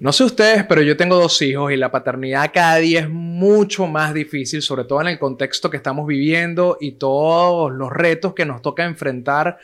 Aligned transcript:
No 0.00 0.14
sé 0.14 0.24
ustedes, 0.24 0.64
pero 0.64 0.80
yo 0.80 0.96
tengo 0.96 1.16
dos 1.16 1.42
hijos 1.42 1.70
y 1.72 1.76
la 1.76 1.90
paternidad 1.90 2.52
cada 2.54 2.76
día 2.76 3.00
es 3.00 3.10
mucho 3.10 3.86
más 3.86 4.14
difícil, 4.14 4.62
sobre 4.62 4.84
todo 4.84 5.02
en 5.02 5.08
el 5.08 5.18
contexto 5.18 5.68
que 5.68 5.76
estamos 5.76 6.06
viviendo 6.06 6.78
y 6.80 6.92
todos 6.92 7.70
los 7.70 7.90
retos 7.92 8.32
que 8.32 8.46
nos 8.46 8.62
toca 8.62 8.86
enfrentar, 8.86 9.58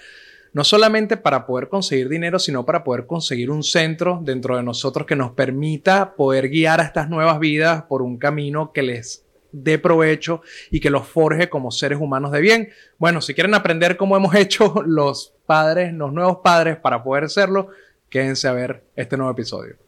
no 0.53 0.63
solamente 0.63 1.17
para 1.17 1.47
poder 1.47 1.71
conseguir 1.71 2.11
dinero, 2.11 2.39
sino 2.39 2.67
para 2.67 2.85
poder 2.85 3.07
conseguir 3.07 3.51
un 3.51 3.63
centro 3.63 4.21
dentro 4.23 4.59
de 4.59 4.63
nosotros 4.63 5.07
que 5.07 5.17
nos 5.17 5.31
permita 5.31 6.15
poder 6.15 6.51
guiar 6.51 6.83
a 6.83 6.85
estas 6.85 7.09
nuevas 7.09 7.41
vidas 7.41 7.85
por 7.85 8.03
un 8.03 8.19
camino 8.19 8.73
que 8.75 8.83
les 8.83 9.25
dé 9.53 9.79
provecho 9.79 10.43
y 10.71 10.81
que 10.81 10.91
los 10.91 11.09
forje 11.09 11.49
como 11.49 11.71
seres 11.71 11.99
humanos 11.99 12.31
de 12.31 12.43
bien. 12.43 12.69
Bueno, 12.99 13.23
si 13.23 13.33
quieren 13.33 13.55
aprender 13.55 13.97
cómo 13.97 14.19
hemos 14.19 14.35
hecho 14.35 14.83
los 14.87 15.33
padres, 15.47 15.95
los 15.95 16.13
nuevos 16.13 16.41
padres 16.45 16.77
para 16.77 17.03
poder 17.03 17.25
hacerlo, 17.25 17.69
quédense 18.11 18.49
a 18.49 18.53
ver 18.53 18.85
este 18.97 19.17
nuevo 19.17 19.33
episodio. 19.33 19.86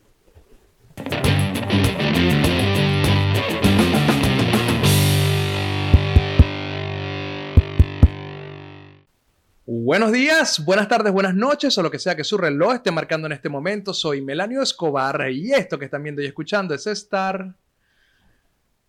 Buenos 9.89 10.13
días, 10.13 10.65
buenas 10.65 10.87
tardes, 10.87 11.13
buenas 11.13 11.35
noches 11.35 11.77
o 11.79 11.83
lo 11.83 11.91
que 11.91 11.99
sea 11.99 12.15
que 12.15 12.23
su 12.23 12.37
reloj 12.37 12.75
esté 12.75 12.91
marcando 12.91 13.27
en 13.27 13.33
este 13.33 13.49
momento. 13.49 13.95
Soy 13.95 14.21
Melanio 14.21 14.61
Escobar 14.61 15.31
y 15.31 15.53
esto 15.53 15.79
que 15.79 15.87
están 15.87 16.03
viendo 16.03 16.21
y 16.21 16.27
escuchando 16.27 16.75
es 16.75 16.87
estar 16.87 17.55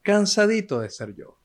cansadito 0.04 0.82
de 0.82 0.90
ser 0.90 1.16
yo. 1.16 1.38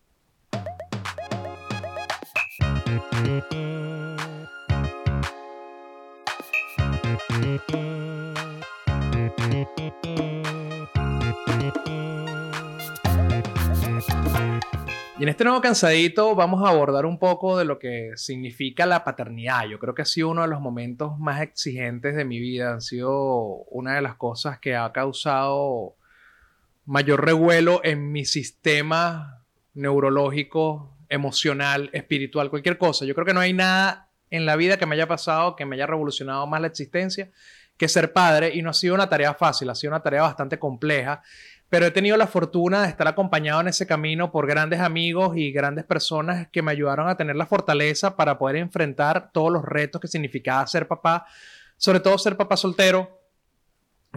Y 15.16 15.22
en 15.22 15.28
este 15.28 15.44
nuevo 15.44 15.60
cansadito 15.60 16.34
vamos 16.34 16.64
a 16.64 16.70
abordar 16.70 17.06
un 17.06 17.20
poco 17.20 17.56
de 17.56 17.64
lo 17.64 17.78
que 17.78 18.10
significa 18.16 18.84
la 18.84 19.04
paternidad. 19.04 19.64
Yo 19.68 19.78
creo 19.78 19.94
que 19.94 20.02
ha 20.02 20.06
sido 20.06 20.28
uno 20.28 20.42
de 20.42 20.48
los 20.48 20.60
momentos 20.60 21.16
más 21.20 21.40
exigentes 21.40 22.16
de 22.16 22.24
mi 22.24 22.40
vida. 22.40 22.72
Han 22.72 22.80
sido 22.80 23.12
una 23.70 23.94
de 23.94 24.02
las 24.02 24.16
cosas 24.16 24.58
que 24.58 24.74
ha 24.74 24.90
causado 24.92 25.94
mayor 26.84 27.24
revuelo 27.24 27.80
en 27.84 28.10
mi 28.10 28.24
sistema 28.24 29.44
neurológico, 29.74 30.96
emocional, 31.08 31.90
espiritual, 31.92 32.50
cualquier 32.50 32.76
cosa. 32.76 33.04
Yo 33.04 33.14
creo 33.14 33.24
que 33.24 33.34
no 33.34 33.40
hay 33.40 33.52
nada 33.52 34.08
en 34.30 34.46
la 34.46 34.56
vida 34.56 34.78
que 34.78 34.86
me 34.86 34.96
haya 34.96 35.06
pasado, 35.06 35.54
que 35.54 35.64
me 35.64 35.76
haya 35.76 35.86
revolucionado 35.86 36.44
más 36.48 36.60
la 36.60 36.66
existencia 36.66 37.30
que 37.76 37.88
ser 37.88 38.12
padre 38.12 38.52
y 38.54 38.62
no 38.62 38.70
ha 38.70 38.74
sido 38.74 38.94
una 38.94 39.08
tarea 39.08 39.34
fácil, 39.34 39.68
ha 39.70 39.74
sido 39.74 39.92
una 39.92 40.02
tarea 40.02 40.22
bastante 40.22 40.58
compleja 40.58 41.22
pero 41.74 41.86
he 41.86 41.90
tenido 41.90 42.16
la 42.16 42.28
fortuna 42.28 42.82
de 42.82 42.88
estar 42.88 43.08
acompañado 43.08 43.60
en 43.60 43.66
ese 43.66 43.84
camino 43.84 44.30
por 44.30 44.46
grandes 44.46 44.78
amigos 44.78 45.36
y 45.36 45.50
grandes 45.50 45.84
personas 45.84 46.46
que 46.52 46.62
me 46.62 46.70
ayudaron 46.70 47.08
a 47.08 47.16
tener 47.16 47.34
la 47.34 47.46
fortaleza 47.46 48.14
para 48.14 48.38
poder 48.38 48.54
enfrentar 48.54 49.32
todos 49.32 49.50
los 49.50 49.64
retos 49.64 50.00
que 50.00 50.06
significaba 50.06 50.64
ser 50.68 50.86
papá, 50.86 51.26
sobre 51.76 51.98
todo 51.98 52.16
ser 52.16 52.36
papá 52.36 52.56
soltero, 52.56 53.20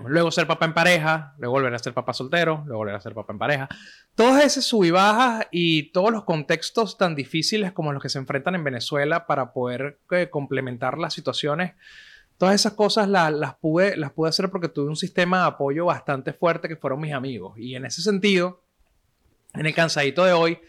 luego 0.06 0.30
ser 0.30 0.46
papá 0.46 0.68
en 0.68 0.76
pareja, 0.76 1.34
luego 1.40 1.54
volver 1.54 1.74
a 1.74 1.80
ser 1.80 1.96
papá 1.96 2.14
soltero, 2.14 2.62
luego 2.68 2.78
volver 2.78 2.94
a 2.94 3.02
ser 3.02 3.16
papá 3.16 3.34
en 3.34 3.40
pareja. 3.40 3.70
Todas 4.14 4.46
esas 4.46 4.64
sub 4.64 4.84
y 4.84 4.92
bajas 4.92 5.48
y 5.50 5.92
todos 5.92 6.12
los 6.12 6.26
contextos 6.26 6.96
tan 6.96 7.16
difíciles 7.16 7.72
como 7.72 7.92
los 7.92 8.04
que 8.04 8.10
se 8.10 8.20
enfrentan 8.20 8.54
en 8.54 8.64
Venezuela 8.64 9.26
para 9.26 9.52
poder 9.52 9.98
eh, 10.12 10.30
complementar 10.30 11.00
las 11.00 11.16
situaciones 11.16 11.74
Todas 12.38 12.56
esas 12.56 12.74
cosas 12.74 13.08
las, 13.08 13.56
pude, 13.56 13.98
las 13.98 14.12
pude 14.12 14.30
hacer 14.30 14.50
porque 14.50 14.70
tuve 14.70 14.90
un 14.90 14.96
sistema 14.96 15.42
de 15.42 15.48
apoyo 15.48 15.86
bastante 15.86 16.34
fuerte 16.34 16.68
que 16.68 16.76
fueron 16.76 17.02
mis 17.02 17.14
amigos. 17.14 17.58
Y 17.58 17.76
en 17.76 17.86
ese 17.86 18.02
sentido, 18.02 18.62
en 19.54 19.66
el 19.66 19.74
cansadito 19.74 20.24
de 20.24 20.34
hoy, 20.34 20.60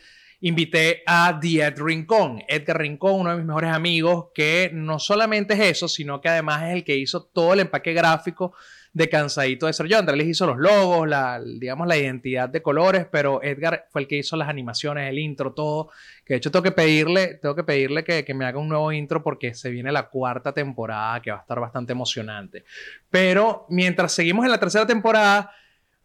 invité 0.40 1.02
a 1.06 1.38
The 1.40 1.70
Rincón. 1.70 2.42
Edgar 2.48 2.78
Rincón, 2.78 3.20
uno 3.20 3.30
de 3.30 3.36
mis 3.36 3.46
mejores 3.46 3.70
amigos, 3.70 4.26
que 4.34 4.70
no 4.72 4.98
solamente 4.98 5.54
es 5.54 5.60
eso, 5.60 5.88
sino 5.88 6.20
que 6.20 6.28
además 6.28 6.62
es 6.64 6.74
el 6.74 6.84
que 6.84 6.96
hizo 6.96 7.24
todo 7.24 7.52
el 7.52 7.60
empaque 7.60 7.92
gráfico 7.92 8.54
de 8.92 9.08
cansadito 9.08 9.66
de 9.66 9.72
ser 9.72 9.86
yo. 9.86 9.98
Andrés 9.98 10.26
hizo 10.26 10.46
los 10.46 10.58
logos, 10.58 11.08
la, 11.08 11.40
digamos, 11.40 11.86
la 11.86 11.96
identidad 11.96 12.48
de 12.48 12.62
colores, 12.62 13.06
pero 13.10 13.42
Edgar 13.42 13.86
fue 13.90 14.02
el 14.02 14.08
que 14.08 14.16
hizo 14.16 14.36
las 14.36 14.48
animaciones, 14.48 15.08
el 15.08 15.18
intro, 15.18 15.52
todo. 15.52 15.90
Que 16.24 16.34
de 16.34 16.38
hecho 16.38 16.50
tengo 16.50 16.62
que 16.62 16.72
pedirle, 16.72 17.34
tengo 17.34 17.54
que, 17.54 17.64
pedirle 17.64 18.04
que, 18.04 18.24
que 18.24 18.34
me 18.34 18.44
haga 18.44 18.58
un 18.58 18.68
nuevo 18.68 18.90
intro 18.92 19.22
porque 19.22 19.54
se 19.54 19.70
viene 19.70 19.92
la 19.92 20.08
cuarta 20.08 20.52
temporada 20.52 21.20
que 21.20 21.30
va 21.30 21.38
a 21.38 21.40
estar 21.40 21.60
bastante 21.60 21.92
emocionante. 21.92 22.64
Pero 23.10 23.66
mientras 23.68 24.12
seguimos 24.12 24.44
en 24.44 24.50
la 24.50 24.60
tercera 24.60 24.86
temporada, 24.86 25.52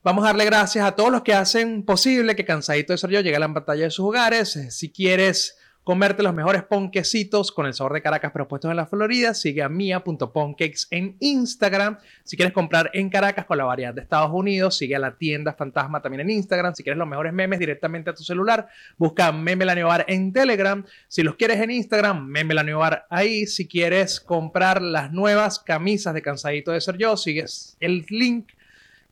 Vamos 0.03 0.25
a 0.25 0.27
darle 0.27 0.43
gracias 0.43 0.85
a 0.85 0.97
todos 0.97 1.09
los 1.09 1.21
que 1.21 1.33
hacen 1.33 1.83
posible 1.83 2.35
que 2.35 2.43
Cansadito 2.43 2.91
de 2.91 2.97
Ser 2.97 3.09
Yo 3.09 3.21
llegue 3.21 3.37
a 3.37 3.39
la 3.39 3.53
pantalla 3.53 3.85
de 3.85 3.89
sus 3.89 4.05
hogares. 4.05 4.51
Si 4.69 4.91
quieres 4.91 5.57
comerte 5.83 6.23
los 6.23 6.33
mejores 6.33 6.63
ponquecitos 6.63 7.51
con 7.51 7.65
el 7.65 7.73
sabor 7.73 7.93
de 7.93 8.01
Caracas 8.01 8.31
pero 8.31 8.47
puestos 8.47 8.71
en 8.71 8.77
la 8.77 8.85
Florida, 8.85 9.33
sigue 9.33 9.61
a 9.61 9.69
mia.poncakes 9.69 10.87
en 10.91 11.17
Instagram. 11.19 11.97
Si 12.23 12.37
quieres 12.37 12.53
comprar 12.53 12.89
en 12.93 13.09
Caracas 13.09 13.45
con 13.45 13.57
la 13.57 13.65
variedad 13.65 13.93
de 13.93 14.01
Estados 14.01 14.31
Unidos, 14.33 14.77
sigue 14.77 14.95
a 14.95 14.99
la 14.99 15.15
tienda 15.17 15.53
Fantasma 15.53 16.01
también 16.01 16.21
en 16.21 16.29
Instagram. 16.29 16.73
Si 16.75 16.83
quieres 16.83 16.97
los 16.97 17.07
mejores 17.07 17.33
memes 17.33 17.59
directamente 17.59 18.09
a 18.09 18.13
tu 18.13 18.23
celular, 18.23 18.67
busca 18.97 19.31
Meme 19.31 19.83
Bar 19.83 20.05
en 20.07 20.31
Telegram. 20.31 20.83
Si 21.07 21.23
los 21.23 21.35
quieres 21.35 21.59
en 21.59 21.71
Instagram, 21.71 22.25
Meme 22.25 22.53
Bar 22.73 23.05
ahí. 23.09 23.45
Si 23.45 23.67
quieres 23.67 24.19
comprar 24.19 24.81
las 24.81 25.11
nuevas 25.11 25.59
camisas 25.59 26.13
de 26.13 26.21
Cansadito 26.21 26.71
de 26.71 26.81
Ser 26.81 26.97
Yo, 26.97 27.17
sigues 27.17 27.77
el 27.79 28.05
link 28.09 28.49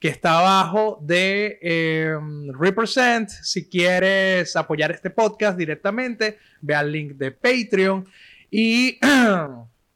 que 0.02 0.08
está 0.08 0.40
abajo 0.40 0.98
de 1.04 1.60
em, 1.62 2.52
Represent. 2.52 3.30
Si 3.30 3.70
quieres 3.70 4.56
apoyar 4.56 4.90
este 4.90 5.12
podcast 5.12 5.56
directamente, 5.56 6.40
ve 6.60 6.74
al 6.74 6.92
link 6.92 7.12
de 7.14 7.32
Patreon. 7.32 8.08
Y 8.50 9.00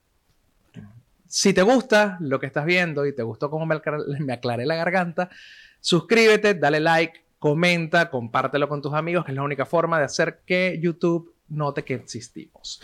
si 1.27 1.53
te 1.55 1.63
gusta 1.63 2.17
lo 2.19 2.39
que 2.39 2.45
estás 2.45 2.65
viendo 2.65 3.07
y 3.07 3.15
te 3.15 3.23
gustó 3.23 3.49
cómo 3.49 3.65
me, 3.65 3.81
me 4.19 4.33
aclaré 4.33 4.67
la 4.67 4.75
garganta, 4.75 5.31
suscríbete, 5.79 6.53
dale 6.53 6.79
like, 6.79 7.21
comenta, 7.39 8.11
compártelo 8.11 8.69
con 8.69 8.83
tus 8.83 8.93
amigos, 8.93 9.25
que 9.25 9.31
es 9.31 9.35
la 9.35 9.41
única 9.41 9.65
forma 9.65 9.97
de 9.97 10.05
hacer 10.05 10.41
que 10.45 10.79
YouTube 10.79 11.33
note 11.47 11.83
que 11.83 11.95
existimos. 11.95 12.79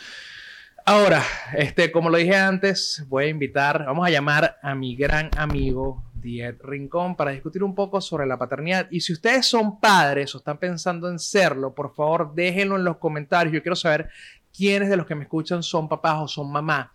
Ahora, 0.88 1.22
este, 1.56 1.92
como 1.92 2.09
lo 2.09 2.18
dije 2.18 2.36
antes, 2.36 3.06
voy 3.08 3.26
a 3.26 3.28
invitar, 3.28 3.86
vamos 3.86 4.08
a 4.08 4.09
llamar 4.09 4.58
a 4.64 4.74
mi 4.74 4.96
gran 4.96 5.30
amigo 5.38 6.03
Diet 6.22 6.62
Rincón 6.64 7.16
para 7.16 7.32
discutir 7.32 7.64
un 7.64 7.76
poco 7.76 8.00
sobre 8.02 8.26
la 8.26 8.38
paternidad. 8.38 8.88
Y 8.92 9.02
si 9.02 9.14
ustedes 9.14 9.46
son 9.46 9.80
padres 9.80 10.34
o 10.34 10.38
están 10.38 10.58
pensando 10.58 11.09
en 11.09 11.20
serlo, 11.20 11.74
por 11.74 11.94
favor 11.94 12.34
déjenlo 12.34 12.76
en 12.76 12.84
los 12.84 12.98
comentarios. 12.98 13.54
Yo 13.54 13.62
quiero 13.62 13.76
saber 13.76 14.09
quiénes 14.56 14.90
de 14.90 14.98
los 14.98 15.06
que 15.06 15.16
me 15.16 15.24
escuchan 15.24 15.64
son 15.64 15.90
papás 15.90 16.20
o 16.22 16.28
son 16.28 16.52
mamás 16.52 16.90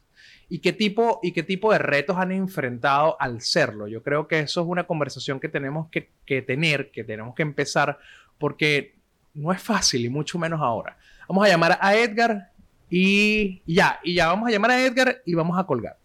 y 0.49 0.61
qué 0.61 0.73
tipo 0.73 1.19
y 1.23 1.33
qué 1.33 1.43
tipo 1.43 1.73
de 1.73 1.79
retos 1.79 2.17
han 2.17 2.33
enfrentado 2.33 3.17
al 3.21 3.41
serlo. 3.41 3.89
Yo 3.89 4.03
creo 4.03 4.29
que 4.29 4.41
eso 4.41 4.61
es 4.63 4.67
una 4.67 4.87
conversación 4.87 5.41
que 5.41 5.49
tenemos 5.49 5.89
que, 5.91 6.11
que 6.25 6.43
tener, 6.43 6.91
que 6.91 7.05
tenemos 7.05 7.35
que 7.35 7.43
empezar, 7.43 7.99
porque 8.39 8.95
no 9.35 9.53
es 9.53 9.61
fácil 9.61 10.05
y 10.05 10.09
mucho 10.09 10.39
menos 10.39 10.61
ahora. 10.61 10.97
Vamos 11.29 11.45
a 11.45 11.49
llamar 11.49 11.79
a 11.81 11.97
Edgar 11.97 12.53
y 12.89 13.63
ya, 13.67 13.99
y 14.03 14.15
ya 14.15 14.29
vamos 14.29 14.49
a 14.49 14.53
llamar 14.53 14.71
a 14.71 14.85
Edgar 14.85 15.23
y 15.25 15.35
vamos 15.35 15.59
a 15.59 15.65
colgar. 15.65 15.97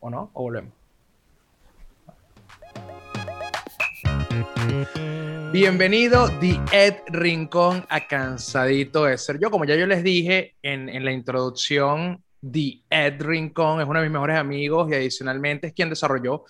¿O 0.00 0.10
no? 0.10 0.30
¿O 0.32 0.42
volvemos? 0.42 0.75
Bienvenido, 5.52 6.28
The 6.40 6.60
Ed 6.70 6.94
Rincón, 7.06 7.84
a 7.88 8.06
Cansadito 8.06 9.04
de 9.04 9.16
Ser 9.16 9.38
Yo. 9.38 9.50
Como 9.50 9.64
ya 9.64 9.74
yo 9.74 9.86
les 9.86 10.02
dije 10.02 10.54
en, 10.60 11.04
la 11.04 11.12
introducción, 11.12 12.22
The 12.42 12.82
Ed 12.90 13.22
Rincón 13.22 13.80
es 13.80 13.86
uno 13.86 14.00
de 14.00 14.06
mis 14.06 14.12
mejores 14.12 14.36
amigos 14.36 14.90
y 14.90 14.94
adicionalmente 14.94 15.68
es 15.68 15.72
quien 15.72 15.88
desarrolló 15.88 16.44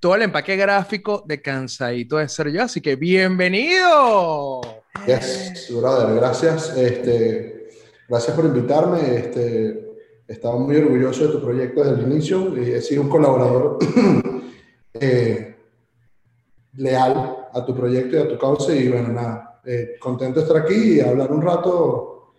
todo 0.00 0.14
el 0.14 0.22
empaque 0.22 0.56
gráfico 0.56 1.24
de 1.26 1.42
Cansadito 1.42 2.16
de 2.16 2.28
Ser 2.28 2.50
Yo. 2.50 2.62
Así 2.62 2.80
que 2.80 2.96
bienvenido. 2.96 4.60
Yes, 5.06 5.70
brother, 5.70 6.14
gracias. 6.14 6.74
Este, 6.76 7.68
gracias 8.08 8.34
por 8.34 8.46
invitarme. 8.46 9.16
Este, 9.16 9.86
estaba 10.26 10.56
muy 10.56 10.76
orgulloso 10.76 11.26
de 11.26 11.32
tu 11.32 11.42
proyecto 11.42 11.84
desde 11.84 12.04
el 12.04 12.10
inicio 12.10 12.56
y 12.56 12.70
he 12.70 12.80
sido 12.80 13.02
un 13.02 13.08
colaborador. 13.08 13.78
eh, 14.94 15.55
leal 16.76 17.36
a 17.52 17.64
tu 17.64 17.74
proyecto 17.74 18.16
y 18.16 18.20
a 18.20 18.28
tu 18.28 18.38
causa. 18.38 18.74
Y 18.74 18.88
bueno, 18.88 19.08
nada, 19.08 19.60
eh, 19.64 19.96
contento 19.98 20.40
de 20.40 20.46
estar 20.46 20.62
aquí 20.62 20.94
y 20.94 21.00
hablar 21.00 21.30
un 21.32 21.42
rato, 21.42 22.34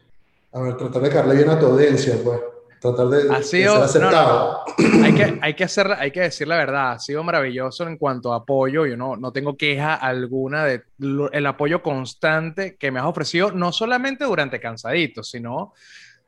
a 0.54 0.62
ver, 0.62 0.78
tratar 0.78 1.02
de 1.02 1.10
darle 1.10 1.36
bien 1.36 1.50
a 1.50 1.60
tu 1.60 1.66
audiencia, 1.68 2.16
pues. 2.24 2.40
Tratar 2.80 3.08
de, 3.08 3.36
ha 3.36 3.42
sido, 3.42 3.74
ser 3.74 4.04
aceptado. 4.04 4.64
Hay, 5.04 5.16
que, 5.16 5.40
hay, 5.42 5.54
que 5.56 5.64
hacer, 5.64 5.92
hay 5.94 6.12
que 6.12 6.22
decir 6.22 6.48
la 6.48 6.58
verdad, 6.58 6.92
ha 6.92 7.00
sido 7.00 7.24
maravilloso 7.24 7.88
en 7.88 7.98
cuanto 7.98 8.32
a 8.32 8.38
apoyo. 8.38 8.86
Yo 8.86 8.96
no, 8.96 9.16
no 9.18 9.32
tengo 9.32 9.58
queja 9.58 9.96
alguna 9.96 10.64
de 10.64 10.84
el 11.32 11.46
apoyo 11.48 11.82
constante 11.82 12.76
que 12.78 12.92
me 12.92 13.00
has 13.00 13.08
ofrecido, 13.08 13.52
no 13.52 13.72
solamente 13.72 14.26
durante 14.26 14.60
Cansaditos, 14.60 15.32
sino 15.32 15.74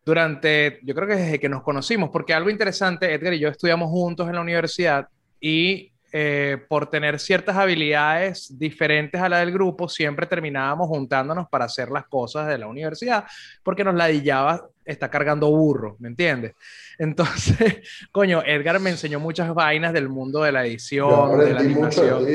durante, 0.03 0.79
yo 0.83 0.95
creo 0.95 1.07
que 1.07 1.15
desde 1.15 1.39
que 1.39 1.50
nos 1.50 1.61
conocimos, 1.61 2.09
porque 2.09 2.33
algo 2.33 2.50
interesante, 2.50 3.13
Edgar 3.13 3.33
y 3.33 3.39
yo 3.39 3.50
estudiamos 3.50 3.91
juntos 3.91 4.27
en 4.27 4.33
la 4.33 4.41
universidad 4.41 5.07
y 5.39 5.88
eh, 6.11 6.57
por 6.67 6.89
tener 6.89 7.19
ciertas 7.19 7.56
habilidades 7.56 8.57
diferentes 8.57 9.21
a 9.21 9.29
la 9.29 9.39
del 9.39 9.51
grupo, 9.51 9.88
siempre 9.88 10.25
terminábamos 10.25 10.88
juntándonos 10.88 11.47
para 11.50 11.65
hacer 11.65 11.89
las 11.89 12.07
cosas 12.07 12.47
de 12.47 12.57
la 12.57 12.67
universidad, 12.67 13.25
porque 13.63 13.83
nos 13.83 13.95
ladillaba 13.95 14.69
está 14.85 15.09
cargando 15.09 15.50
burro, 15.51 15.95
¿me 16.00 16.07
entiendes? 16.07 16.53
Entonces, 16.97 18.07
coño, 18.11 18.41
Edgar 18.45 18.79
me 18.79 18.89
enseñó 18.89 19.19
muchas 19.19 19.53
vainas 19.53 19.94
del 19.94 20.09
mundo 20.09 20.41
de 20.41 20.51
la 20.51 20.65
edición, 20.65 21.38
de 21.38 21.53
la 21.53 21.59
animación. 21.59 22.25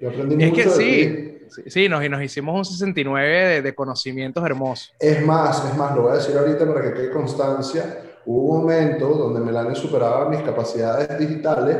Yo 0.00 0.08
aprendí 0.08 0.44
es 0.44 0.52
que 0.52 0.68
sí, 0.68 1.62
sí, 1.66 1.88
nos, 1.88 2.08
nos 2.10 2.22
hicimos 2.22 2.56
un 2.56 2.64
69 2.64 3.28
de, 3.28 3.62
de, 3.62 3.74
conocimientos 3.74 4.44
hermosos. 4.44 4.92
Es 4.98 5.24
más, 5.24 5.64
es 5.64 5.76
más, 5.76 5.94
lo 5.94 6.02
voy 6.02 6.12
a 6.12 6.14
decir 6.16 6.36
ahorita 6.36 6.66
para 6.66 6.82
que 6.82 6.94
quede 6.94 7.10
constancia. 7.10 8.02
Hubo 8.26 8.54
un 8.54 8.60
momento 8.62 9.08
donde 9.08 9.40
Melania 9.40 9.74
superaba 9.74 10.28
mis 10.28 10.40
capacidades 10.40 11.18
digitales 11.18 11.76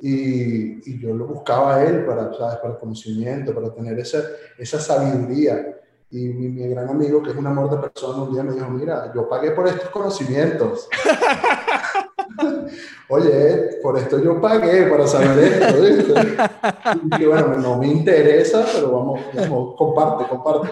y, 0.00 0.90
y 0.90 0.98
yo 0.98 1.14
lo 1.14 1.26
buscaba 1.26 1.76
a 1.76 1.84
él 1.84 2.04
para, 2.04 2.32
¿sabes? 2.34 2.56
para 2.56 2.74
el 2.74 2.78
conocimiento, 2.78 3.54
para 3.54 3.72
tener 3.72 3.98
esa, 3.98 4.22
esa 4.56 4.80
sabiduría. 4.80 5.74
Y 6.10 6.28
mi, 6.28 6.48
mi, 6.48 6.68
gran 6.68 6.88
amigo, 6.88 7.22
que 7.22 7.30
es 7.30 7.36
un 7.36 7.46
amor 7.46 7.70
de 7.70 7.76
persona, 7.76 8.22
un 8.22 8.32
día 8.32 8.42
me 8.42 8.54
dijo, 8.54 8.68
mira, 8.70 9.12
yo 9.14 9.28
pagué 9.28 9.50
por 9.50 9.68
estos 9.68 9.90
conocimientos. 9.90 10.88
Oye, 13.08 13.78
por 13.82 13.98
esto 13.98 14.22
yo 14.22 14.40
pagué 14.40 14.86
para 14.86 15.06
saber 15.06 15.38
esto. 15.38 16.14
Y 17.18 17.24
bueno, 17.24 17.56
no 17.56 17.78
me 17.78 17.88
interesa, 17.88 18.64
pero 18.72 18.92
vamos, 18.92 19.20
vamos, 19.34 19.74
comparte, 19.76 20.26
comparte. 20.28 20.68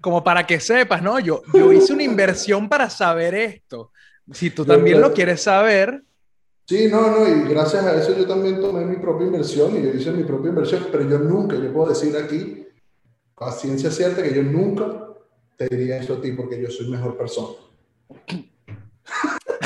Como 0.00 0.24
para 0.24 0.46
que 0.46 0.58
sepas, 0.58 1.02
¿no? 1.02 1.20
Yo, 1.20 1.42
yo 1.52 1.72
hice 1.72 1.92
una 1.92 2.02
inversión 2.02 2.68
para 2.68 2.90
saber 2.90 3.34
esto. 3.34 3.92
Si 4.32 4.50
tú 4.50 4.64
también 4.64 5.00
lo 5.00 5.12
quieres 5.12 5.42
saber. 5.42 6.02
Sí, 6.66 6.88
no, 6.88 7.10
no, 7.10 7.28
y 7.28 7.48
gracias 7.48 7.84
a 7.84 8.00
eso 8.00 8.16
yo 8.16 8.26
también 8.26 8.60
tomé 8.60 8.84
mi 8.84 8.96
propia 8.96 9.26
inversión 9.26 9.76
y 9.76 9.82
yo 9.82 9.90
hice 9.90 10.12
mi 10.12 10.22
propia 10.22 10.50
inversión, 10.50 10.86
pero 10.90 11.08
yo 11.08 11.18
nunca, 11.18 11.56
yo 11.56 11.72
puedo 11.72 11.88
decir 11.88 12.16
aquí, 12.16 12.66
a 13.36 13.50
ciencia 13.50 13.90
cierta, 13.90 14.22
que 14.22 14.34
yo 14.34 14.42
nunca 14.42 15.08
te 15.56 15.68
diría 15.68 15.98
eso 15.98 16.14
a 16.14 16.20
ti 16.20 16.32
porque 16.32 16.60
yo 16.62 16.70
soy 16.70 16.88
mejor 16.88 17.16
persona. 17.16 17.56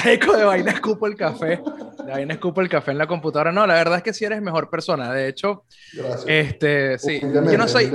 Eco 0.06 0.36
de 0.36 0.44
vaina 0.44 0.70
escupo 0.70 1.06
el 1.06 1.16
café. 1.16 1.60
De 2.04 2.12
vaina 2.12 2.34
escupo 2.34 2.60
el 2.60 2.68
café 2.68 2.92
en 2.92 2.98
la 2.98 3.06
computadora. 3.06 3.50
No, 3.50 3.66
la 3.66 3.74
verdad 3.74 3.98
es 3.98 4.02
que 4.04 4.12
sí 4.12 4.24
eres 4.24 4.40
mejor 4.40 4.70
persona. 4.70 5.12
De 5.12 5.28
hecho, 5.28 5.64
este, 6.26 6.98
sí. 6.98 7.20
Yo 7.20 7.58
no 7.58 7.66
soy. 7.66 7.90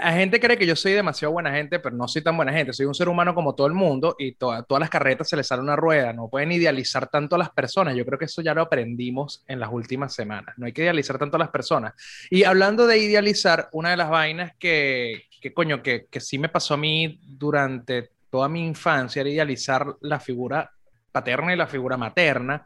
La 0.00 0.12
gente 0.12 0.38
cree 0.38 0.56
que 0.56 0.66
yo 0.66 0.76
soy 0.76 0.92
demasiado 0.92 1.32
buena 1.32 1.52
gente, 1.52 1.80
pero 1.80 1.96
no 1.96 2.06
soy 2.06 2.22
tan 2.22 2.36
buena 2.36 2.52
gente. 2.52 2.72
Soy 2.72 2.86
un 2.86 2.94
ser 2.94 3.08
humano 3.08 3.34
como 3.34 3.54
todo 3.54 3.66
el 3.66 3.72
mundo 3.72 4.14
y 4.18 4.32
todas 4.32 4.64
las 4.78 4.90
carretas 4.90 5.28
se 5.28 5.36
les 5.36 5.46
sale 5.46 5.62
una 5.62 5.76
rueda. 5.76 6.12
No 6.12 6.28
pueden 6.28 6.52
idealizar 6.52 7.08
tanto 7.08 7.34
a 7.34 7.38
las 7.38 7.50
personas. 7.50 7.96
Yo 7.96 8.06
creo 8.06 8.18
que 8.18 8.26
eso 8.26 8.42
ya 8.42 8.54
lo 8.54 8.62
aprendimos 8.62 9.44
en 9.48 9.58
las 9.58 9.70
últimas 9.72 10.14
semanas. 10.14 10.54
No 10.56 10.66
hay 10.66 10.72
que 10.72 10.82
idealizar 10.82 11.18
tanto 11.18 11.36
a 11.36 11.40
las 11.40 11.50
personas. 11.50 11.94
Y 12.30 12.44
hablando 12.44 12.86
de 12.86 12.98
idealizar, 12.98 13.68
una 13.72 13.90
de 13.90 13.96
las 13.96 14.10
vainas 14.10 14.52
que, 14.58 15.24
que 15.40 15.52
coño, 15.52 15.82
que, 15.82 16.06
que 16.08 16.20
sí 16.20 16.38
me 16.38 16.48
pasó 16.48 16.74
a 16.74 16.76
mí 16.76 17.18
durante 17.26 18.10
toda 18.30 18.48
mi 18.48 18.64
infancia 18.64 19.20
era 19.20 19.30
idealizar 19.30 19.96
la 20.02 20.20
figura 20.20 20.70
paterna 21.10 21.52
y 21.52 21.56
la 21.56 21.66
figura 21.66 21.96
materna, 21.96 22.64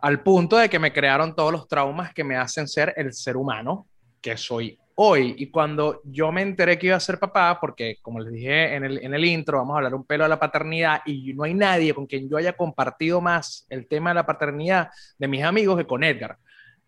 al 0.00 0.22
punto 0.22 0.56
de 0.56 0.68
que 0.68 0.78
me 0.78 0.92
crearon 0.92 1.34
todos 1.34 1.52
los 1.52 1.68
traumas 1.68 2.12
que 2.12 2.24
me 2.24 2.36
hacen 2.36 2.68
ser 2.68 2.94
el 2.96 3.12
ser 3.12 3.36
humano 3.36 3.86
que 4.20 4.36
soy 4.36 4.78
hoy. 4.96 5.34
Y 5.38 5.50
cuando 5.50 6.00
yo 6.04 6.32
me 6.32 6.42
enteré 6.42 6.78
que 6.78 6.88
iba 6.88 6.96
a 6.96 7.00
ser 7.00 7.18
papá, 7.18 7.58
porque 7.60 7.96
como 8.02 8.20
les 8.20 8.32
dije 8.32 8.74
en 8.74 8.84
el, 8.84 8.98
en 9.04 9.14
el 9.14 9.24
intro, 9.24 9.58
vamos 9.58 9.74
a 9.74 9.78
hablar 9.78 9.94
un 9.94 10.04
pelo 10.04 10.24
de 10.24 10.30
la 10.30 10.40
paternidad 10.40 11.02
y 11.06 11.32
no 11.34 11.44
hay 11.44 11.54
nadie 11.54 11.94
con 11.94 12.06
quien 12.06 12.28
yo 12.28 12.36
haya 12.36 12.54
compartido 12.54 13.20
más 13.20 13.66
el 13.68 13.86
tema 13.86 14.10
de 14.10 14.14
la 14.14 14.26
paternidad 14.26 14.90
de 15.18 15.28
mis 15.28 15.42
amigos 15.42 15.76
que 15.76 15.86
con 15.86 16.04
Edgar 16.04 16.38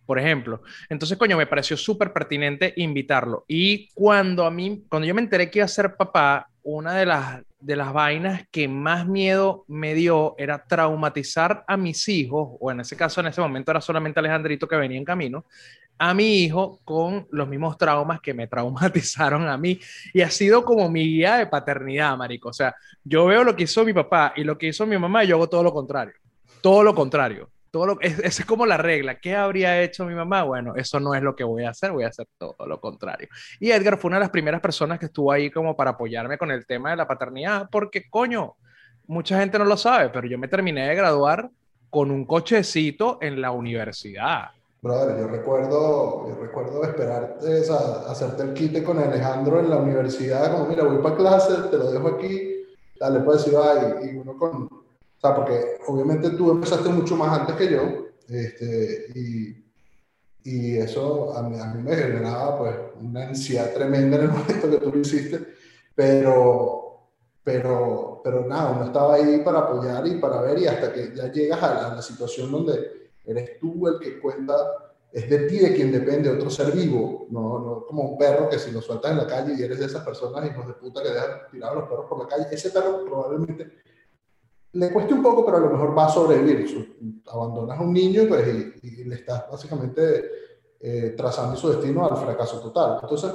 por 0.08 0.18
ejemplo. 0.18 0.62
Entonces, 0.88 1.18
coño, 1.18 1.36
me 1.36 1.46
pareció 1.46 1.76
súper 1.76 2.14
pertinente 2.14 2.72
invitarlo. 2.78 3.44
Y 3.46 3.90
cuando 3.92 4.46
a 4.46 4.50
mí, 4.50 4.86
cuando 4.88 5.06
yo 5.06 5.14
me 5.14 5.20
enteré 5.20 5.50
que 5.50 5.58
iba 5.58 5.66
a 5.66 5.68
ser 5.68 5.96
papá, 5.96 6.48
una 6.62 6.94
de 6.94 7.04
las, 7.04 7.42
de 7.60 7.76
las 7.76 7.92
vainas 7.92 8.46
que 8.50 8.68
más 8.68 9.06
miedo 9.06 9.64
me 9.68 9.94
dio 9.94 10.34
era 10.38 10.64
traumatizar 10.64 11.64
a 11.66 11.76
mis 11.76 12.08
hijos, 12.08 12.56
o 12.60 12.70
en 12.70 12.80
ese 12.80 12.96
caso, 12.96 13.20
en 13.20 13.26
ese 13.28 13.40
momento 13.40 13.70
era 13.70 13.80
solamente 13.80 14.20
Alejandrito 14.20 14.68
que 14.68 14.76
venía 14.76 14.98
en 14.98 15.04
camino, 15.04 15.44
a 15.98 16.14
mi 16.14 16.44
hijo 16.44 16.80
con 16.84 17.26
los 17.32 17.48
mismos 17.48 17.76
traumas 17.76 18.20
que 18.20 18.32
me 18.32 18.46
traumatizaron 18.48 19.48
a 19.48 19.56
mí. 19.58 19.80
Y 20.14 20.22
ha 20.22 20.30
sido 20.30 20.64
como 20.64 20.88
mi 20.88 21.04
guía 21.04 21.36
de 21.36 21.46
paternidad, 21.46 22.16
marico. 22.16 22.50
O 22.50 22.52
sea, 22.52 22.74
yo 23.04 23.26
veo 23.26 23.44
lo 23.44 23.56
que 23.56 23.64
hizo 23.64 23.84
mi 23.84 23.92
papá 23.92 24.32
y 24.36 24.44
lo 24.44 24.56
que 24.56 24.68
hizo 24.68 24.86
mi 24.86 24.96
mamá 24.96 25.24
y 25.24 25.28
yo 25.28 25.36
hago 25.36 25.48
todo 25.48 25.62
lo 25.62 25.72
contrario. 25.72 26.14
Todo 26.60 26.82
lo 26.82 26.94
contrario. 26.94 27.50
Todo 27.70 27.86
lo, 27.86 28.00
es, 28.00 28.18
es 28.18 28.44
como 28.44 28.66
la 28.66 28.76
regla. 28.76 29.18
¿Qué 29.18 29.36
habría 29.36 29.80
hecho 29.82 30.04
mi 30.04 30.14
mamá? 30.14 30.42
Bueno, 30.44 30.74
eso 30.76 31.00
no 31.00 31.14
es 31.14 31.22
lo 31.22 31.36
que 31.36 31.44
voy 31.44 31.64
a 31.64 31.70
hacer, 31.70 31.92
voy 31.92 32.04
a 32.04 32.08
hacer 32.08 32.26
todo 32.38 32.66
lo 32.66 32.80
contrario. 32.80 33.28
Y 33.60 33.70
Edgar 33.70 33.98
fue 33.98 34.08
una 34.08 34.16
de 34.16 34.24
las 34.24 34.30
primeras 34.30 34.60
personas 34.60 34.98
que 34.98 35.06
estuvo 35.06 35.32
ahí 35.32 35.50
como 35.50 35.76
para 35.76 35.90
apoyarme 35.90 36.38
con 36.38 36.50
el 36.50 36.66
tema 36.66 36.90
de 36.90 36.96
la 36.96 37.06
paternidad, 37.06 37.68
porque 37.70 38.08
coño, 38.08 38.56
mucha 39.06 39.38
gente 39.38 39.58
no 39.58 39.64
lo 39.64 39.76
sabe, 39.76 40.10
pero 40.10 40.26
yo 40.26 40.38
me 40.38 40.48
terminé 40.48 40.88
de 40.88 40.94
graduar 40.94 41.50
con 41.90 42.10
un 42.10 42.24
cochecito 42.24 43.18
en 43.20 43.40
la 43.40 43.50
universidad. 43.50 44.50
Brother, 44.80 45.18
yo 45.18 45.26
recuerdo, 45.26 46.28
yo 46.28 46.36
recuerdo 46.40 46.84
esperarte, 46.84 47.62
a, 47.70 48.10
hacerte 48.10 48.44
el 48.44 48.54
quite 48.54 48.84
con 48.84 48.98
Alejandro 48.98 49.58
en 49.58 49.70
la 49.70 49.76
universidad, 49.76 50.52
como 50.52 50.66
mira, 50.66 50.84
voy 50.84 50.98
para 50.98 51.16
clase, 51.16 51.54
te 51.68 51.76
lo 51.76 51.90
dejo 51.90 52.08
aquí, 52.08 52.64
dale, 53.00 53.20
pues 53.20 53.46
ir, 53.48 53.54
y 54.04 54.16
uno 54.18 54.36
con, 54.36 54.68
o 55.18 55.20
sea, 55.20 55.34
porque 55.34 55.78
obviamente 55.88 56.30
tú 56.30 56.52
empezaste 56.52 56.88
mucho 56.90 57.16
más 57.16 57.40
antes 57.40 57.56
que 57.56 57.72
yo, 57.72 57.80
este, 58.28 59.06
y, 59.16 59.64
y 60.44 60.76
eso 60.76 61.36
a 61.36 61.42
mí, 61.42 61.58
a 61.58 61.66
mí, 61.66 61.82
me 61.82 61.96
generaba 61.96 62.58
pues 62.58 62.76
una 63.00 63.26
ansiedad 63.26 63.74
tremenda 63.74 64.16
en 64.16 64.22
el 64.22 64.28
momento 64.30 64.70
que 64.70 64.76
tú 64.76 64.92
lo 64.92 65.00
hiciste, 65.00 65.40
pero, 65.92 67.08
pero, 67.42 68.20
pero 68.22 68.46
nada, 68.46 68.70
uno 68.70 68.84
estaba 68.84 69.14
ahí 69.14 69.42
para 69.44 69.58
apoyar 69.58 70.06
y 70.06 70.20
para 70.20 70.40
ver, 70.42 70.60
y 70.60 70.66
hasta 70.66 70.92
que 70.92 71.12
ya 71.12 71.32
llegas 71.32 71.60
a 71.64 71.96
la, 71.96 72.02
situación 72.02 72.52
donde 72.52 73.10
eres 73.24 73.58
tú 73.58 73.88
el 73.88 73.98
que 73.98 74.20
cuenta, 74.20 74.54
es 75.10 75.28
de 75.28 75.38
ti 75.48 75.58
de 75.58 75.74
quien 75.74 75.90
depende 75.90 76.30
otro 76.30 76.48
ser 76.48 76.70
vivo, 76.70 77.26
no, 77.30 77.58
no 77.58 77.86
como 77.86 78.04
un 78.04 78.18
perro 78.18 78.48
que 78.48 78.58
si 78.60 78.70
lo 78.70 78.80
sueltas 78.80 79.10
en 79.10 79.16
la 79.16 79.26
calle 79.26 79.54
y 79.58 79.62
eres 79.64 79.80
de 79.80 79.86
esas 79.86 80.04
personas 80.04 80.48
hijos 80.48 80.68
de 80.68 80.74
puta 80.74 81.02
que 81.02 81.08
dejan 81.08 81.40
tirados 81.50 81.78
los 81.78 81.88
perros 81.88 82.06
por 82.08 82.18
la 82.20 82.28
calle, 82.28 82.46
ese 82.52 82.70
perro 82.70 83.04
probablemente 83.04 83.87
le 84.72 84.92
cueste 84.92 85.14
un 85.14 85.22
poco, 85.22 85.44
pero 85.44 85.58
a 85.58 85.60
lo 85.60 85.70
mejor 85.70 85.96
va 85.96 86.06
a 86.06 86.10
sobrevivir. 86.10 87.22
Abandonas 87.26 87.78
a 87.78 87.82
un 87.82 87.92
niño 87.92 88.24
pues, 88.28 88.46
y, 88.82 89.04
le 89.04 89.14
estás 89.14 89.50
básicamente 89.50 90.24
eh, 90.80 91.14
trazando 91.16 91.56
su 91.56 91.70
destino 91.70 92.06
al 92.06 92.16
fracaso 92.16 92.60
total. 92.60 92.98
Entonces, 93.02 93.32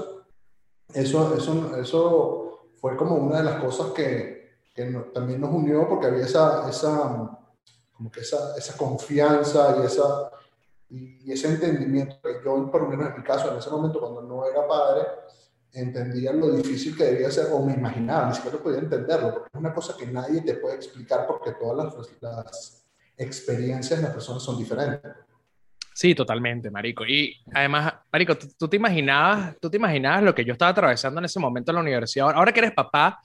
eso, 0.93 1.35
eso, 1.35 1.77
eso 1.77 2.69
fue 2.75 2.95
como 2.95 3.15
una 3.15 3.37
de 3.37 3.43
las 3.43 3.61
cosas 3.61 3.91
que, 3.91 4.57
que 4.73 4.85
también 5.13 5.41
nos 5.41 5.51
unió 5.51 5.87
porque 5.87 6.07
había 6.07 6.25
esa, 6.25 6.69
esa, 6.69 7.39
como 7.93 8.11
que 8.11 8.21
esa, 8.21 8.55
esa 8.57 8.77
confianza 8.77 9.77
y, 9.81 9.85
esa, 9.85 10.31
y, 10.89 11.29
y 11.29 11.31
ese 11.31 11.49
entendimiento 11.49 12.17
que 12.21 12.41
yo, 12.43 12.69
por 12.69 12.83
lo 12.83 12.89
menos 12.89 13.09
en 13.09 13.17
mi 13.17 13.23
caso, 13.23 13.51
en 13.51 13.57
ese 13.57 13.69
momento 13.69 13.99
cuando 13.99 14.21
no 14.21 14.45
era 14.45 14.67
padre, 14.67 15.07
entendían 15.73 16.39
lo 16.39 16.51
difícil 16.51 16.95
que 16.95 17.05
debía 17.05 17.31
ser, 17.31 17.47
o 17.51 17.65
me 17.65 17.73
imaginaba, 17.73 18.29
ni 18.29 18.35
siquiera 18.35 18.57
podía 18.59 18.79
entenderlo, 18.79 19.33
porque 19.33 19.49
es 19.53 19.59
una 19.59 19.73
cosa 19.73 19.95
que 19.97 20.05
nadie 20.05 20.41
te 20.41 20.55
puede 20.55 20.75
explicar 20.75 21.25
porque 21.27 21.53
todas 21.53 21.95
las, 21.95 22.21
las 22.21 22.85
experiencias 23.17 23.99
de 23.99 24.03
las 24.03 24.13
personas 24.13 24.43
son 24.43 24.57
diferentes. 24.57 25.11
Sí, 25.95 26.15
totalmente, 26.15 26.71
Marico. 26.71 27.05
Y 27.05 27.37
además, 27.53 27.93
Marico, 28.11 28.35
¿tú, 28.35 28.67
te 28.67 28.77
imaginabas, 28.77 29.55
tú 29.59 29.69
te 29.69 29.77
imaginabas 29.77 30.23
lo 30.23 30.33
que 30.33 30.43
yo 30.43 30.53
estaba 30.53 30.71
atravesando 30.71 31.19
en 31.19 31.25
ese 31.25 31.39
momento 31.39 31.71
en 31.71 31.75
la 31.75 31.81
universidad. 31.81 32.31
Ahora 32.31 32.51
que 32.51 32.61
eres 32.61 32.71
papá, 32.71 33.19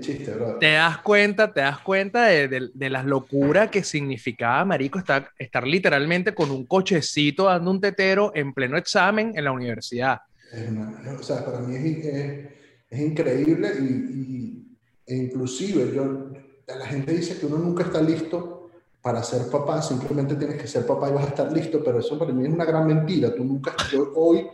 chiste, 0.00 0.34
te 0.58 0.72
das 0.72 0.98
cuenta, 0.98 1.52
te 1.52 1.60
das 1.60 1.80
cuenta 1.80 2.24
de, 2.24 2.48
de, 2.48 2.70
de 2.72 2.90
las 2.90 3.04
locuras 3.04 3.68
que 3.68 3.84
significaba, 3.84 4.64
Marico, 4.64 4.98
estar, 4.98 5.30
estar 5.38 5.66
literalmente 5.66 6.34
con 6.34 6.50
un 6.50 6.64
cochecito 6.64 7.44
dando 7.44 7.70
un 7.70 7.80
tetero 7.80 8.32
en 8.34 8.54
pleno 8.54 8.78
examen 8.78 9.32
en 9.36 9.44
la 9.44 9.52
universidad 9.52 10.22
o 11.18 11.22
sea, 11.22 11.44
para 11.44 11.60
mí 11.60 11.74
es, 11.76 12.06
es, 12.90 13.00
increíble 13.00 13.68
y, 13.80 14.76
e 15.06 15.16
inclusive 15.16 15.94
yo, 15.94 16.30
la 16.66 16.86
gente 16.86 17.12
dice 17.12 17.38
que 17.38 17.46
uno 17.46 17.58
nunca 17.58 17.84
está 17.84 18.00
listo 18.00 18.70
para 19.02 19.22
ser 19.22 19.50
papá, 19.50 19.82
simplemente 19.82 20.34
tienes 20.34 20.60
que 20.60 20.66
ser 20.66 20.86
papá 20.86 21.10
y 21.10 21.12
vas 21.12 21.26
a 21.26 21.28
estar 21.28 21.52
listo, 21.52 21.82
pero 21.84 21.98
eso 21.98 22.18
para 22.18 22.32
mí 22.32 22.46
es 22.46 22.52
una 22.52 22.64
gran 22.64 22.86
mentira. 22.86 23.34
Tú 23.34 23.44
nunca, 23.44 23.74
yo 23.92 24.12
hoy 24.14 24.46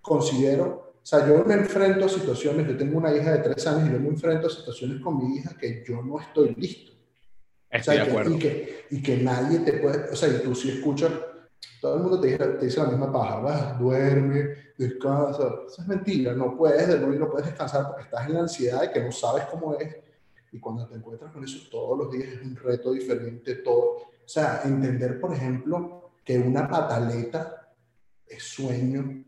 considero, 0.00 0.94
o 1.02 1.06
sea, 1.06 1.26
yo 1.26 1.44
me 1.44 1.54
enfrento 1.54 2.04
a 2.04 2.08
situaciones, 2.08 2.68
yo 2.68 2.76
tengo 2.76 2.98
una 2.98 3.12
hija 3.12 3.32
de 3.32 3.38
tres 3.38 3.66
años 3.66 3.88
y 3.88 3.92
yo 3.92 3.98
me 3.98 4.08
enfrento 4.08 4.46
a 4.46 4.50
situaciones 4.50 5.00
con 5.00 5.18
mi 5.18 5.36
hija 5.36 5.56
que 5.58 5.82
yo 5.86 6.00
no 6.02 6.20
estoy 6.20 6.54
listo. 6.54 6.92
Estoy 7.68 7.96
de 7.96 8.02
acuerdo. 8.02 8.34
y, 8.34 8.38
que, 8.38 8.84
y 8.90 9.02
que 9.02 9.16
nadie 9.16 9.58
te 9.60 9.72
puede, 9.74 10.10
o 10.10 10.16
sea, 10.16 10.28
y 10.28 10.42
tú 10.42 10.54
si 10.54 10.70
escuchas 10.70 11.10
todo 11.80 11.96
el 11.96 12.02
mundo 12.02 12.20
te 12.20 12.28
dice, 12.28 12.38
te 12.38 12.66
dice 12.66 12.80
la 12.80 12.88
misma 12.88 13.12
paja, 13.12 13.40
vas, 13.40 13.78
duerme, 13.78 14.54
descansa. 14.78 15.42
Eso 15.66 15.82
es 15.82 15.88
mentira, 15.88 16.32
no 16.32 16.56
puedes 16.56 16.88
dormir, 16.88 17.20
no 17.20 17.28
puedes 17.28 17.46
descansar 17.46 17.88
porque 17.88 18.04
estás 18.04 18.26
en 18.26 18.34
la 18.34 18.40
ansiedad 18.40 18.80
de 18.80 18.92
que 18.92 19.02
no 19.02 19.12
sabes 19.12 19.44
cómo 19.46 19.74
es. 19.74 19.96
Y 20.52 20.60
cuando 20.60 20.86
te 20.86 20.94
encuentras 20.94 21.32
con 21.32 21.44
eso 21.44 21.68
todos 21.70 21.98
los 21.98 22.10
días 22.10 22.28
es 22.28 22.40
un 22.40 22.56
reto 22.56 22.92
diferente, 22.92 23.56
todo. 23.56 23.96
O 23.96 24.30
sea, 24.30 24.62
entender, 24.64 25.20
por 25.20 25.34
ejemplo, 25.34 26.12
que 26.24 26.38
una 26.38 26.68
pataleta 26.68 27.74
es 28.26 28.42
sueño. 28.42 29.24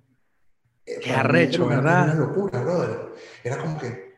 Eh, 0.86 0.98
Qué 1.02 1.12
arrecho, 1.12 1.66
¿verdad? 1.66 2.04
Era 2.04 2.14
una 2.14 2.26
locura, 2.26 2.62
brother. 2.62 3.12
Era 3.44 3.58
como 3.58 3.78
que 3.78 4.10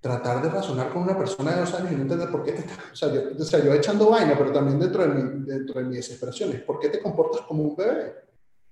tratar 0.00 0.42
de 0.42 0.48
razonar 0.48 0.90
con 0.90 1.02
una 1.02 1.16
persona 1.16 1.52
de 1.52 1.60
dos 1.60 1.74
años 1.74 1.92
y 1.92 1.94
no 1.96 2.02
entender 2.02 2.30
por 2.30 2.42
qué 2.42 2.52
te 2.52 2.60
estás... 2.60 2.78
O 2.92 2.96
sea, 2.96 3.12
yo, 3.12 3.22
o 3.38 3.44
sea, 3.44 3.64
yo 3.64 3.72
echando 3.72 4.10
vaina, 4.10 4.34
pero 4.36 4.52
también 4.52 4.78
dentro 4.78 5.02
de, 5.02 5.08
mi, 5.08 5.44
dentro 5.44 5.80
de 5.80 5.86
mi 5.86 5.96
desesperación, 5.96 6.62
¿por 6.66 6.78
qué 6.80 6.88
te 6.88 7.00
comportas 7.00 7.42
como 7.42 7.62
un 7.62 7.76
bebé? 7.76 8.14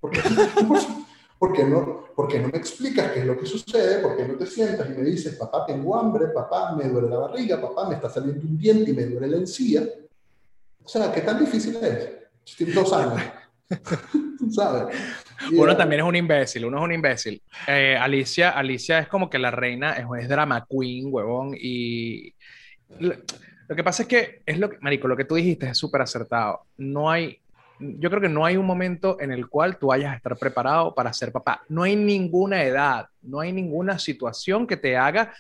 ¿Por 0.01 0.11
qué, 0.11 0.21
¿Por 1.41 1.55
qué, 1.55 1.65
no, 1.65 2.05
¿Por 2.15 2.29
qué 2.29 2.39
no 2.39 2.49
me 2.49 2.59
explicas 2.59 3.13
qué 3.13 3.21
es 3.21 3.25
lo 3.25 3.35
que 3.35 3.47
sucede? 3.47 4.03
¿Por 4.03 4.15
qué 4.15 4.29
no 4.29 4.35
te 4.35 4.45
sientas 4.45 4.87
y 4.91 4.93
me 4.93 5.03
dices, 5.03 5.37
papá, 5.37 5.65
tengo 5.65 5.97
hambre, 5.97 6.27
papá, 6.35 6.77
me 6.77 6.85
duele 6.87 7.09
la 7.09 7.17
barriga, 7.17 7.59
papá, 7.59 7.89
me 7.89 7.95
está 7.95 8.11
saliendo 8.11 8.43
un 8.47 8.59
diente 8.59 8.91
y 8.91 8.95
me 8.95 9.07
duele 9.07 9.27
la 9.27 9.37
encía? 9.39 9.89
O 10.85 10.87
sea, 10.87 11.11
¿qué 11.11 11.23
tan 11.23 11.41
difícil 11.41 11.77
es? 11.77 12.11
Tienes 12.59 12.75
dos 12.75 12.93
años. 12.93 13.23
¿Sabes? 14.51 14.95
uno 15.51 15.75
también 15.75 16.03
es 16.03 16.07
un 16.07 16.17
imbécil, 16.17 16.67
uno 16.67 16.77
es 16.77 16.85
un 16.85 16.93
imbécil. 16.93 17.43
Eh, 17.67 17.97
Alicia, 17.99 18.51
Alicia 18.51 18.99
es 18.99 19.09
como 19.09 19.31
que 19.31 19.39
la 19.39 19.51
reina, 19.51 19.95
es, 19.95 20.05
es 20.21 20.29
drama 20.29 20.67
queen, 20.69 21.09
huevón, 21.11 21.57
y 21.59 22.35
lo, 22.99 23.15
lo, 23.67 23.77
que 23.77 23.83
pasa 23.83 24.03
es 24.03 24.09
que, 24.09 24.43
es 24.45 24.59
lo 24.59 24.69
que, 24.69 24.77
Marico, 24.81 25.09
lo 25.09 25.17
que 25.17 25.25
tú 25.25 25.37
dijiste 25.37 25.71
es 25.71 25.79
súper 25.79 26.03
acertado. 26.03 26.67
No 26.77 27.11
hay, 27.11 27.40
yo 27.81 28.11
creo 28.11 28.21
que 28.21 28.29
no 28.29 28.45
hay 28.45 28.57
un 28.57 28.67
momento 28.67 29.19
en 29.21 29.33
el 29.33 29.49
cual 29.49 29.79
tú 29.79 29.89
vayas 29.89 30.13
a 30.13 30.17
estar 30.17 30.37
preparado 30.37 30.95
para 30.95 31.13
ser 31.13 31.33
papá. 31.33 31.63
No 31.69 31.83
hay 31.83 31.97
ninguna 31.97 32.63
edad, 32.63 33.07
no 33.23 33.41
hay 33.41 33.53
ninguna 33.53 33.99
situación 33.99 34.67
que 34.67 34.77
te 34.77 34.97
haga 34.97 35.33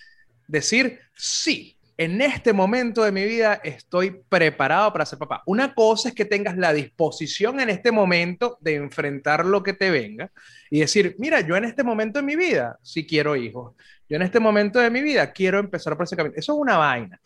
decir, 0.49 0.99
sí, 1.14 1.76
en 1.97 2.20
este 2.23 2.54
momento 2.54 3.04
de 3.04 3.12
mi 3.12 3.25
vida 3.25 3.61
estoy 3.62 4.23
preparado 4.26 4.90
para 4.90 5.04
ser 5.04 5.18
papá. 5.18 5.42
Una 5.44 5.75
cosa 5.75 6.09
es 6.09 6.14
que 6.14 6.25
tengas 6.25 6.56
la 6.56 6.73
disposición 6.73 7.61
en 7.61 7.68
este 7.68 7.92
momento 7.92 8.56
de 8.62 8.76
enfrentar 8.76 9.44
lo 9.44 9.62
que 9.62 9.75
te 9.75 9.90
venga 9.90 10.32
y 10.70 10.80
decir, 10.80 11.14
mira, 11.18 11.42
yo 11.42 11.56
en 11.56 11.66
este 11.66 11.85
momento 11.85 12.18
de 12.18 12.25
mi 12.25 12.37
vida 12.37 12.78
sí 12.82 13.06
quiero 13.06 13.37
hijos. 13.37 13.75
Yo 14.09 14.16
en 14.16 14.23
este 14.23 14.40
momento 14.40 14.78
de 14.80 14.88
mi 14.88 15.02
vida 15.02 15.30
quiero 15.30 15.59
empezar 15.59 15.94
por 15.94 16.04
ese 16.04 16.16
camino. 16.16 16.35
Eso 16.38 16.54
es 16.54 16.59
una 16.59 16.78
vaina. 16.78 17.20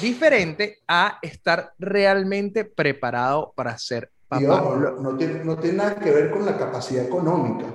Diferente 0.00 0.78
a 0.86 1.18
estar 1.22 1.72
realmente 1.78 2.64
preparado 2.64 3.52
para 3.56 3.76
ser 3.78 4.10
papá. 4.30 4.96
no, 5.00 5.16
tiene, 5.16 5.44
no 5.44 5.58
tiene 5.58 5.76
nada 5.76 5.96
que 5.96 6.10
ver 6.10 6.30
con 6.30 6.46
la 6.46 6.56
capacidad 6.56 7.04
económica. 7.04 7.66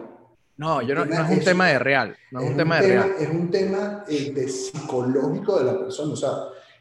No, 0.58 0.82
yo 0.82 0.96
no, 0.96 1.06
no 1.06 1.14
es 1.14 1.30
un 1.30 1.44
tema 1.44 1.68
de 1.68 1.80
real. 1.80 2.18
No 2.32 2.40
es, 2.40 2.50
un, 2.52 2.58
tema, 2.58 2.80
de 2.80 2.88
real. 2.88 3.16
Es 3.20 3.30
un 3.30 3.52
tema 3.52 4.06
eh, 4.08 4.32
de 4.34 4.48
psicológico 4.48 5.60
de 5.60 5.66
la 5.66 5.78
persona. 5.78 6.14
O 6.14 6.16
sea, 6.16 6.30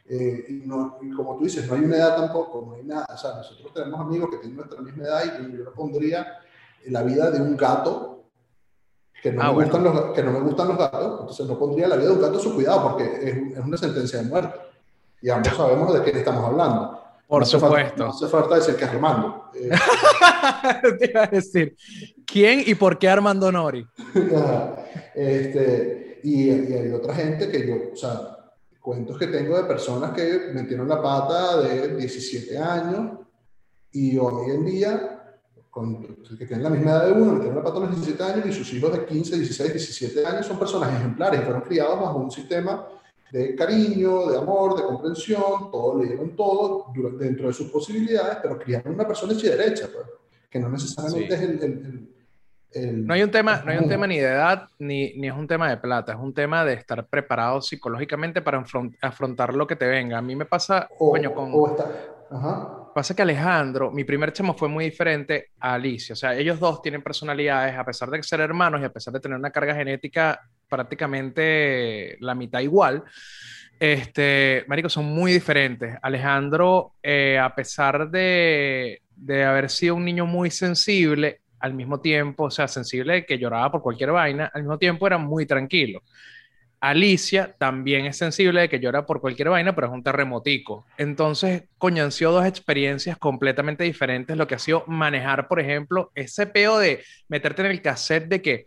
eh, 0.09 0.45
y, 0.49 0.53
no, 0.67 0.99
y, 1.03 1.11
como 1.11 1.37
tú 1.37 1.45
dices, 1.45 1.67
no 1.67 1.75
hay 1.75 1.81
una 1.81 1.97
edad 1.97 2.17
tampoco, 2.17 2.65
no 2.69 2.75
hay 2.77 2.85
nada. 2.85 3.07
O 3.13 3.19
sea, 3.19 3.35
nosotros 3.35 3.75
tenemos 3.75 4.01
amigos 4.01 4.31
que 4.31 4.37
tienen 4.39 4.57
nuestra 4.57 4.81
misma 4.81 5.05
edad 5.05 5.25
y 5.25 5.57
yo 5.57 5.65
no 5.65 5.73
pondría 5.73 6.39
la 6.87 7.03
vida 7.03 7.31
de 7.31 7.41
un 7.41 7.57
gato 7.57 8.15
que 9.21 9.33
no, 9.33 9.43
ah, 9.43 9.53
me 9.53 9.65
gustan 9.65 9.83
los, 9.83 10.13
que 10.13 10.23
no 10.23 10.33
me 10.33 10.41
gustan 10.41 10.69
los 10.69 10.77
gatos, 10.77 11.21
entonces 11.21 11.47
no 11.47 11.59
pondría 11.59 11.89
la 11.89 11.97
vida 11.97 12.09
de 12.09 12.15
un 12.15 12.21
gato 12.21 12.39
su 12.39 12.55
cuidado 12.55 12.91
porque 12.91 13.05
es, 13.05 13.59
es 13.59 13.65
una 13.65 13.77
sentencia 13.79 14.21
de 14.21 14.29
muerte. 14.29 14.61
Y 15.23 15.31
ambos 15.31 15.49
sabemos 15.57 15.95
de 15.95 16.03
quién 16.03 16.17
estamos 16.19 16.45
hablando. 16.45 17.04
Por 17.27 17.47
supuesto. 17.47 18.05
no 18.05 18.11
hace 18.11 18.27
falta 18.29 18.57
decir 18.57 18.77
que 18.77 18.85
es 18.85 18.91
Armando. 18.91 19.51
Eh, 19.55 19.71
Te 20.99 21.11
iba 21.11 21.25
a 21.25 21.27
decir, 21.27 21.77
¿quién 22.27 22.63
y 22.67 22.75
por 22.75 22.99
qué 22.99 23.09
Armando 23.09 23.51
Nori? 23.51 23.87
este, 25.15 26.21
y, 26.23 26.51
y, 26.51 26.73
hay 26.75 26.91
otra 26.93 27.15
gente 27.15 27.51
que 27.51 27.67
yo, 27.67 27.93
o 27.93 27.97
sea, 27.97 28.35
cuentos 28.81 29.19
que 29.19 29.29
tengo 29.29 29.57
de 29.57 29.65
personas 29.65 30.13
que 30.13 30.51
metieron 30.53 30.87
la 30.87 31.01
pata 31.01 31.63
de 31.63 31.97
17 31.97 32.59
años 32.59 33.19
y 33.91 34.19
hoy 34.19 34.51
en 34.51 34.65
día, 34.67 35.37
con, 35.71 36.03
que 36.03 36.47
tienen 36.47 36.63
la 36.63 36.71
misma 36.71 36.91
edad 36.91 37.07
de 37.07 37.13
uno, 37.13 37.33
metieron 37.33 37.57
la 37.57 37.65
pata 37.65 37.79
a 37.79 37.81
los 37.81 37.91
17 37.97 38.23
años 38.23 38.47
y 38.47 38.53
sus 38.53 38.71
hijos 38.75 38.93
de 38.93 39.07
15, 39.07 39.37
16, 39.37 39.73
17 39.73 40.27
años 40.27 40.47
son 40.47 40.59
personas 40.59 40.93
ejemplares 40.93 41.41
y 41.41 41.45
fueron 41.45 41.63
criados 41.63 41.99
bajo 41.99 42.19
un 42.19 42.31
sistema 42.31 42.87
de 43.35 43.57
cariño, 43.57 44.29
de 44.29 44.39
amor, 44.39 44.77
de 44.77 44.85
comprensión, 44.85 45.69
todo 45.73 45.99
le 45.99 46.07
dieron 46.07 46.37
todo 46.37 46.93
dentro 47.19 47.49
de 47.49 47.53
sus 47.53 47.69
posibilidades, 47.69 48.39
pero 48.41 48.57
criaron 48.57 48.95
una 48.95 49.09
persona 49.09 49.33
hecha 49.33 49.49
y 49.49 49.51
derecha, 49.51 49.89
pues, 49.93 50.07
que 50.49 50.61
no 50.61 50.69
necesariamente 50.69 51.35
es 51.35 51.41
el, 51.41 52.09
el, 52.71 53.07
no 53.07 53.13
hay 53.13 53.25
un 53.25 53.33
tema, 53.33 53.61
no 53.65 53.73
hay 53.73 53.79
un 53.79 53.89
tema 53.89 54.07
ni 54.07 54.19
de 54.19 54.29
edad 54.29 54.69
ni, 54.79 55.15
ni, 55.15 55.27
es 55.27 55.35
un 55.35 55.49
tema 55.49 55.69
de 55.69 55.79
plata, 55.79 56.13
es 56.13 56.19
un 56.19 56.33
tema 56.33 56.65
de 56.65 56.75
estar 56.75 57.05
preparado 57.09 57.61
psicológicamente 57.61 58.41
para 58.41 58.65
afrontar 59.03 59.55
lo 59.55 59.67
que 59.67 59.75
te 59.75 59.87
venga. 59.87 60.19
A 60.19 60.23
mí 60.23 60.37
me 60.37 60.45
pasa, 60.45 60.89
o, 60.99 61.11
coño, 61.11 61.35
con 61.35 61.53
Ajá. 62.31 62.84
Pasa 62.95 63.15
que 63.15 63.23
Alejandro, 63.23 63.91
mi 63.91 64.05
primer 64.05 64.33
chamo 64.33 64.55
fue 64.55 64.69
muy 64.69 64.85
diferente 64.85 65.51
a 65.59 65.75
Alicia. 65.75 66.13
O 66.13 66.17
sea, 66.17 66.35
ellos 66.35 66.61
dos 66.61 66.81
tienen 66.81 67.03
personalidades, 67.03 67.77
a 67.77 67.85
pesar 67.85 68.09
de 68.09 68.23
ser 68.23 68.41
hermanos 68.41 68.81
y 68.81 68.85
a 68.85 68.93
pesar 68.93 69.13
de 69.13 69.21
tener 69.21 69.37
una 69.37 69.51
carga 69.51 69.75
genética 69.75 70.41
prácticamente 70.69 72.17
la 72.21 72.35
mitad 72.35 72.61
igual. 72.61 73.03
Este, 73.81 74.65
Marico, 74.69 74.89
son 74.89 75.07
muy 75.07 75.33
diferentes. 75.33 75.97
Alejandro, 76.01 76.95
eh, 77.03 77.39
a 77.39 77.53
pesar 77.55 78.09
de, 78.09 79.03
de 79.17 79.45
haber 79.45 79.71
sido 79.71 79.97
un 79.97 80.05
niño 80.05 80.25
muy 80.25 80.51
sensible, 80.51 81.41
al 81.65 81.73
mismo 81.73 81.99
tiempo, 81.99 82.45
o 82.45 82.51
sea, 82.51 82.69
sensible 82.69 83.25
que 83.25 83.39
lloraba 83.39 83.73
por 83.73 83.81
cualquier 83.81 84.13
vaina, 84.13 84.51
al 84.53 84.63
mismo 84.63 84.77
tiempo 84.77 85.07
era 85.07 85.17
muy 85.17 85.47
tranquilo. 85.47 86.03
Alicia 86.89 87.55
también 87.59 88.05
es 88.05 88.19
sensible 88.19 88.61
de 88.61 88.69
que 88.69 88.79
llora 88.79 89.07
por 89.07 89.21
cualquier 89.21 89.49
vaina, 89.49 89.75
pero 89.75 89.87
es 89.87 89.93
un 89.95 90.03
terremotico. 90.03 90.87
Entonces, 90.99 91.65
coño, 91.79 92.09
dos 92.09 92.47
experiencias 92.47 93.17
completamente 93.17 93.85
diferentes. 93.85 94.37
Lo 94.37 94.47
que 94.47 94.57
ha 94.57 94.59
sido 94.59 94.85
manejar, 94.87 95.49
por 95.49 95.61
ejemplo, 95.61 96.13
ese 96.15 96.47
peo 96.47 96.79
de 96.79 97.03
meterte 97.29 97.63
en 97.63 97.71
el 97.71 97.81
cassette 97.81 98.29
de 98.29 98.43
que 98.43 98.67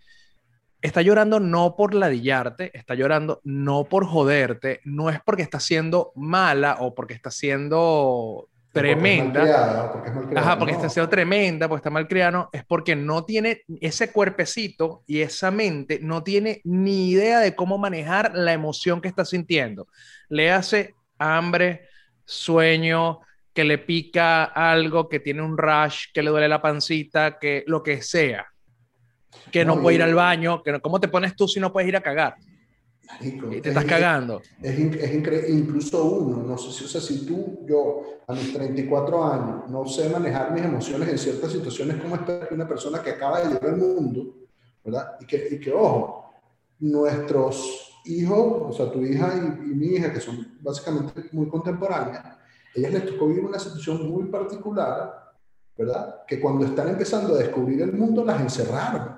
está 0.81 1.03
llorando 1.03 1.39
no 1.39 1.75
por 1.75 1.93
ladillarte, 1.93 2.75
está 2.75 2.95
llorando 2.95 3.39
no 3.43 3.83
por 3.83 4.05
joderte, 4.05 4.81
no 4.83 5.11
es 5.11 5.19
porque 5.23 5.43
está 5.43 5.59
siendo 5.59 6.11
mala 6.15 6.77
o 6.79 6.95
porque 6.95 7.13
está 7.13 7.29
siendo 7.29 8.49
tremenda. 8.79 9.91
Porque 9.91 10.09
es 10.09 10.37
Ajá, 10.37 10.57
porque 10.57 10.73
está 10.73 10.89
siendo 10.89 11.09
tremenda, 11.09 11.67
porque 11.67 11.79
está 11.79 11.89
mal 11.89 12.07
criado, 12.07 12.49
es 12.51 12.63
porque 12.65 12.95
no 12.95 13.25
tiene 13.25 13.61
ese 13.81 14.11
cuerpecito 14.11 15.03
y 15.07 15.21
esa 15.21 15.51
mente, 15.51 15.99
no 16.01 16.23
tiene 16.23 16.61
ni 16.63 17.09
idea 17.09 17.39
de 17.39 17.55
cómo 17.55 17.77
manejar 17.77 18.31
la 18.35 18.53
emoción 18.53 19.01
que 19.01 19.07
está 19.07 19.25
sintiendo. 19.25 19.87
Le 20.29 20.51
hace 20.51 20.95
hambre, 21.17 21.87
sueño, 22.25 23.19
que 23.53 23.63
le 23.63 23.79
pica 23.79 24.43
algo, 24.43 25.09
que 25.09 25.19
tiene 25.19 25.41
un 25.41 25.57
rash, 25.57 26.05
que 26.13 26.21
le 26.21 26.29
duele 26.29 26.47
la 26.47 26.61
pancita, 26.61 27.39
que 27.39 27.63
lo 27.65 27.81
que 27.81 28.01
sea. 28.01 28.45
Que 29.51 29.65
no, 29.65 29.81
puede 29.81 29.95
ir 29.95 30.03
al 30.03 30.13
baño, 30.13 30.61
que 30.61 30.71
no, 30.71 30.81
¿cómo 30.81 30.99
te 30.99 31.07
pones 31.07 31.35
tú 31.35 31.47
si 31.47 31.59
no 31.59 31.71
puedes 31.71 31.87
ir 31.87 31.97
a 31.97 32.01
cagar? 32.01 32.35
Y 33.21 33.61
te 33.61 33.69
estás 33.69 33.85
cagando. 33.85 34.41
Es, 34.61 34.77
es, 34.77 35.13
increíble, 35.13 35.49
incluso 35.49 36.03
uno, 36.05 36.43
no 36.43 36.57
sé 36.57 36.71
si, 36.71 36.85
o 36.85 36.87
sea, 36.87 37.01
si 37.01 37.25
tú, 37.25 37.65
yo, 37.65 38.21
a 38.27 38.33
mis 38.33 38.53
34 38.53 39.25
años, 39.25 39.69
no 39.69 39.87
sé 39.87 40.09
manejar 40.09 40.51
mis 40.51 40.63
emociones 40.63 41.09
en 41.09 41.17
ciertas 41.17 41.51
situaciones, 41.51 42.01
como 42.01 42.23
que 42.25 42.47
una 42.51 42.67
persona 42.67 43.01
que 43.01 43.11
acaba 43.11 43.41
de 43.41 43.53
llegar 43.53 43.71
al 43.71 43.77
mundo, 43.77 44.35
¿verdad? 44.83 45.17
Y 45.21 45.25
que, 45.25 45.47
y 45.51 45.59
que, 45.59 45.71
ojo, 45.71 46.33
nuestros 46.79 47.93
hijos, 48.05 48.63
o 48.69 48.73
sea, 48.73 48.91
tu 48.91 49.01
hija 49.01 49.33
y, 49.35 49.71
y, 49.71 49.73
mi 49.73 49.87
hija, 49.87 50.11
que 50.11 50.19
son 50.19 50.57
básicamente 50.61 51.25
muy 51.31 51.47
contemporáneas, 51.47 52.37
ellas 52.75 52.93
les 52.93 53.05
tocó 53.05 53.27
vivir 53.27 53.45
una 53.45 53.59
situación 53.59 54.09
muy 54.09 54.25
particular, 54.25 55.33
¿verdad? 55.77 56.25
Que 56.27 56.39
cuando 56.39 56.65
están 56.65 56.89
empezando 56.89 57.35
a 57.35 57.39
descubrir 57.39 57.81
el 57.81 57.93
mundo, 57.93 58.23
las 58.23 58.41
encerraron. 58.41 59.17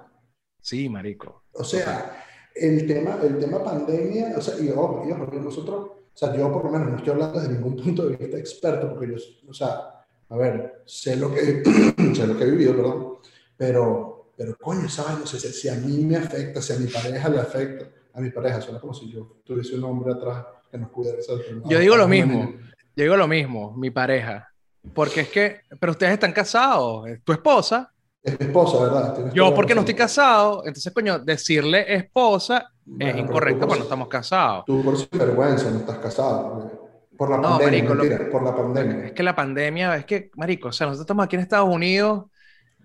Sí, 0.62 0.90
marico. 0.90 1.44
O 1.54 1.64
sea, 1.64 2.26
el 2.60 2.86
tema, 2.88 3.20
el 3.24 3.38
tema 3.38 3.64
pandemia, 3.64 4.34
o 4.38 4.42
sea, 4.42 4.60
y 4.60 4.70
ojo, 4.70 5.06
nosotros, 5.42 5.80
o 5.80 6.12
sea, 6.14 6.36
yo 6.36 6.52
por 6.52 6.66
lo 6.66 6.72
menos 6.72 6.90
no 6.90 6.98
estoy 6.98 7.14
hablando 7.14 7.40
desde 7.40 7.54
ningún 7.54 7.76
punto 7.76 8.08
de 8.08 8.18
vista 8.18 8.38
experto, 8.38 8.90
porque 8.90 9.08
yo, 9.08 9.16
o 9.48 9.54
sea, 9.54 10.06
a 10.30 10.38
ver, 10.38 10.84
sé 10.86 11.16
lo 11.16 11.34
que, 11.34 11.64
sé 12.16 12.28
lo 12.28 12.38
que 12.38 12.44
he 12.44 12.52
vivido, 12.52 12.76
perdón, 12.76 13.18
pero, 13.58 14.32
pero 14.38 14.56
coño, 14.58 14.88
¿sabes? 14.90 15.20
No 15.20 15.26
sé 15.26 15.40
si 15.40 15.70
a 15.70 15.76
mí 15.76 16.06
me 16.06 16.18
afecta, 16.18 16.62
si 16.62 16.74
a 16.74 16.78
mi 16.78 16.88
pareja 16.88 17.30
le 17.30 17.40
afecta, 17.40 17.90
a 18.14 18.22
mi 18.22 18.30
pareja, 18.30 18.62
suena 18.62 18.80
como 18.80 18.94
si 18.94 19.12
yo 19.12 19.42
tuviese 19.44 19.76
un 19.76 19.84
hombre 19.86 20.14
atrás 20.14 20.46
que 20.70 20.78
nos 20.78 20.90
cuida 20.90 21.12
de 21.14 21.24
Yo 21.66 21.80
digo 21.80 21.96
lo 21.96 22.08
mismo, 22.08 22.54
yo 22.96 23.04
digo 23.04 23.18
lo 23.18 23.28
mismo, 23.28 23.74
mi 23.76 23.90
pareja, 23.90 24.54
porque 24.94 25.22
es 25.22 25.30
que, 25.30 25.62
pero 25.80 25.92
ustedes 25.92 26.14
están 26.14 26.34
casados, 26.34 27.08
tu 27.24 27.32
esposa 27.32 27.92
es 28.22 28.40
esposa, 28.40 28.84
¿verdad? 28.84 29.34
Yo 29.34 29.54
porque 29.54 29.74
no 29.74 29.82
estoy 29.82 29.96
casado, 29.96 30.64
entonces, 30.66 30.94
coño, 30.94 31.20
decirle 31.20 31.94
esposa 31.96 32.72
es 33.00 33.18
incorrecto 33.18 33.66
cuando 33.66 33.84
estamos 33.84 34.08
casados. 34.08 34.66
Tú 34.66 34.84
por 34.84 35.20
vergüenza 35.20 35.70
no 35.70 35.80
estás 35.80 35.98
casado. 36.00 36.90
Por 37.18 37.30
la 37.30 37.42
pandemia, 37.42 37.94
marico, 37.94 38.32
por 38.32 38.44
la 38.44 38.56
pandemia. 38.56 39.06
Es 39.08 39.12
que 39.12 39.24
la 39.24 39.36
pandemia, 39.36 39.96
es 39.98 40.06
que, 40.06 40.32
marico, 40.36 40.70
o 40.70 40.72
sea, 40.72 40.88
nosotros 40.88 41.04
estamos 41.04 41.26
aquí 41.26 41.36
en 41.36 41.42
Estados 41.42 41.68
Unidos 41.68 42.26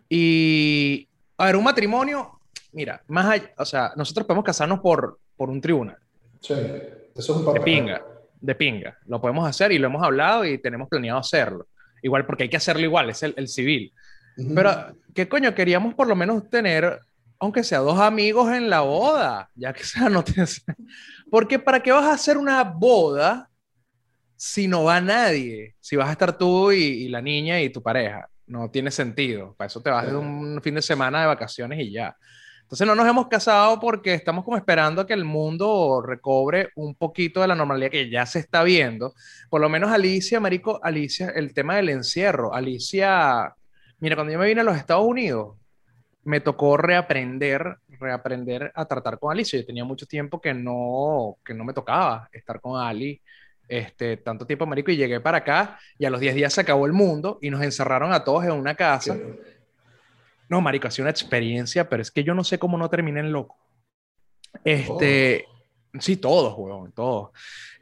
y, 0.08 1.08
a 1.38 1.46
ver, 1.46 1.56
un 1.56 1.64
matrimonio, 1.64 2.40
mira, 2.72 3.02
más 3.08 3.26
allá, 3.26 3.52
o 3.56 3.64
sea, 3.64 3.92
nosotros 3.96 4.26
podemos 4.26 4.44
casarnos 4.44 4.80
por, 4.80 5.18
por 5.36 5.50
un 5.50 5.60
tribunal. 5.60 5.98
Sí, 6.40 6.54
eso 6.54 7.10
es 7.14 7.28
un 7.30 7.44
papel. 7.44 7.60
De 7.60 7.64
pinga, 7.64 8.02
de 8.40 8.54
pinga. 8.54 8.98
Lo 9.06 9.20
podemos 9.20 9.48
hacer 9.48 9.70
y 9.70 9.78
lo 9.78 9.86
hemos 9.86 10.02
hablado 10.02 10.44
y 10.44 10.58
tenemos 10.58 10.88
planeado 10.88 11.20
hacerlo. 11.20 11.68
Igual 12.02 12.26
porque 12.26 12.42
hay 12.42 12.48
que 12.48 12.56
hacerlo 12.56 12.82
igual, 12.82 13.10
es 13.10 13.22
el, 13.22 13.34
el 13.36 13.48
civil. 13.48 13.92
Pero, 14.36 14.96
¿qué 15.14 15.28
coño? 15.28 15.54
Queríamos 15.54 15.94
por 15.94 16.06
lo 16.06 16.16
menos 16.16 16.48
tener, 16.50 16.98
aunque 17.38 17.62
sea 17.62 17.78
dos 17.78 17.98
amigos 18.00 18.52
en 18.52 18.68
la 18.68 18.80
boda, 18.80 19.50
ya 19.54 19.72
que 19.72 19.84
sea, 19.84 20.08
no 20.08 20.24
te... 20.24 20.44
Porque 21.30 21.58
¿para 21.58 21.82
qué 21.82 21.92
vas 21.92 22.04
a 22.04 22.14
hacer 22.14 22.36
una 22.36 22.62
boda 22.62 23.50
si 24.36 24.68
no 24.68 24.84
va 24.84 25.00
nadie? 25.00 25.74
Si 25.80 25.96
vas 25.96 26.08
a 26.08 26.12
estar 26.12 26.36
tú 26.36 26.72
y, 26.72 27.08
la 27.08 27.22
niña 27.22 27.60
y 27.60 27.70
tu 27.70 27.82
pareja. 27.82 28.28
No 28.46 28.70
tiene 28.70 28.90
sentido. 28.90 29.54
Para 29.56 29.66
eso 29.66 29.82
te 29.82 29.90
vas 29.90 30.06
de 30.06 30.16
un 30.16 30.60
fin 30.62 30.74
de 30.74 30.82
semana 30.82 31.22
de 31.22 31.26
vacaciones 31.26 31.80
y 31.80 31.92
ya. 31.92 32.16
Entonces 32.64 32.86
no 32.86 32.94
nos 32.94 33.06
hemos 33.06 33.28
casado 33.28 33.78
porque 33.78 34.14
estamos 34.14 34.42
como 34.42 34.56
esperando 34.56 35.06
que 35.06 35.12
el 35.12 35.24
mundo 35.24 36.02
recobre 36.04 36.70
un 36.76 36.94
poquito 36.94 37.42
de 37.42 37.48
la 37.48 37.54
normalidad 37.54 37.90
que 37.90 38.08
ya 38.08 38.24
se 38.24 38.38
está 38.38 38.62
viendo. 38.62 39.14
Por 39.50 39.60
lo 39.60 39.68
menos 39.68 39.92
Alicia, 39.92 40.40
Marico, 40.40 40.80
Alicia, 40.82 41.28
el 41.28 41.52
tema 41.52 41.76
del 41.76 41.90
encierro. 41.90 42.54
Alicia, 42.54 43.54
mira, 43.98 44.16
cuando 44.16 44.32
yo 44.32 44.38
me 44.38 44.46
vine 44.46 44.60
a 44.60 44.64
los 44.64 44.76
Estados 44.76 45.04
Unidos, 45.04 45.56
me 46.24 46.40
tocó 46.40 46.76
reaprender, 46.76 47.76
reaprender 48.00 48.72
a 48.74 48.86
tratar 48.86 49.18
con 49.18 49.32
Alicia. 49.32 49.60
Yo 49.60 49.66
tenía 49.66 49.84
mucho 49.84 50.06
tiempo 50.06 50.40
que 50.40 50.54
no, 50.54 51.36
que 51.44 51.54
no 51.54 51.64
me 51.64 51.74
tocaba 51.74 52.28
estar 52.32 52.60
con 52.60 52.80
Ali 52.80 53.20
este, 53.68 54.18
tanto 54.18 54.46
tiempo, 54.46 54.66
marico, 54.66 54.90
y 54.90 54.96
llegué 54.96 55.20
para 55.20 55.38
acá 55.38 55.78
y 55.98 56.04
a 56.04 56.10
los 56.10 56.20
10 56.20 56.34
días 56.34 56.52
se 56.52 56.60
acabó 56.60 56.86
el 56.86 56.92
mundo 56.92 57.38
y 57.40 57.50
nos 57.50 57.62
encerraron 57.62 58.12
a 58.12 58.24
todos 58.24 58.44
en 58.44 58.52
una 58.52 58.74
casa. 58.74 59.16
No, 60.48 60.60
marico, 60.60 60.88
ha 60.88 60.90
sido 60.90 61.04
una 61.04 61.10
experiencia, 61.10 61.88
pero 61.88 62.02
es 62.02 62.10
que 62.10 62.24
yo 62.24 62.34
no 62.34 62.44
sé 62.44 62.58
cómo 62.58 62.76
no 62.76 62.90
terminé 62.90 63.20
en 63.20 63.32
loco. 63.32 63.56
Este, 64.62 65.46
sí, 65.98 66.16
todos, 66.16 66.54
weón, 66.56 66.92
todos. 66.92 67.30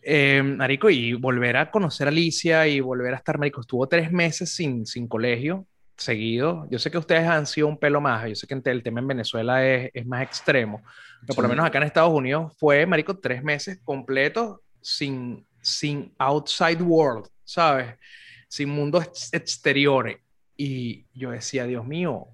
Eh, 0.03 0.43
marico, 0.43 0.89
y 0.91 1.15
volver 1.15 1.57
a 1.57 1.71
conocer 1.71 2.07
a 2.07 2.11
Alicia 2.11 2.67
y 2.67 2.81
volver 2.81 3.15
a 3.15 3.19
estar, 3.19 3.39
marico, 3.39 3.61
estuvo 3.61 3.87
tres 3.89 4.11
meses 4.11 4.55
sin, 4.55 4.87
sin 4.87 5.07
colegio 5.07 5.67
seguido. 5.97 6.67
Yo 6.71 6.79
sé 6.79 6.91
que 6.91 6.99
ustedes 6.99 7.27
han 7.27 7.47
sido 7.47 7.69
un 7.69 7.79
pelo 7.79 8.01
más, 8.01 8.29
yo 8.29 8.35
sé 8.35 8.47
que 8.47 8.61
el 8.65 8.83
tema 8.83 9.01
en 9.01 9.09
Venezuela 9.09 9.67
es, 9.67 9.91
es 9.95 10.07
más 10.07 10.23
extremo, 10.23 10.83
pero 11.21 11.35
por 11.35 11.45
lo 11.45 11.49
menos 11.49 11.67
acá 11.67 11.79
en 11.79 11.85
Estados 11.85 12.13
Unidos 12.13 12.53
fue, 12.59 12.85
marico, 12.87 13.19
tres 13.19 13.43
meses 13.43 13.79
completos 13.85 14.59
sin, 14.81 15.47
sin 15.61 16.13
outside 16.19 16.83
world, 16.83 17.27
¿sabes? 17.45 17.95
Sin 18.49 18.69
mundos 18.69 19.31
exteriores. 19.33 20.19
Y 20.57 21.07
yo 21.15 21.31
decía, 21.31 21.65
Dios 21.65 21.87
mío, 21.87 22.29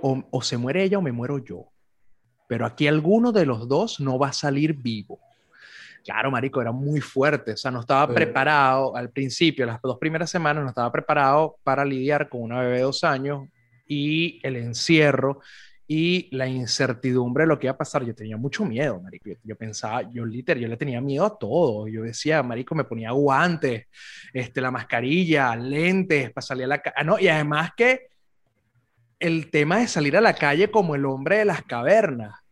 o, 0.00 0.42
se 0.42 0.56
muere 0.56 0.82
ella 0.82 0.98
o 0.98 1.02
me 1.02 1.12
muero 1.12 1.38
yo. 1.38 1.70
Pero 2.46 2.66
aquí 2.66 2.86
alguno 2.86 3.32
de 3.32 3.46
los 3.46 3.68
dos 3.68 4.00
no 4.00 4.18
va 4.18 4.28
a 4.28 4.32
salir 4.32 4.74
vivo. 4.74 5.20
Claro, 6.04 6.30
marico, 6.30 6.60
era 6.60 6.70
muy 6.70 7.00
fuerte, 7.00 7.52
o 7.52 7.56
sea, 7.56 7.70
no 7.70 7.80
estaba 7.80 8.12
preparado 8.12 8.94
al 8.94 9.10
principio, 9.10 9.64
las 9.64 9.80
dos 9.80 9.96
primeras 9.98 10.28
semanas 10.28 10.62
no 10.62 10.68
estaba 10.68 10.92
preparado 10.92 11.56
para 11.64 11.82
lidiar 11.82 12.28
con 12.28 12.42
una 12.42 12.60
bebé 12.60 12.76
de 12.76 12.82
dos 12.82 13.02
años 13.04 13.48
y 13.88 14.38
el 14.42 14.56
encierro 14.56 15.40
y 15.86 16.28
la 16.34 16.46
incertidumbre 16.46 17.44
de 17.44 17.48
lo 17.48 17.58
que 17.58 17.66
iba 17.66 17.74
a 17.74 17.78
pasar. 17.78 18.04
Yo 18.04 18.14
tenía 18.14 18.36
mucho 18.36 18.64
miedo, 18.64 19.00
marico. 19.00 19.30
Yo, 19.42 19.56
pensaba, 19.56 20.02
yo 20.10 20.24
literal, 20.24 20.62
yo 20.62 20.68
le 20.68 20.76
tenía 20.76 21.00
miedo 21.00 21.24
a 21.26 21.38
todo. 21.38 21.88
Yo 21.88 22.02
decía, 22.02 22.42
marico, 22.42 22.74
me 22.74 22.84
ponía 22.84 23.10
guantes, 23.10 23.86
este, 24.32 24.60
la 24.60 24.70
mascarilla, 24.70 25.54
lentes 25.56 26.32
para 26.32 26.46
salir 26.46 26.64
a 26.64 26.68
la 26.68 26.78
calle. 26.78 26.94
Ah, 26.96 27.04
no, 27.04 27.18
y 27.18 27.28
además 27.28 27.72
que 27.76 28.08
el 29.18 29.50
tema 29.50 29.78
de 29.78 29.88
salir 29.88 30.16
a 30.16 30.20
la 30.20 30.34
calle 30.34 30.70
como 30.70 30.94
el 30.94 31.04
hombre 31.04 31.38
de 31.38 31.44
las 31.44 31.62
cavernas. 31.62 32.43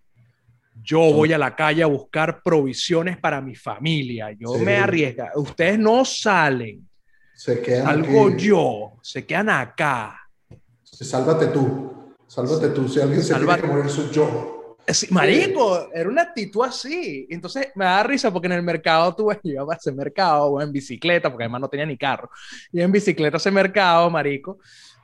Yo 0.80 1.00
voy 1.12 1.32
a 1.32 1.38
la 1.38 1.54
calle 1.54 1.82
a 1.82 1.86
buscar 1.86 2.42
provisiones 2.42 3.18
para 3.18 3.40
mi 3.40 3.54
familia. 3.54 4.32
Yo 4.32 4.54
me 4.58 4.76
arriesgo. 4.76 5.24
Ustedes 5.36 5.78
no 5.78 6.04
salen. 6.04 6.88
Se 7.34 7.60
quedan 7.60 7.86
Salgo 7.86 8.36
yo. 8.36 8.92
Se 9.02 9.26
quedan 9.26 9.50
acá. 9.50 10.18
Sálvate 10.82 11.48
tú. 11.48 12.14
Sálvate 12.26 12.68
tú. 12.70 12.88
Si 12.88 13.00
alguien 13.00 13.22
se 13.22 13.34
tiene 13.34 13.60
que 13.60 13.66
morir, 13.66 13.90
soy 13.90 14.10
yo. 14.10 14.76
marico, 15.10 15.88
era 15.92 16.08
una 16.08 16.22
actitud 16.22 16.64
así. 16.64 17.26
Entonces 17.28 17.68
me 17.74 17.84
da 17.84 18.02
risa 18.02 18.32
porque 18.32 18.46
en 18.46 18.52
el 18.52 18.62
mercado 18.62 19.14
tú 19.14 19.30
yo 19.44 19.50
iba 19.50 19.74
a 19.74 19.76
ese 19.76 19.92
mercado 19.92 20.46
o 20.46 20.60
en 20.60 20.72
bicicleta, 20.72 21.30
porque 21.30 21.44
además 21.44 21.60
no 21.60 21.68
tenía 21.68 21.86
ni 21.86 21.98
carro. 21.98 22.30
Y 22.72 22.80
en 22.80 22.90
bicicleta 22.90 23.36
ese 23.36 23.50
mercado, 23.50 24.08
marico. 24.08 24.58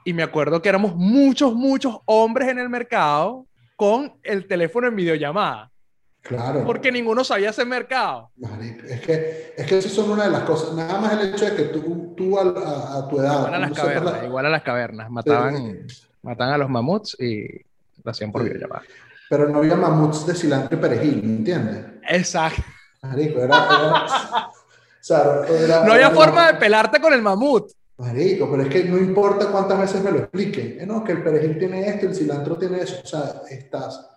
Y 0.05 0.13
me 0.13 0.23
acuerdo 0.23 0.63
que 0.63 0.69
éramos 0.69 0.95
muchos, 0.95 1.55
muchos 1.55 1.99
hombres 2.07 2.49
en 2.49 2.59
el 2.59 2.69
mercado 2.69 3.47
con 3.79 4.19
el 4.25 4.49
teléfono 4.49 4.89
en 4.89 4.97
videollamada. 4.97 5.71
Claro. 6.21 6.65
Porque 6.67 6.91
ninguno 6.91 7.23
sabía 7.23 7.51
ese 7.51 7.65
mercado. 7.65 8.33
Es 8.89 9.01
que, 9.03 9.55
es 9.57 9.67
que 9.67 9.79
eso 9.79 9.89
son 9.89 10.11
una 10.11 10.25
de 10.25 10.33
las 10.33 10.43
cosas. 10.43 10.75
Nada 10.75 11.01
más 11.01 11.13
el 11.13 11.33
hecho 11.33 11.45
de 11.45 11.55
que 11.55 11.63
tú, 11.67 12.13
tú 12.17 12.37
a, 12.41 13.09
tu 13.09 13.21
edad. 13.21 13.39
Igual 13.39 13.55
a 13.55 13.59
las 13.61 13.73
cavernas, 13.73 14.25
igual 14.25 14.47
a 14.47 14.49
las 14.49 14.63
cavernas. 14.65 15.11
Mataban, 15.11 15.87
mataban 16.23 16.55
a 16.55 16.59
los 16.59 16.69
mamuts 16.69 17.17
y 17.21 17.47
lo 18.03 18.11
hacían 18.11 18.33
por 18.33 18.43
videollamada. 18.43 18.83
Pero 19.31 19.49
no 19.49 19.59
había 19.59 19.77
mamuts 19.77 20.27
de 20.27 20.35
cilantro 20.35 20.77
y 20.77 20.81
perejil, 20.81 21.23
¿me 21.23 21.37
entiendes? 21.37 21.87
Exacto. 22.09 22.65
Marico, 23.03 23.39
era, 23.39 24.51
era, 25.49 25.85
no 25.87 25.93
había 25.93 26.11
forma 26.11 26.49
de 26.49 26.59
pelarte 26.59 27.01
con 27.01 27.13
el 27.13 27.23
mamut. 27.23 27.71
Marico, 27.99 28.49
pero 28.49 28.63
es 28.63 28.69
que 28.69 28.85
no 28.85 28.97
importa 28.97 29.51
cuántas 29.51 29.81
veces 29.81 30.05
me 30.05 30.13
lo 30.13 30.19
expliquen. 30.19 30.81
¿eh? 30.81 30.87
No, 30.87 31.03
que 31.03 31.13
el 31.13 31.23
perejil 31.23 31.59
tiene 31.59 31.89
esto, 31.89 32.07
el 32.07 32.15
cilantro 32.15 32.57
tiene 32.57 32.79
eso. 32.79 33.01
O 33.03 33.07
sea, 33.07 33.43
estás. 33.51 34.09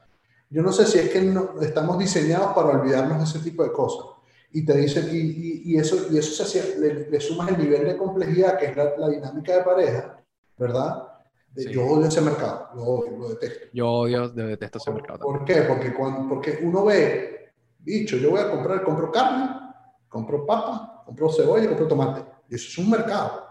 Yo 0.51 0.61
no 0.61 0.71
sé 0.71 0.85
si 0.85 0.99
es 0.99 1.09
que 1.09 1.21
no, 1.21 1.59
estamos 1.61 1.97
diseñados 1.97 2.53
para 2.53 2.69
olvidarnos 2.69 3.17
de 3.17 3.23
ese 3.23 3.39
tipo 3.39 3.63
de 3.63 3.71
cosas. 3.71 4.05
Y 4.51 4.65
te 4.65 4.77
dicen, 4.77 5.09
y, 5.11 5.71
y, 5.71 5.77
eso, 5.77 6.07
y 6.11 6.17
eso 6.17 6.31
se 6.31 6.43
hacía, 6.43 6.75
le, 6.77 7.19
sumas 7.19 7.49
el 7.49 7.57
nivel 7.57 7.85
de 7.85 7.97
complejidad 7.97 8.59
que 8.59 8.65
es 8.65 8.75
la, 8.75 9.09
dinámica 9.09 9.55
de 9.55 9.63
pareja, 9.63 10.17
¿verdad? 10.57 11.07
Yo 11.55 11.85
odio 11.85 12.07
ese 12.07 12.21
mercado, 12.21 12.69
lo 12.75 12.83
odio, 12.83 13.17
lo 13.17 13.29
detesto. 13.29 13.67
Yo 13.73 13.89
odio, 13.89 14.29
detesto 14.29 14.77
ese 14.77 14.91
mercado. 14.91 15.19
¿Por 15.19 15.45
qué? 15.45 15.61
Porque, 15.61 15.93
cuando, 15.93 16.27
porque 16.27 16.59
uno 16.61 16.83
ve, 16.83 17.53
dicho, 17.79 18.17
yo 18.17 18.31
voy 18.31 18.41
a 18.41 18.51
comprar, 18.51 18.83
compro 18.83 19.09
carne, 19.09 19.49
compro 20.09 20.45
papa, 20.45 21.03
compro 21.05 21.31
cebolla, 21.31 21.67
compro 21.67 21.87
tomate. 21.87 22.25
Y 22.49 22.55
eso 22.55 22.67
es 22.67 22.77
un 22.77 22.91
mercado. 22.91 23.50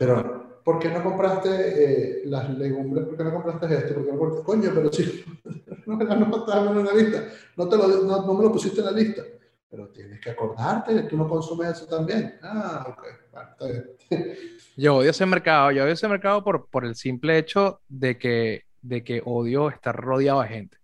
Pero, 0.00 0.62
¿por 0.64 0.78
qué 0.78 0.88
no 0.88 1.02
compraste 1.02 1.50
eh, 1.50 2.22
las 2.24 2.48
legumbres? 2.48 3.04
¿Por 3.04 3.18
qué 3.18 3.24
no 3.24 3.34
compraste 3.34 3.66
esto? 3.66 3.94
¿Por 3.96 4.06
qué 4.06 4.12
no 4.12 4.18
compraste? 4.18 4.46
Coño, 4.46 4.70
pero 4.74 4.90
si 4.90 5.24
no, 5.86 5.96
no, 5.96 6.80
en 6.80 6.86
la 6.86 6.94
lista, 6.94 7.28
no, 7.54 7.68
te 7.68 7.76
lo, 7.76 7.86
no, 7.86 8.26
no 8.26 8.32
me 8.32 8.44
lo 8.44 8.50
pusiste 8.50 8.80
en 8.80 8.86
la 8.86 8.92
lista. 8.92 9.22
Pero 9.68 9.88
tienes 9.88 10.18
que 10.18 10.30
acordarte, 10.30 11.02
tú 11.02 11.18
no 11.18 11.28
consumes 11.28 11.72
eso 11.72 11.84
también. 11.84 12.38
Ah, 12.42 12.86
ok, 12.88 13.02
bueno, 13.30 13.48
está 13.50 13.66
bien. 13.66 13.90
Yo 14.78 14.96
odio 14.96 15.10
ese 15.10 15.26
mercado, 15.26 15.70
yo 15.70 15.84
odio 15.84 15.92
ese 15.92 16.08
mercado 16.08 16.42
por, 16.42 16.70
por 16.70 16.86
el 16.86 16.94
simple 16.94 17.36
hecho 17.36 17.82
de 17.86 18.16
que, 18.16 18.64
de 18.80 19.04
que 19.04 19.20
odio 19.22 19.68
estar 19.68 19.94
rodeado 19.94 20.40
de 20.40 20.48
gente. 20.48 20.78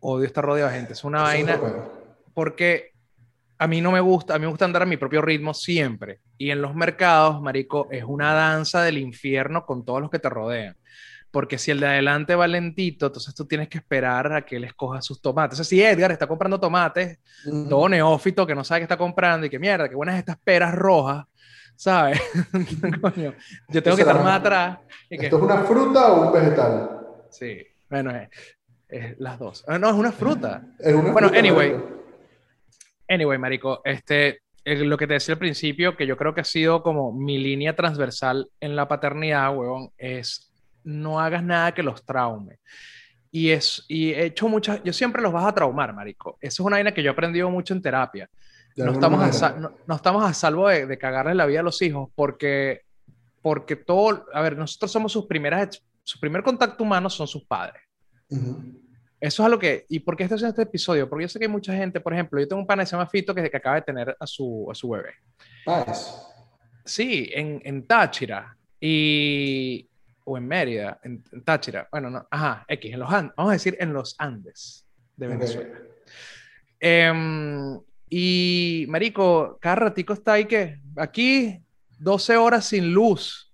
Odio 0.00 0.24
estar 0.24 0.42
rodeado 0.42 0.70
de 0.70 0.78
gente. 0.78 0.94
Es 0.94 1.04
una 1.04 1.20
vaina. 1.20 1.60
Porque 2.32 2.95
a 3.58 3.66
mí 3.66 3.80
no 3.80 3.90
me 3.90 4.00
gusta, 4.00 4.34
a 4.34 4.38
mí 4.38 4.42
me 4.42 4.50
gusta 4.50 4.64
andar 4.64 4.82
a 4.82 4.86
mi 4.86 4.96
propio 4.96 5.22
ritmo 5.22 5.54
siempre. 5.54 6.20
Y 6.36 6.50
en 6.50 6.60
los 6.60 6.74
mercados, 6.74 7.40
marico, 7.40 7.88
es 7.90 8.04
una 8.04 8.32
danza 8.34 8.82
del 8.82 8.98
infierno 8.98 9.64
con 9.64 9.84
todos 9.84 10.00
los 10.00 10.10
que 10.10 10.18
te 10.18 10.28
rodean. 10.28 10.76
Porque 11.30 11.58
si 11.58 11.70
el 11.70 11.80
de 11.80 11.86
adelante 11.86 12.34
va 12.34 12.46
lentito, 12.46 13.06
entonces 13.06 13.34
tú 13.34 13.46
tienes 13.46 13.68
que 13.68 13.78
esperar 13.78 14.32
a 14.32 14.42
que 14.42 14.56
él 14.56 14.64
escoja 14.64 15.02
sus 15.02 15.20
tomates. 15.20 15.58
O 15.60 15.64
sea, 15.64 15.68
si 15.68 15.82
Edgar 15.82 16.12
está 16.12 16.26
comprando 16.26 16.58
tomates, 16.58 17.18
todo 17.68 17.88
neófito 17.88 18.46
que 18.46 18.54
no 18.54 18.64
sabe 18.64 18.80
qué 18.80 18.84
está 18.84 18.96
comprando 18.96 19.46
y 19.46 19.50
que 19.50 19.58
mierda, 19.58 19.88
qué 19.88 19.94
buenas 19.94 20.18
estas 20.18 20.38
peras 20.38 20.74
rojas, 20.74 21.26
¿sabes? 21.74 22.20
Coño, 23.02 23.34
yo 23.68 23.82
tengo 23.82 23.96
que 23.96 24.02
estar 24.02 24.22
más 24.22 24.40
atrás. 24.40 24.78
¿Esto 25.10 25.36
es 25.36 25.42
una 25.42 25.58
fruta 25.64 26.12
o 26.12 26.26
un 26.26 26.32
vegetal? 26.32 26.90
Sí, 27.30 27.66
bueno, 27.90 28.12
es, 28.88 29.18
las 29.18 29.38
dos. 29.38 29.64
Ah, 29.66 29.78
no, 29.78 29.88
es 29.88 29.94
una 29.94 30.12
fruta. 30.12 30.62
bueno, 31.12 31.28
anyway. 31.36 31.96
Anyway, 33.08 33.38
marico, 33.38 33.80
este, 33.84 34.40
lo 34.64 34.96
que 34.96 35.06
te 35.06 35.14
decía 35.14 35.34
al 35.34 35.38
principio, 35.38 35.96
que 35.96 36.06
yo 36.06 36.16
creo 36.16 36.34
que 36.34 36.40
ha 36.40 36.44
sido 36.44 36.82
como 36.82 37.12
mi 37.12 37.38
línea 37.38 37.76
transversal 37.76 38.48
en 38.60 38.74
la 38.74 38.88
paternidad, 38.88 39.56
huevón, 39.56 39.90
es 39.96 40.52
no 40.82 41.20
hagas 41.20 41.42
nada 41.42 41.72
que 41.72 41.82
los 41.82 42.04
traume. 42.04 42.58
Y, 43.30 43.50
es, 43.50 43.84
y 43.88 44.12
he 44.12 44.26
hecho 44.26 44.48
muchas, 44.48 44.82
yo 44.82 44.92
siempre 44.92 45.20
los 45.20 45.32
vas 45.32 45.44
a 45.44 45.54
traumar, 45.54 45.92
marico. 45.92 46.38
Eso 46.40 46.62
es 46.62 46.66
una 46.66 46.76
vaina 46.76 46.92
que 46.92 47.02
yo 47.02 47.10
he 47.10 47.12
aprendido 47.12 47.50
mucho 47.50 47.74
en 47.74 47.82
terapia. 47.82 48.30
No 48.76 48.92
estamos, 48.92 49.42
a, 49.42 49.52
no, 49.86 49.94
estamos 49.94 50.24
a 50.24 50.34
salvo 50.34 50.68
de, 50.68 50.86
de, 50.86 50.98
cagarle 50.98 51.34
la 51.34 51.46
vida 51.46 51.60
a 51.60 51.62
los 51.62 51.80
hijos 51.80 52.10
porque, 52.14 52.82
porque 53.40 53.74
todo, 53.74 54.26
a 54.34 54.42
ver, 54.42 54.56
nosotros 54.56 54.92
somos 54.92 55.12
sus 55.12 55.26
primeras, 55.26 55.82
su 56.02 56.20
primer 56.20 56.42
contacto 56.42 56.84
humano 56.84 57.08
son 57.08 57.26
sus 57.26 57.44
padres. 57.44 57.82
Eso 59.20 59.42
es 59.42 59.46
a 59.46 59.48
lo 59.48 59.58
que. 59.58 59.86
¿Y 59.88 60.00
por 60.00 60.16
qué 60.16 60.24
estoy 60.24 60.36
haciendo 60.36 60.50
este 60.50 60.62
episodio? 60.62 61.08
Porque 61.08 61.24
yo 61.24 61.28
sé 61.28 61.38
que 61.38 61.46
hay 61.46 61.50
mucha 61.50 61.74
gente, 61.74 62.00
por 62.00 62.12
ejemplo, 62.12 62.38
yo 62.38 62.46
tengo 62.46 62.60
un 62.60 62.66
pana 62.66 62.82
que 62.82 62.86
se 62.86 62.96
llama 62.96 63.08
Fito 63.08 63.34
que, 63.34 63.50
que 63.50 63.56
acaba 63.56 63.76
de 63.76 63.82
tener 63.82 64.16
a 64.18 64.26
su, 64.26 64.68
a 64.70 64.74
su 64.74 64.90
bebé. 64.90 65.14
Sí, 66.84 67.30
en, 67.32 67.60
en 67.64 67.86
Táchira. 67.86 68.56
Y. 68.80 69.88
O 70.24 70.36
en 70.36 70.46
Mérida, 70.46 71.00
en, 71.04 71.22
Táchira. 71.44 71.88
Bueno, 71.90 72.10
no. 72.10 72.26
Ajá, 72.30 72.64
X, 72.68 72.92
en 72.92 73.00
los 73.00 73.10
Andes. 73.10 73.34
Vamos 73.36 73.50
a 73.50 73.52
decir 73.54 73.76
en 73.78 73.92
los 73.92 74.14
Andes 74.18 74.86
de 75.16 75.26
Venezuela. 75.28 75.78
Em, 76.78 77.80
y, 78.10 78.86
Marico, 78.88 79.56
cada 79.60 79.76
ratico 79.76 80.12
está 80.12 80.34
ahí 80.34 80.44
que. 80.44 80.78
Aquí, 80.96 81.62
12 81.98 82.36
horas 82.36 82.66
sin 82.66 82.92
luz. 82.92 83.45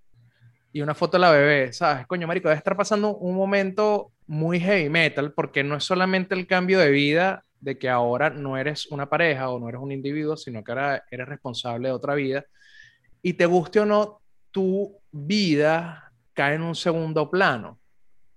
Y 0.73 0.81
una 0.81 0.95
foto 0.95 1.17
de 1.17 1.21
la 1.21 1.31
bebé, 1.31 1.73
¿sabes? 1.73 2.07
Coño, 2.07 2.27
marico, 2.27 2.49
debe 2.49 2.59
estar 2.59 2.77
pasando 2.77 3.17
un 3.17 3.37
momento 3.37 4.13
muy 4.27 4.59
heavy 4.59 4.89
metal 4.89 5.33
porque 5.33 5.63
no 5.63 5.77
es 5.77 5.85
solamente 5.85 6.35
el 6.35 6.47
cambio 6.47 6.79
de 6.79 6.91
vida 6.91 7.45
de 7.61 7.79
que 7.79 7.89
ahora 7.89 8.31
no 8.31 8.57
eres 8.57 8.87
una 8.87 9.09
pareja 9.09 9.51
o 9.51 9.61
no 9.61 9.69
eres 9.69 9.81
un 9.81 9.93
individuo, 9.93 10.37
sino 10.37 10.65
que 10.65 10.73
ahora 10.73 11.05
eres 11.11 11.29
responsable 11.29 11.89
de 11.89 11.95
otra 11.95 12.15
vida. 12.15 12.45
Y 13.21 13.35
te 13.35 13.47
guste 13.47 13.81
o 13.81 13.87
no, 13.87 14.21
tu 14.51 14.99
vida 15.13 16.11
cae 16.33 16.55
en 16.55 16.63
un 16.63 16.75
segundo 16.75 17.31
plano. 17.31 17.79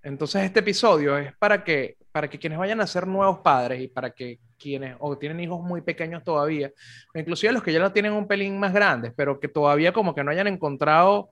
Entonces 0.03 0.43
este 0.43 0.59
episodio 0.59 1.17
es 1.17 1.35
para 1.37 1.63
que, 1.63 1.97
para 2.11 2.29
que 2.29 2.37
quienes 2.37 2.59
vayan 2.59 2.81
a 2.81 2.87
ser 2.87 3.07
nuevos 3.07 3.39
padres 3.39 3.81
y 3.81 3.87
para 3.87 4.11
que 4.11 4.39
quienes 4.59 4.95
o 4.99 5.17
tienen 5.17 5.39
hijos 5.39 5.61
muy 5.61 5.81
pequeños 5.81 6.23
todavía, 6.23 6.71
inclusive 7.13 7.53
los 7.53 7.63
que 7.63 7.73
ya 7.73 7.79
lo 7.79 7.91
tienen 7.91 8.13
un 8.13 8.27
pelín 8.27 8.59
más 8.59 8.73
grandes, 8.73 9.13
pero 9.15 9.39
que 9.39 9.47
todavía 9.47 9.91
como 9.91 10.13
que 10.13 10.23
no 10.23 10.31
hayan 10.31 10.47
encontrado 10.47 11.31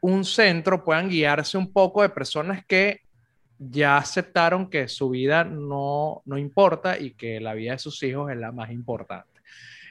un 0.00 0.24
centro, 0.24 0.84
puedan 0.84 1.08
guiarse 1.08 1.58
un 1.58 1.72
poco 1.72 2.02
de 2.02 2.08
personas 2.08 2.64
que 2.64 3.00
ya 3.58 3.96
aceptaron 3.96 4.70
que 4.70 4.86
su 4.88 5.10
vida 5.10 5.44
no, 5.44 6.22
no 6.24 6.38
importa 6.38 6.98
y 6.98 7.12
que 7.12 7.40
la 7.40 7.54
vida 7.54 7.72
de 7.72 7.78
sus 7.78 8.02
hijos 8.02 8.30
es 8.30 8.36
la 8.36 8.52
más 8.52 8.70
importante. 8.70 9.38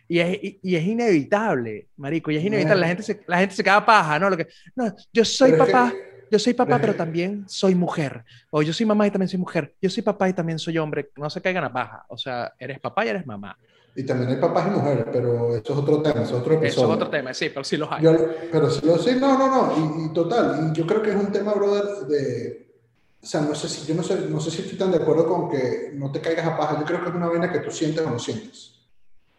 Y 0.07 0.19
es, 0.19 0.39
y, 0.41 0.75
es 0.75 0.83
inevitable, 0.85 1.87
marico, 1.97 2.31
y 2.31 2.37
es 2.37 2.45
inevitable. 2.45 2.81
La 2.81 2.87
gente 2.87 3.03
se, 3.03 3.21
la 3.27 3.39
gente 3.39 3.55
se 3.55 3.63
queda 3.63 3.85
paja, 3.85 4.17
¿no? 4.17 4.29
Lo 4.29 4.37
que, 4.37 4.47
no, 4.73 4.95
yo 5.11 5.25
soy 5.25 5.51
papá, 5.53 5.93
yo 6.31 6.39
soy 6.39 6.53
papá, 6.53 6.79
pero 6.79 6.95
también 6.95 7.43
soy 7.47 7.75
mujer. 7.75 8.23
O 8.49 8.61
yo 8.61 8.71
soy 8.71 8.85
mamá 8.85 9.05
y 9.05 9.11
también 9.11 9.27
soy 9.27 9.39
mujer. 9.39 9.73
Yo 9.81 9.89
soy 9.89 10.03
papá 10.03 10.29
y 10.29 10.33
también 10.33 10.59
soy 10.59 10.77
hombre. 10.77 11.09
No 11.17 11.29
se 11.29 11.41
caigan 11.41 11.65
a 11.65 11.73
paja. 11.73 12.05
O 12.07 12.17
sea, 12.17 12.53
eres 12.57 12.79
papá 12.79 13.05
y 13.05 13.09
eres 13.09 13.25
mamá. 13.25 13.57
Y 13.97 14.03
también 14.03 14.29
hay 14.29 14.35
papás 14.35 14.67
y 14.67 14.69
mujeres, 14.69 15.05
pero 15.11 15.55
esto 15.55 15.73
es 15.73 15.79
otro 15.79 16.03
tema, 16.03 16.21
es 16.21 16.31
otro 16.31 16.53
episodio. 16.53 16.69
Eso 16.69 16.85
es 16.85 16.95
otro 16.97 17.09
tema, 17.09 17.33
sí, 17.33 17.49
pero 17.49 17.63
sí 17.63 17.77
los 17.77 17.91
hay. 17.91 18.05
pero 18.51 18.69
sí 18.69 18.85
los 18.85 19.03
sí, 19.03 19.17
no, 19.19 19.35
no, 19.35 19.47
no, 19.49 20.05
y, 20.05 20.13
total, 20.13 20.69
y 20.69 20.77
yo 20.77 20.85
creo 20.85 21.01
que 21.01 21.09
es 21.09 21.15
un 21.15 21.31
tema, 21.31 21.55
brother, 21.55 22.05
de, 22.05 22.75
o 23.19 23.25
sea, 23.25 23.41
no 23.41 23.55
sé 23.55 23.67
si, 23.67 23.87
yo 23.87 23.95
no 23.95 24.03
sé, 24.03 24.19
no 24.29 24.39
sé 24.39 24.51
si 24.51 24.61
estoy 24.61 24.77
tan 24.77 24.91
de 24.91 24.97
acuerdo 24.97 25.27
con 25.27 25.49
que 25.49 25.93
no 25.95 26.11
te 26.11 26.21
caigas 26.21 26.45
a 26.45 26.55
paja, 26.55 26.79
yo 26.79 26.85
creo 26.85 27.01
que 27.01 27.09
es 27.09 27.15
una 27.15 27.25
vaina 27.25 27.51
que 27.51 27.57
tú 27.57 27.71
sientes 27.71 28.05
o 28.05 28.11
no 28.11 28.19
sientes, 28.19 28.75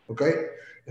¿ok? 0.09 0.23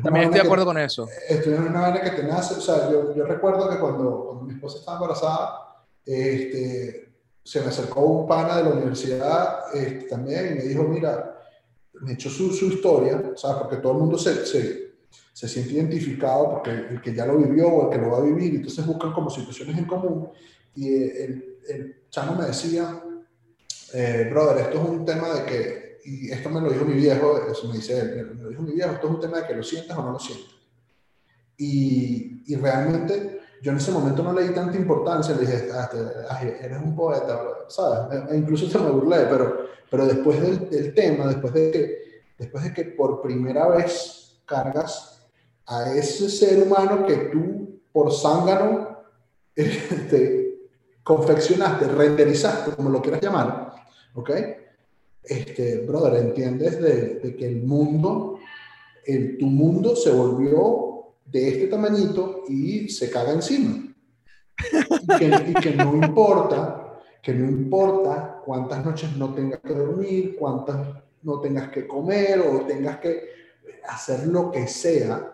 También 0.02 0.28
estoy 0.28 0.40
de 0.40 0.46
acuerdo 0.46 0.66
con 0.66 0.78
eso. 0.78 1.10
Esto 1.28 1.52
es 1.54 1.60
una 1.60 1.82
vaina 1.82 2.00
que 2.00 2.12
te 2.12 2.24
nace, 2.24 2.54
o 2.54 2.62
sea, 2.62 2.90
yo, 2.90 3.14
yo 3.14 3.26
recuerdo 3.26 3.70
que 3.70 3.80
cuando, 3.80 4.28
cuando 4.28 4.44
mi 4.46 4.54
esposa 4.54 4.78
estaba 4.78 4.96
embarazada, 4.96 5.86
este, 6.06 7.10
se 7.44 7.60
me 7.60 7.68
acercó 7.68 8.00
un 8.00 8.28
pana 8.30 8.56
de 8.56 8.64
la 8.64 8.70
universidad 8.70 9.76
este, 9.76 10.08
también 10.08 10.54
y 10.54 10.56
me 10.56 10.64
dijo, 10.64 10.84
mira, 10.84 11.37
me 12.02 12.14
echó 12.14 12.30
su, 12.30 12.52
su 12.52 12.68
historia, 12.68 13.34
¿sabes? 13.36 13.64
Porque 13.64 13.78
todo 13.78 13.94
el 13.94 14.00
mundo 14.00 14.18
se, 14.18 14.46
se, 14.46 14.94
se, 15.34 15.48
siente 15.48 15.74
identificado 15.74 16.50
porque 16.52 16.72
el 16.72 17.02
que 17.02 17.14
ya 17.14 17.26
lo 17.26 17.38
vivió 17.38 17.68
o 17.68 17.84
el 17.86 17.90
que 17.90 18.04
lo 18.04 18.12
va 18.12 18.18
a 18.20 18.22
vivir, 18.22 18.56
entonces 18.56 18.86
buscan 18.86 19.14
como 19.14 19.30
situaciones 19.30 19.78
en 19.78 19.86
común. 19.86 20.30
Y 20.76 20.94
el, 20.94 21.58
el 21.68 22.04
chamo 22.10 22.36
me 22.36 22.48
decía, 22.48 23.02
eh, 23.94 24.28
brother, 24.30 24.66
esto 24.66 24.82
es 24.82 24.90
un 24.90 25.06
tema 25.06 25.34
de 25.34 25.46
que, 25.46 26.00
y 26.06 26.32
esto 26.32 26.50
me 26.50 26.62
lo 26.62 26.72
dijo 26.72 26.86
mi 26.86 26.94
viejo, 26.94 27.50
eso 27.50 27.68
me 27.68 27.76
dice 27.76 28.00
él, 28.00 28.36
me 28.36 28.44
lo 28.44 28.50
dijo 28.50 28.62
mi 28.62 28.74
viejo, 28.74 28.92
esto 28.92 29.08
es 29.08 29.14
un 29.14 29.20
tema 29.20 29.42
de 29.42 29.48
que 29.48 29.56
lo 29.56 29.64
sientas 29.64 29.98
o 29.98 30.04
no 30.04 30.12
lo 30.12 30.20
sientas. 30.20 30.56
Y, 31.58 32.44
y 32.46 32.56
realmente 32.56 33.37
yo 33.62 33.72
en 33.72 33.78
ese 33.78 33.92
momento 33.92 34.24
no 34.24 34.34
le 34.34 34.48
di 34.48 34.54
tanta 34.54 34.78
importancia, 34.78 35.36
le 35.36 35.42
dije, 35.42 35.70
ah, 35.74 35.90
eres 36.44 36.78
un 36.78 36.96
poeta, 36.96 37.42
¿sabes? 37.68 38.20
E, 38.30 38.34
e 38.34 38.38
incluso 38.38 38.70
se 38.70 38.78
me 38.80 38.90
burlé, 38.90 39.26
pero, 39.30 39.68
pero 39.90 40.06
después 40.06 40.42
del, 40.42 40.70
del, 40.70 40.94
tema, 40.94 41.28
después 41.28 41.54
de, 41.54 41.72
que, 41.72 41.98
después 42.38 42.64
de 42.64 42.74
que 42.74 42.86
por 42.86 43.22
primera 43.22 43.68
vez 43.68 44.40
cargas 44.46 45.28
a 45.66 45.94
ese 45.94 46.30
ser 46.30 46.64
humano 46.64 47.06
que 47.06 47.16
tú 47.32 47.82
por 47.92 48.14
zángano 48.14 48.98
este, 49.56 50.70
confeccionaste, 51.04 51.88
renderizaste, 51.88 52.72
como 52.72 52.90
lo 52.90 53.02
quieras 53.02 53.22
llamar, 53.22 53.74
¿ok? 54.14 54.32
Este, 55.24 55.80
brother, 55.80 56.26
entiendes 56.26 56.82
de, 56.82 57.16
de 57.16 57.36
que 57.36 57.48
el 57.48 57.64
mundo, 57.64 58.40
el, 59.06 59.38
tu 59.38 59.48
mundo 59.48 59.96
se 59.96 60.12
volvió 60.12 60.87
de 61.28 61.50
este 61.50 61.68
tamañito 61.68 62.44
y 62.48 62.90
se 62.90 63.10
caga 63.10 63.34
encima. 63.34 63.84
Y 65.20 65.54
que, 65.54 65.76
no 65.76 65.94
importa, 65.96 67.00
que 67.22 67.34
no 67.34 67.50
importa 67.50 68.42
cuántas 68.44 68.84
noches 68.84 69.16
no 69.18 69.34
tengas 69.34 69.60
que 69.60 69.74
dormir, 69.74 70.36
cuántas 70.40 70.88
no 71.24 71.40
tengas 71.40 71.70
que 71.70 71.88
comer 71.88 72.40
o 72.40 72.66
tengas 72.66 72.98
que 72.98 73.30
hacer 73.88 74.28
lo 74.28 74.52
que 74.52 74.68
sea. 74.68 75.34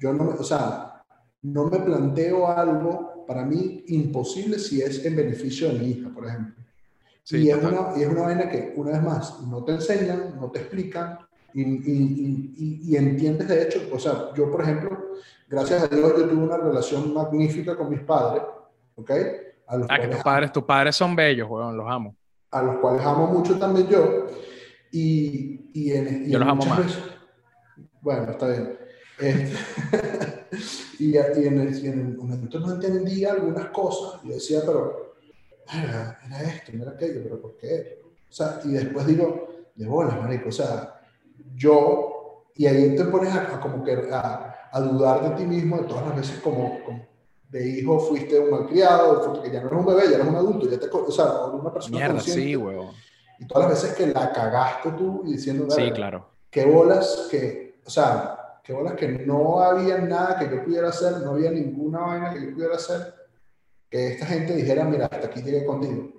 Yo 0.00 0.12
no, 0.12 0.30
o 0.38 0.42
sea, 0.42 1.04
no 1.42 1.64
me 1.64 1.78
planteo 1.78 2.48
algo 2.48 3.24
para 3.26 3.44
mí 3.44 3.84
imposible 3.88 4.58
si 4.58 4.80
es 4.80 5.04
en 5.04 5.16
beneficio 5.16 5.68
de 5.68 5.78
mi 5.78 5.90
hija, 5.90 6.08
por 6.12 6.26
ejemplo. 6.26 6.54
y, 7.30 7.48
es 7.48 7.56
una, 7.56 7.92
y 7.96 8.02
es 8.02 8.08
una 8.08 8.22
vaina 8.22 8.48
que, 8.48 8.72
una 8.76 8.92
vez 8.92 9.02
más, 9.02 9.40
no 9.42 9.62
te 9.62 9.72
enseñan, 9.72 10.34
no 10.40 10.50
te 10.50 10.60
explican, 10.60 11.18
y, 11.52 11.62
y, 11.62 12.80
y, 12.84 12.96
entiendes 12.96 13.48
de 13.48 13.62
hecho, 13.62 13.88
o 13.92 13.98
sea, 13.98 14.32
yo 14.36 14.50
por 14.50 14.62
ejemplo, 14.62 14.99
gracias 15.50 15.82
a 15.82 15.88
Dios 15.88 16.14
yo 16.16 16.28
tuve 16.28 16.44
una 16.44 16.56
relación 16.56 17.12
magnífica 17.12 17.76
con 17.76 17.90
mis 17.90 18.00
padres, 18.00 18.42
¿ok? 18.94 19.10
A 19.66 19.76
los 19.76 19.86
ah, 19.90 20.00
que 20.00 20.08
tus 20.08 20.22
padres, 20.22 20.52
tus 20.52 20.64
padres 20.64 20.96
son 20.96 21.14
bellos, 21.16 21.48
weón, 21.50 21.76
los 21.76 21.86
amo. 21.90 22.16
A 22.52 22.62
los 22.62 22.78
cuales 22.78 23.04
amo 23.04 23.26
mucho 23.26 23.58
también 23.58 23.88
yo. 23.88 24.26
Y, 24.92 25.70
y 25.74 25.92
en, 25.92 26.28
yo 26.28 26.38
los 26.38 26.48
amo 26.48 26.64
más. 26.64 26.98
bueno, 28.00 28.30
está 28.30 28.48
bien. 28.48 28.78
Este, 29.18 29.56
y, 30.98 31.16
en 31.16 31.60
el, 31.60 31.86
en 31.86 32.00
el, 32.00 32.16
momento 32.16 32.58
no 32.58 32.72
entendía 32.72 33.32
algunas 33.32 33.66
cosas. 33.66 34.22
Yo 34.22 34.34
decía, 34.34 34.60
pero 34.64 35.16
era, 35.72 36.18
era 36.26 36.42
esto, 36.42 36.72
no 36.74 36.82
era 36.82 36.92
aquello, 36.92 37.20
pero 37.22 37.40
¿por 37.40 37.56
qué? 37.56 38.00
O 38.28 38.32
sea, 38.32 38.60
y 38.64 38.70
después 38.70 39.06
digo, 39.06 39.48
de 39.74 39.86
bolas, 39.86 40.20
marico, 40.20 40.48
o 40.48 40.52
sea, 40.52 41.00
yo, 41.54 42.09
y 42.60 42.66
ahí 42.66 42.94
te 42.94 43.04
pones 43.06 43.34
a, 43.34 43.58
como 43.58 43.82
que 43.82 43.92
a, 44.12 44.68
a, 44.70 44.80
dudar 44.82 45.30
de 45.30 45.30
ti 45.36 45.44
mismo, 45.48 45.78
de 45.78 45.84
todas 45.84 46.08
las 46.08 46.16
veces 46.16 46.40
como, 46.40 46.78
como 46.84 47.06
de 47.48 47.66
hijo 47.66 47.98
fuiste 47.98 48.38
un 48.38 48.50
malcriado, 48.50 49.42
que 49.42 49.50
ya 49.50 49.62
no 49.62 49.68
eres 49.68 49.80
un 49.80 49.86
bebé, 49.86 50.02
ya 50.10 50.16
eres 50.16 50.26
un 50.26 50.36
adulto, 50.36 50.68
ya 50.68 50.78
te, 50.78 50.86
o 50.92 51.10
sea, 51.10 51.46
una 51.46 51.72
persona 51.72 51.96
Mierda, 51.96 52.14
consciente. 52.16 52.42
sí, 52.42 52.56
huevo. 52.56 52.92
Y 53.38 53.46
todas 53.46 53.66
las 53.70 53.82
veces 53.82 53.96
que 53.96 54.06
la 54.08 54.30
cagaste 54.30 54.90
tú 54.90 55.22
y 55.24 55.32
diciendo, 55.32 55.70
sí, 55.70 55.90
claro. 55.92 56.26
qué 56.50 56.66
bolas 56.66 57.28
que, 57.30 57.80
o 57.82 57.88
sea, 57.88 58.58
qué 58.62 58.74
bolas 58.74 58.92
que 58.92 59.08
no 59.08 59.62
había 59.62 59.96
nada 59.96 60.38
que 60.38 60.54
yo 60.54 60.62
pudiera 60.62 60.90
hacer, 60.90 61.16
no 61.22 61.30
había 61.30 61.50
ninguna 61.50 62.00
vaina 62.00 62.34
que 62.34 62.44
yo 62.44 62.52
pudiera 62.52 62.74
hacer, 62.74 63.14
que 63.88 64.08
esta 64.08 64.26
gente 64.26 64.54
dijera, 64.54 64.84
mira, 64.84 65.06
hasta 65.06 65.28
aquí 65.28 65.40
llegué 65.40 65.64
contigo. 65.64 66.12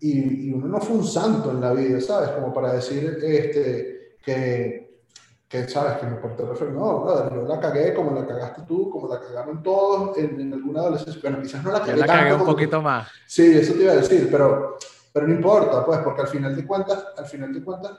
Y, 0.00 0.48
y 0.48 0.52
uno 0.52 0.66
no 0.66 0.80
fue 0.80 0.96
un 0.96 1.06
santo 1.06 1.52
en 1.52 1.60
la 1.60 1.72
vida, 1.72 2.00
¿sabes? 2.00 2.30
Como 2.30 2.52
para 2.52 2.72
decir, 2.72 3.20
este, 3.22 4.16
que, 4.24 4.79
que 5.50 5.66
sabes, 5.66 5.98
que 5.98 6.06
me 6.06 6.14
porté 6.14 6.44
perfecto. 6.44 6.72
No, 6.72 7.00
brother, 7.00 7.34
yo 7.34 7.42
la 7.42 7.58
cagué 7.58 7.92
como 7.92 8.12
la 8.12 8.24
cagaste 8.24 8.62
tú, 8.68 8.88
como 8.88 9.08
la 9.08 9.18
cagaron 9.18 9.60
todos 9.64 10.16
en, 10.16 10.40
en 10.40 10.52
alguna 10.52 10.78
adolescencia. 10.78 11.20
Bueno, 11.20 11.42
quizás 11.42 11.64
no 11.64 11.72
la 11.72 11.80
cagué. 11.80 11.90
Yo 11.90 11.96
la 11.96 12.06
cagué 12.06 12.34
un 12.34 12.44
poquito 12.44 12.80
más. 12.80 13.08
Sí, 13.26 13.58
eso 13.58 13.72
te 13.72 13.82
iba 13.82 13.92
a 13.92 13.96
decir, 13.96 14.28
pero, 14.30 14.76
pero 15.12 15.26
no 15.26 15.34
importa, 15.34 15.84
pues, 15.84 15.98
porque 16.04 16.20
al 16.20 16.28
final 16.28 16.54
de 16.54 16.64
cuentas, 16.64 17.04
al 17.18 17.26
final 17.26 17.52
de 17.52 17.64
cuentas, 17.64 17.98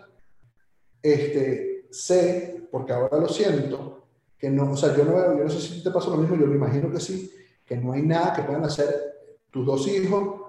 este, 1.03 1.87
sé, 1.91 2.69
porque 2.71 2.93
ahora 2.93 3.17
lo 3.17 3.27
siento, 3.27 4.07
que 4.37 4.49
no, 4.49 4.71
o 4.71 4.77
sea, 4.77 4.95
yo 4.95 5.03
no, 5.03 5.37
yo 5.37 5.43
no 5.43 5.49
sé 5.49 5.59
si 5.59 5.83
te 5.83 5.91
pasó 5.91 6.11
lo 6.11 6.17
mismo, 6.21 6.37
yo 6.37 6.47
me 6.47 6.55
imagino 6.55 6.89
que 6.89 7.01
sí, 7.01 7.35
que 7.65 7.75
no 7.75 7.91
hay 7.91 8.01
nada 8.01 8.31
que 8.31 8.43
puedan 8.43 8.63
hacer 8.63 8.95
tus 9.49 9.65
dos 9.65 9.89
hijos 9.89 10.39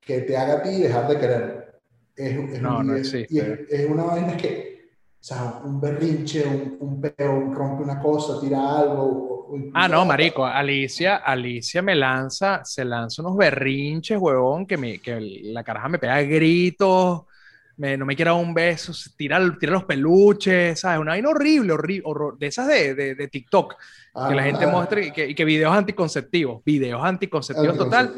que 0.00 0.22
te 0.22 0.36
haga 0.36 0.54
a 0.54 0.62
ti 0.62 0.80
dejar 0.80 1.06
de 1.06 1.18
querer. 1.20 1.80
Es, 2.16 2.36
es 2.36 2.60
no, 2.60 2.82
no 2.82 2.96
existe. 2.96 3.38
es, 3.38 3.80
es 3.80 3.88
una 3.88 4.02
vaina 4.02 4.36
que 4.36 4.67
o 5.20 5.24
sea, 5.28 5.60
un 5.64 5.80
berrinche, 5.80 6.46
un, 6.46 6.76
un 6.78 7.00
peo, 7.00 7.52
rompe 7.52 7.82
una 7.82 7.98
cosa, 7.98 8.40
tira 8.40 8.78
algo. 8.78 9.50
ah, 9.74 9.88
no, 9.88 10.04
marico, 10.04 10.46
Alicia, 10.46 11.16
Alicia 11.16 11.82
me 11.82 11.96
lanza, 11.96 12.64
se 12.64 12.84
lanza 12.84 13.22
unos 13.22 13.36
berrinches, 13.36 14.16
huevón, 14.16 14.64
que, 14.64 14.76
me, 14.76 15.00
que 15.00 15.20
la 15.20 15.64
caraja 15.64 15.88
me 15.88 15.98
pega 15.98 16.22
gritos, 16.22 17.22
me, 17.78 17.96
no 17.96 18.06
me 18.06 18.14
quiere 18.14 18.30
dar 18.30 18.40
un 18.40 18.54
beso, 18.54 18.92
tira, 19.16 19.40
tira 19.58 19.72
los 19.72 19.84
peluches, 19.84 20.78
¿sabes? 20.78 21.00
Una 21.00 21.12
vaina 21.12 21.30
horrible, 21.30 21.72
horrible, 21.72 22.04
de 22.38 22.46
esas 22.46 22.68
de, 22.68 22.94
de, 22.94 23.14
de 23.16 23.28
TikTok, 23.28 23.74
que 24.28 24.34
la 24.34 24.44
gente 24.44 24.68
muestra 24.68 25.04
y 25.04 25.10
que, 25.10 25.28
y 25.28 25.34
que, 25.34 25.44
videos 25.44 25.74
anticonceptivos, 25.74 26.62
videos 26.64 27.04
anticonceptivos 27.04 27.76
total. 27.76 28.14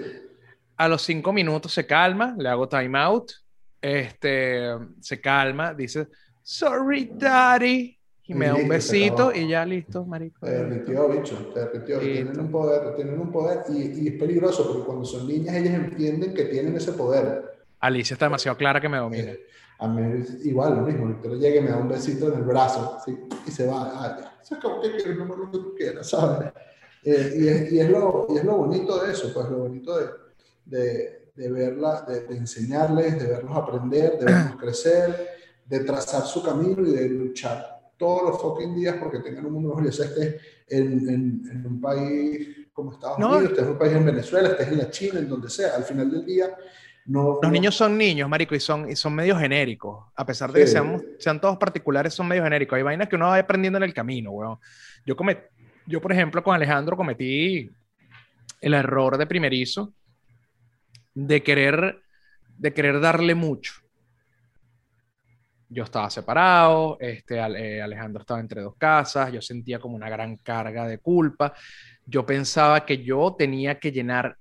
A 0.77 0.89
los 0.89 1.03
cinco 1.03 1.33
minutos 1.33 1.73
se 1.73 1.87
calma, 1.87 2.35
le 2.39 2.49
hago 2.49 2.69
time 2.69 2.99
out, 2.99 3.33
este, 3.81 4.69
se 5.01 5.21
calma, 5.21 5.73
dice 5.73 6.09
sorry, 6.43 7.11
daddy. 7.15 7.97
Y 8.27 8.35
me 8.35 8.47
da 8.47 8.55
un 8.55 8.69
besito 8.69 9.35
y 9.35 9.49
ya 9.49 9.65
listo, 9.67 10.05
marico. 10.05 10.47
Te 10.47 10.53
derritió, 10.53 11.09
bicho, 11.09 11.37
te 11.53 11.61
derritió. 11.61 11.99
Tienen 11.99 12.39
un 12.39 12.51
poder, 12.51 12.95
tienen 12.95 13.19
un 13.19 13.33
poder 13.33 13.65
y, 13.69 14.05
y, 14.05 14.09
es 14.09 14.15
peligroso 14.15 14.69
porque 14.69 14.85
cuando 14.85 15.05
son 15.05 15.27
niñas 15.27 15.57
ellas 15.57 15.75
entienden 15.75 16.33
que 16.33 16.45
tienen 16.45 16.77
ese 16.77 16.93
poder. 16.93 17.43
Alicia 17.81 18.15
está 18.15 18.27
demasiado 18.27 18.57
clara 18.57 18.81
que 18.81 18.89
me 18.89 18.99
domina. 18.99 19.33
Eh, 19.33 19.47
a 19.81 19.89
mí 19.89 20.25
igual, 20.45 20.77
lo 20.77 20.83
mismo. 20.83 21.07
Víctor 21.07 21.39
llega 21.39 21.61
y 21.61 21.65
me 21.65 21.71
da 21.71 21.79
un 21.79 21.89
besito 21.89 22.29
en 22.29 22.39
el 22.39 22.45
brazo 22.45 22.99
¿sí? 23.05 23.19
y 23.47 23.51
se 23.51 23.67
va. 23.67 23.91
Ah, 23.95 24.17
ya. 24.21 24.39
Eso 24.43 24.55
es 24.55 24.61
como 24.61 24.81
que 24.81 24.91
quieres, 24.93 25.17
no 25.17 25.25
lo 25.25 25.51
que 25.51 25.59
tú 25.59 25.75
quieras, 25.75 26.09
¿sabes? 26.09 26.53
Eh, 27.03 27.35
y, 27.37 27.49
es, 27.49 27.73
y, 27.73 27.81
es 27.81 27.91
lo, 27.91 28.27
y, 28.29 28.37
es, 28.37 28.45
lo, 28.45 28.59
bonito 28.59 29.03
de 29.03 29.13
eso, 29.13 29.33
pues 29.33 29.49
lo 29.49 29.59
bonito 29.59 29.99
de, 29.99 30.07
de, 30.67 31.31
de 31.35 31.51
verla, 31.51 32.05
de, 32.07 32.27
de, 32.27 32.37
enseñarles, 32.37 33.19
de 33.19 33.27
verlos 33.27 33.57
aprender, 33.57 34.19
de 34.19 34.27
verlos 34.27 34.57
crecer, 34.57 35.40
de 35.71 35.81
trazar 35.81 36.27
su 36.27 36.43
camino 36.43 36.87
y 36.87 36.91
de 36.91 37.09
luchar 37.09 37.81
todos 37.97 38.31
los 38.31 38.43
fucking 38.43 38.75
días 38.75 38.97
porque 38.99 39.21
tengan 39.21 39.47
un 39.47 39.53
mundo 39.53 39.69
mejor. 39.69 39.85
Ya 39.85 39.93
sea 39.93 40.07
estés 40.07 40.41
en, 40.69 41.09
en, 41.09 41.43
en, 41.51 41.67
un 41.67 41.81
país 41.81 42.49
como 42.73 42.93
Estados 42.93 43.19
no. 43.21 43.29
Unidos, 43.29 43.51
estés 43.51 43.65
en 43.65 43.71
un 43.71 43.79
país 43.79 43.93
en 43.93 44.05
Venezuela, 44.05 44.49
estés 44.49 44.69
en 44.69 44.79
la 44.79 44.91
China, 44.91 45.21
en 45.21 45.29
donde 45.29 45.49
sea, 45.49 45.77
al 45.77 45.85
final 45.85 46.11
del 46.11 46.27
día 46.27 46.57
no, 47.07 47.39
los 47.41 47.43
no... 47.43 47.51
niños 47.51 47.75
son 47.77 47.97
niños, 47.97 48.29
marico, 48.29 48.55
y 48.55 48.61
son, 48.61 48.91
y 48.91 48.97
son 48.97 49.15
medio 49.15 49.37
genéricos. 49.37 50.07
A 50.17 50.27
pesar 50.27 50.53
de 50.53 50.61
sí. 50.61 50.65
que 50.65 50.71
sean, 50.71 51.03
sean 51.19 51.41
todos 51.41 51.57
particulares, 51.57 52.15
son 52.15 52.27
medio 52.27 52.43
genéricos. 52.43 52.77
Hay 52.77 52.83
vainas 52.83 53.09
que 53.09 53.17
uno 53.17 53.29
va 53.29 53.39
aprendiendo 53.39 53.77
en 53.79 53.85
el 53.85 53.95
camino, 53.95 54.33
weón. 54.33 54.59
Yo, 55.07 55.17
comet, 55.17 55.51
yo, 55.87 56.01
por 56.01 56.13
ejemplo, 56.13 56.43
con 56.43 56.55
Alejandro 56.55 56.97
cometí 56.97 57.71
el 58.61 58.75
error 58.75 59.17
de 59.17 59.27
primerizo 59.27 59.95
de 61.15 61.43
querer, 61.43 62.03
de 62.59 62.75
querer 62.75 63.01
darle 63.01 63.35
mucho. 63.35 63.80
Yo 65.73 65.85
estaba 65.85 66.11
separado, 66.11 66.99
este, 67.01 67.37
eh, 67.37 67.81
Alejandro 67.81 68.23
estaba 68.23 68.41
entre 68.41 68.61
dos 68.61 68.75
casas, 68.77 69.33
yo 69.33 69.41
sentía 69.41 69.79
como 69.79 69.95
una 69.95 70.11
gran 70.11 70.37
carga 70.39 70.87
de 70.87 70.99
culpa. 70.99 71.55
Yo 72.05 72.27
pensaba 72.27 72.85
que 72.85 73.03
yo 73.05 73.37
tenía 73.39 73.79
que 73.79 73.93
llenar 73.93 74.37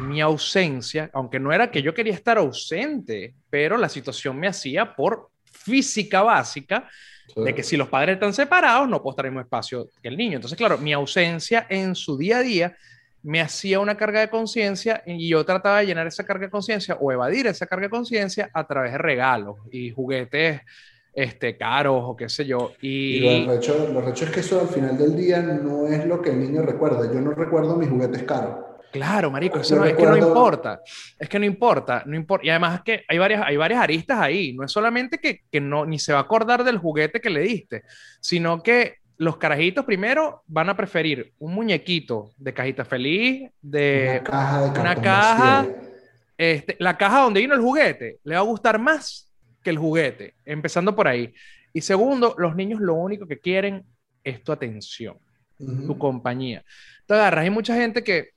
mi 0.00 0.20
ausencia, 0.20 1.10
aunque 1.12 1.40
no 1.40 1.52
era 1.52 1.70
que 1.70 1.82
yo 1.82 1.92
quería 1.92 2.14
estar 2.14 2.38
ausente, 2.38 3.34
pero 3.50 3.76
la 3.76 3.88
situación 3.88 4.38
me 4.38 4.46
hacía 4.46 4.94
por 4.94 5.30
física 5.44 6.22
básica 6.22 6.88
sí. 7.34 7.42
de 7.42 7.54
que 7.54 7.64
si 7.64 7.76
los 7.76 7.88
padres 7.88 8.14
están 8.14 8.32
separados, 8.32 8.88
no 8.88 9.02
puedo 9.02 9.14
estar 9.14 9.26
en 9.26 9.30
el 9.30 9.32
mismo 9.32 9.46
espacio 9.46 9.90
que 10.00 10.08
el 10.08 10.16
niño. 10.16 10.36
Entonces, 10.36 10.56
claro, 10.56 10.78
mi 10.78 10.92
ausencia 10.92 11.66
en 11.68 11.96
su 11.96 12.16
día 12.16 12.38
a 12.38 12.42
día 12.42 12.76
me 13.22 13.40
hacía 13.40 13.80
una 13.80 13.96
carga 13.96 14.20
de 14.20 14.30
conciencia 14.30 15.02
y 15.04 15.28
yo 15.28 15.44
trataba 15.44 15.80
de 15.80 15.86
llenar 15.86 16.06
esa 16.06 16.24
carga 16.24 16.46
de 16.46 16.50
conciencia 16.50 16.96
o 17.00 17.12
evadir 17.12 17.46
esa 17.46 17.66
carga 17.66 17.86
de 17.86 17.90
conciencia 17.90 18.50
a 18.52 18.66
través 18.66 18.92
de 18.92 18.98
regalos 18.98 19.56
y 19.70 19.90
juguetes 19.90 20.60
este, 21.12 21.56
caros 21.56 22.02
o 22.04 22.16
qué 22.16 22.28
sé 22.28 22.46
yo. 22.46 22.72
Y, 22.80 23.16
y 23.16 23.44
lo, 23.44 23.54
recho, 23.54 23.88
lo 23.92 24.00
recho 24.00 24.24
es 24.24 24.30
que 24.30 24.40
eso 24.40 24.60
al 24.60 24.68
final 24.68 24.96
del 24.96 25.16
día 25.16 25.42
no 25.42 25.86
es 25.88 26.06
lo 26.06 26.22
que 26.22 26.30
el 26.30 26.38
niño 26.38 26.62
recuerda. 26.62 27.12
Yo 27.12 27.20
no 27.20 27.32
recuerdo 27.32 27.76
mis 27.76 27.88
juguetes 27.88 28.22
caros. 28.22 28.66
Claro, 28.90 29.30
marico, 29.30 29.58
eso 29.58 29.76
no, 29.76 29.84
es 29.84 29.94
que 29.94 30.06
no 30.06 30.16
importa. 30.16 30.80
Es 31.18 31.28
que 31.28 31.38
no 31.38 31.44
importa, 31.44 32.04
no 32.06 32.16
importa. 32.16 32.46
Y 32.46 32.50
además 32.50 32.76
es 32.76 32.82
que 32.82 33.04
hay 33.06 33.18
varias, 33.18 33.42
hay 33.44 33.56
varias 33.56 33.82
aristas 33.82 34.18
ahí. 34.18 34.54
No 34.54 34.64
es 34.64 34.72
solamente 34.72 35.18
que, 35.18 35.42
que 35.50 35.60
no, 35.60 35.84
ni 35.84 35.98
se 35.98 36.12
va 36.12 36.20
a 36.20 36.22
acordar 36.22 36.64
del 36.64 36.78
juguete 36.78 37.20
que 37.20 37.30
le 37.30 37.40
diste, 37.40 37.82
sino 38.20 38.62
que 38.62 38.98
los 39.18 39.36
carajitos 39.36 39.84
primero 39.84 40.42
van 40.46 40.70
a 40.70 40.76
preferir 40.76 41.32
un 41.38 41.52
muñequito 41.52 42.30
de 42.38 42.54
cajita 42.54 42.84
feliz, 42.84 43.50
de 43.60 44.22
una 44.22 44.24
caja, 44.24 44.72
de 44.72 44.80
una 44.80 44.94
caja 44.94 45.68
este, 46.38 46.76
la 46.78 46.96
caja 46.96 47.22
donde 47.22 47.40
vino 47.40 47.54
el 47.54 47.60
juguete, 47.60 48.20
le 48.22 48.36
va 48.36 48.40
a 48.40 48.44
gustar 48.44 48.78
más 48.78 49.28
que 49.60 49.70
el 49.70 49.78
juguete, 49.78 50.34
empezando 50.44 50.94
por 50.94 51.08
ahí. 51.08 51.34
Y 51.72 51.80
segundo, 51.80 52.36
los 52.38 52.54
niños 52.54 52.80
lo 52.80 52.94
único 52.94 53.26
que 53.26 53.40
quieren 53.40 53.84
es 54.22 54.42
tu 54.44 54.52
atención, 54.52 55.16
uh 55.58 55.66
-huh. 55.66 55.86
tu 55.86 55.98
compañía. 55.98 56.64
Te 57.06 57.14
agarras, 57.14 57.42
hay 57.42 57.50
mucha 57.50 57.74
gente 57.74 58.04
que 58.04 58.30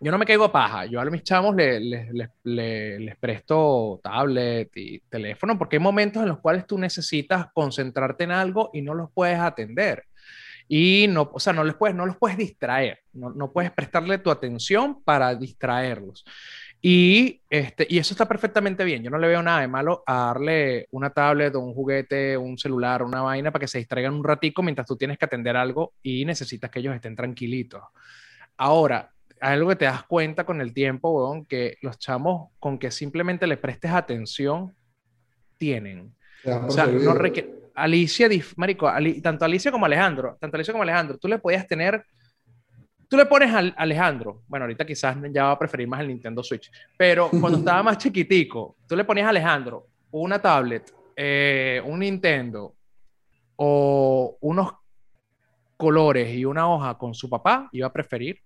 yo 0.00 0.12
no 0.12 0.18
me 0.18 0.26
caigo 0.26 0.50
paja. 0.50 0.86
Yo 0.86 1.00
a 1.00 1.04
mis 1.06 1.22
chamos 1.22 1.54
les, 1.54 1.80
les, 1.80 2.12
les, 2.12 3.00
les, 3.00 3.16
presto 3.16 4.00
tablet 4.02 4.70
y 4.76 5.00
teléfono 5.00 5.58
porque 5.58 5.76
hay 5.76 5.80
momentos 5.80 6.22
en 6.22 6.28
los 6.28 6.38
cuales 6.38 6.66
tú 6.66 6.78
necesitas 6.78 7.46
concentrarte 7.52 8.24
en 8.24 8.32
algo 8.32 8.70
y 8.72 8.82
no 8.82 8.94
los 8.94 9.10
puedes 9.12 9.38
atender. 9.38 10.04
Y 10.68 11.06
no, 11.08 11.30
o 11.32 11.38
sea, 11.38 11.52
no, 11.52 11.62
les 11.62 11.76
puedes, 11.76 11.96
no 11.96 12.06
los 12.06 12.16
puedes 12.16 12.36
distraer, 12.36 12.98
no, 13.12 13.30
no 13.30 13.52
puedes 13.52 13.70
prestarle 13.70 14.18
tu 14.18 14.30
atención 14.30 15.00
para 15.04 15.34
distraerlos. 15.34 16.24
Y, 16.82 17.40
este, 17.48 17.86
y 17.88 17.98
eso 17.98 18.14
está 18.14 18.26
perfectamente 18.28 18.84
bien. 18.84 19.02
Yo 19.02 19.10
no 19.10 19.18
le 19.18 19.28
veo 19.28 19.42
nada 19.42 19.60
de 19.60 19.68
malo 19.68 20.02
a 20.06 20.26
darle 20.26 20.86
una 20.90 21.10
tablet 21.10 21.54
o 21.54 21.60
un 21.60 21.74
juguete, 21.74 22.36
un 22.36 22.58
celular, 22.58 23.02
una 23.02 23.22
vaina 23.22 23.50
para 23.50 23.60
que 23.60 23.68
se 23.68 23.78
distraigan 23.78 24.14
un 24.14 24.24
ratico 24.24 24.62
mientras 24.62 24.86
tú 24.86 24.96
tienes 24.96 25.18
que 25.18 25.24
atender 25.24 25.56
algo 25.56 25.94
y 26.02 26.24
necesitas 26.24 26.70
que 26.70 26.80
ellos 26.80 26.94
estén 26.94 27.16
tranquilitos. 27.16 27.82
Ahora, 28.56 29.10
algo 29.40 29.68
que 29.70 29.76
te 29.76 29.84
das 29.84 30.04
cuenta 30.04 30.44
con 30.44 30.60
el 30.60 30.72
tiempo, 30.72 31.10
weón, 31.10 31.44
que 31.44 31.76
los 31.82 31.98
chamos 31.98 32.50
con 32.58 32.78
que 32.78 32.90
simplemente 32.90 33.46
le 33.46 33.56
prestes 33.56 33.90
atención 33.90 34.74
tienen. 35.56 36.14
O 36.44 36.70
sea, 36.70 36.86
no 36.86 37.14
requiere... 37.14 37.54
Alicia, 37.74 38.28
marico, 38.56 38.88
Ali, 38.88 39.20
tanto 39.20 39.44
Alicia 39.44 39.70
como 39.70 39.84
Alejandro, 39.84 40.36
tanto 40.40 40.56
Alicia 40.56 40.72
como 40.72 40.82
Alejandro, 40.82 41.18
tú 41.18 41.28
le 41.28 41.38
podías 41.38 41.66
tener, 41.66 42.02
tú 43.06 43.18
le 43.18 43.26
pones 43.26 43.52
a 43.52 43.58
Alejandro, 43.58 44.42
bueno, 44.48 44.64
ahorita 44.64 44.86
quizás 44.86 45.14
ya 45.30 45.44
va 45.44 45.50
a 45.50 45.58
preferir 45.58 45.86
más 45.86 46.00
el 46.00 46.08
Nintendo 46.08 46.42
Switch, 46.42 46.70
pero 46.96 47.28
cuando 47.28 47.58
estaba 47.58 47.82
más 47.82 47.98
chiquitico, 47.98 48.76
tú 48.88 48.96
le 48.96 49.04
ponías 49.04 49.26
a 49.26 49.30
Alejandro 49.30 49.88
una 50.10 50.40
tablet, 50.40 50.90
eh, 51.14 51.82
un 51.84 51.98
Nintendo 51.98 52.74
o 53.56 54.38
unos 54.40 54.72
colores 55.76 56.34
y 56.34 56.46
una 56.46 56.70
hoja 56.70 56.96
con 56.96 57.12
su 57.12 57.28
papá, 57.28 57.68
iba 57.72 57.86
a 57.86 57.92
preferir 57.92 58.40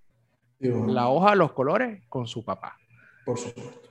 la 0.61 1.09
hoja, 1.09 1.35
los 1.35 1.53
colores 1.53 2.03
con 2.09 2.27
su 2.27 2.45
papá. 2.45 2.77
Por 3.25 3.39
supuesto. 3.39 3.91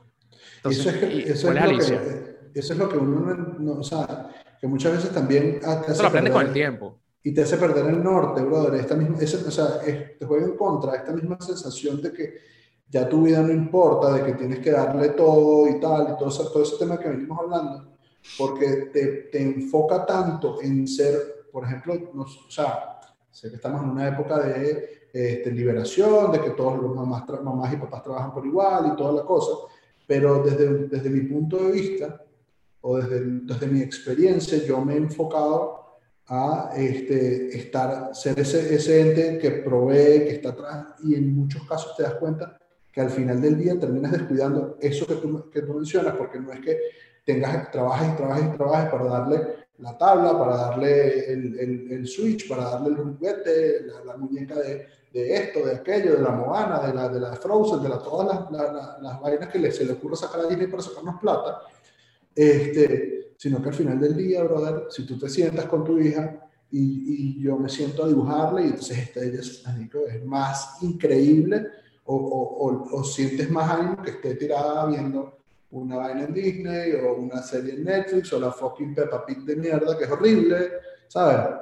Entonces, 0.58 0.86
eso, 0.86 0.90
es, 0.90 0.98
que, 0.98 1.32
eso, 1.32 1.52
es, 1.52 1.58
es 1.58 1.72
lo 1.72 1.78
que, 1.78 2.40
eso 2.54 2.74
es 2.74 2.80
lo 2.80 2.90
que 2.90 2.98
uno 2.98 3.36
no, 3.60 3.72
o 3.74 3.84
sea, 3.84 4.30
que 4.60 4.68
muchas 4.68 4.94
veces 4.94 5.12
también 5.12 5.60
te 5.60 5.92
eso 5.92 6.02
lo 6.04 6.10
aprendes 6.10 6.34
con 6.34 6.46
el 6.46 6.54
tiempo. 6.54 7.00
Y 7.24 7.34
te 7.34 7.42
hace 7.44 7.58
perder 7.58 7.86
el 7.86 8.04
norte, 8.04 8.42
brother. 8.42 8.80
Esta 8.80 8.96
misma, 8.96 9.18
ese, 9.20 9.38
o 9.38 9.52
sea, 9.52 9.80
te 9.82 10.26
juega 10.26 10.46
en 10.46 10.56
contra 10.56 10.96
esta 10.96 11.12
misma 11.12 11.40
sensación 11.40 12.02
de 12.02 12.14
que 12.14 12.34
ya 12.90 13.08
tu 13.08 13.24
vida 13.24 13.42
no 13.42 13.52
importa, 13.52 14.14
de 14.14 14.24
que 14.24 14.34
tienes 14.34 14.60
que 14.60 14.72
darle 14.72 15.10
todo 15.10 15.68
y 15.68 15.80
tal, 15.80 16.14
y 16.14 16.18
todo, 16.18 16.30
ese, 16.30 16.44
todo 16.44 16.64
ese 16.64 16.78
tema 16.78 17.00
que 17.00 17.10
venimos 17.10 17.40
hablando, 17.40 17.98
porque 18.38 18.90
te, 18.94 19.08
te 19.32 19.42
enfoca 19.42 20.06
tanto 20.06 20.62
en 20.62 20.88
ser, 20.88 21.48
por 21.52 21.66
ejemplo, 21.66 21.94
o 22.16 22.52
sea, 22.52 23.00
sé 23.32 23.50
que 23.50 23.58
estamos 23.58 23.84
en 23.84 23.90
una 23.90 24.08
época 24.08 24.40
de 24.40 24.99
este, 25.14 25.52
liberación, 25.52 26.32
de 26.32 26.42
que 26.42 26.52
todos 26.52 26.82
los 26.82 26.96
mamás, 26.96 27.24
mamás 27.44 27.74
y 27.74 27.78
papás 27.78 28.04
trabajan 28.04 28.34
por 28.34 28.46
igual 28.46 28.92
y 28.94 28.96
toda 28.96 29.14
la 29.14 29.24
cosa, 29.24 29.52
pero 30.06 30.44
desde, 30.44 30.88
desde 30.88 31.10
mi 31.10 31.22
punto 31.22 31.58
de 31.58 31.72
vista 31.72 32.24
o 32.82 32.98
desde, 32.98 33.22
desde 33.44 33.68
mi 33.68 33.82
experiencia, 33.82 34.64
yo 34.66 34.84
me 34.84 34.94
he 34.94 34.98
enfocado 34.98 35.80
a 36.28 36.72
este, 36.76 37.58
estar, 37.58 38.16
ser 38.16 38.40
ese, 38.40 38.76
ese 38.76 39.02
ente 39.02 39.38
que 39.40 39.52
provee, 39.52 40.26
que 40.26 40.32
está 40.34 40.50
atrás 40.50 40.86
y 41.04 41.16
en 41.16 41.36
muchos 41.36 41.68
casos 41.68 41.96
te 41.96 42.04
das 42.04 42.16
cuenta 42.16 42.58
que 42.92 43.02
al 43.02 43.10
final 43.10 43.42
del 43.42 43.58
día 43.58 43.80
terminas 43.80 44.12
descuidando 44.12 44.78
eso 44.80 45.06
que 45.08 45.16
tú, 45.16 45.50
que 45.50 45.62
tú 45.62 45.74
mencionas, 45.74 46.16
porque 46.16 46.40
no 46.40 46.52
es 46.52 46.60
que 46.60 46.78
tengas, 47.26 47.72
trabajes 47.72 48.14
y 48.14 48.16
trabajes 48.16 48.46
y 48.46 48.58
trabajes 48.58 48.90
para 48.92 49.06
darle 49.06 49.59
la 49.80 49.98
tabla, 49.98 50.38
para 50.38 50.58
darle 50.58 51.32
el, 51.32 52.08
switch, 52.08 52.48
para 52.48 52.64
darle 52.66 52.90
el 52.90 52.96
juguete, 52.98 53.86
la, 54.06 54.18
muñeca 54.18 54.56
de, 54.56 54.88
de, 55.14 55.36
esto, 55.36 55.66
de 55.66 55.76
aquello, 55.76 56.18
de 56.18 56.22
la 56.22 56.32
Moana, 56.32 56.80
de 56.86 56.94
la, 56.94 57.10
de 57.10 57.20
la 57.20 57.36
Frozen, 57.36 57.82
de 57.82 57.90
la, 57.90 58.00
todas 58.00 58.28
las, 58.28 58.52
la, 58.52 58.98
las 59.02 59.22
vainas 59.22 59.50
que 59.50 59.60
le, 59.60 59.72
se 59.72 59.86
le 59.86 59.94
ocurre 59.94 60.16
sacar 60.16 60.42
a 60.42 60.48
Disney 60.48 60.68
para 60.68 60.84
sacarnos 60.84 61.20
plata, 61.20 61.62
este, 62.36 63.34
sino 63.38 63.62
que 63.62 63.70
al 63.70 63.76
final 63.76 64.00
del 64.00 64.16
día, 64.18 64.44
brother, 64.44 64.88
si 64.90 65.06
tú 65.06 65.18
te 65.18 65.30
sientas 65.30 65.66
con 65.66 65.84
tu 65.86 65.98
hija 65.98 66.46
y, 66.72 67.38
y 67.38 67.42
yo 67.42 67.58
me 67.58 67.70
siento 67.70 68.04
a 68.04 68.08
dibujarle 68.08 68.64
y 68.64 68.66
entonces 68.66 68.98
esta 68.98 69.24
ella 69.24 69.40
es, 69.40 69.64
es 70.14 70.26
más 70.26 70.84
increíble 70.84 71.68
o, 72.04 72.16
o, 72.16 72.68
o, 72.68 73.00
o 73.00 73.04
sientes 73.04 73.50
más 73.50 73.72
ánimo 73.72 74.02
que 74.04 74.12
esté 74.12 74.36
tirada 74.36 74.86
viendo 74.88 75.39
una 75.72 75.98
vaina 75.98 76.24
en 76.24 76.34
Disney 76.34 76.94
o 76.94 77.16
una 77.16 77.42
serie 77.42 77.76
en 77.76 77.84
Netflix 77.84 78.34
o 78.34 78.40
la 78.40 78.52
fucking 78.52 78.96
Peppa 78.96 79.26
Pig 79.26 79.40
de 79.40 79.56
mierda 79.56 79.98
que 79.98 80.06
es 80.06 80.12
horrible, 80.12 80.72
¿sabes? 81.08 81.56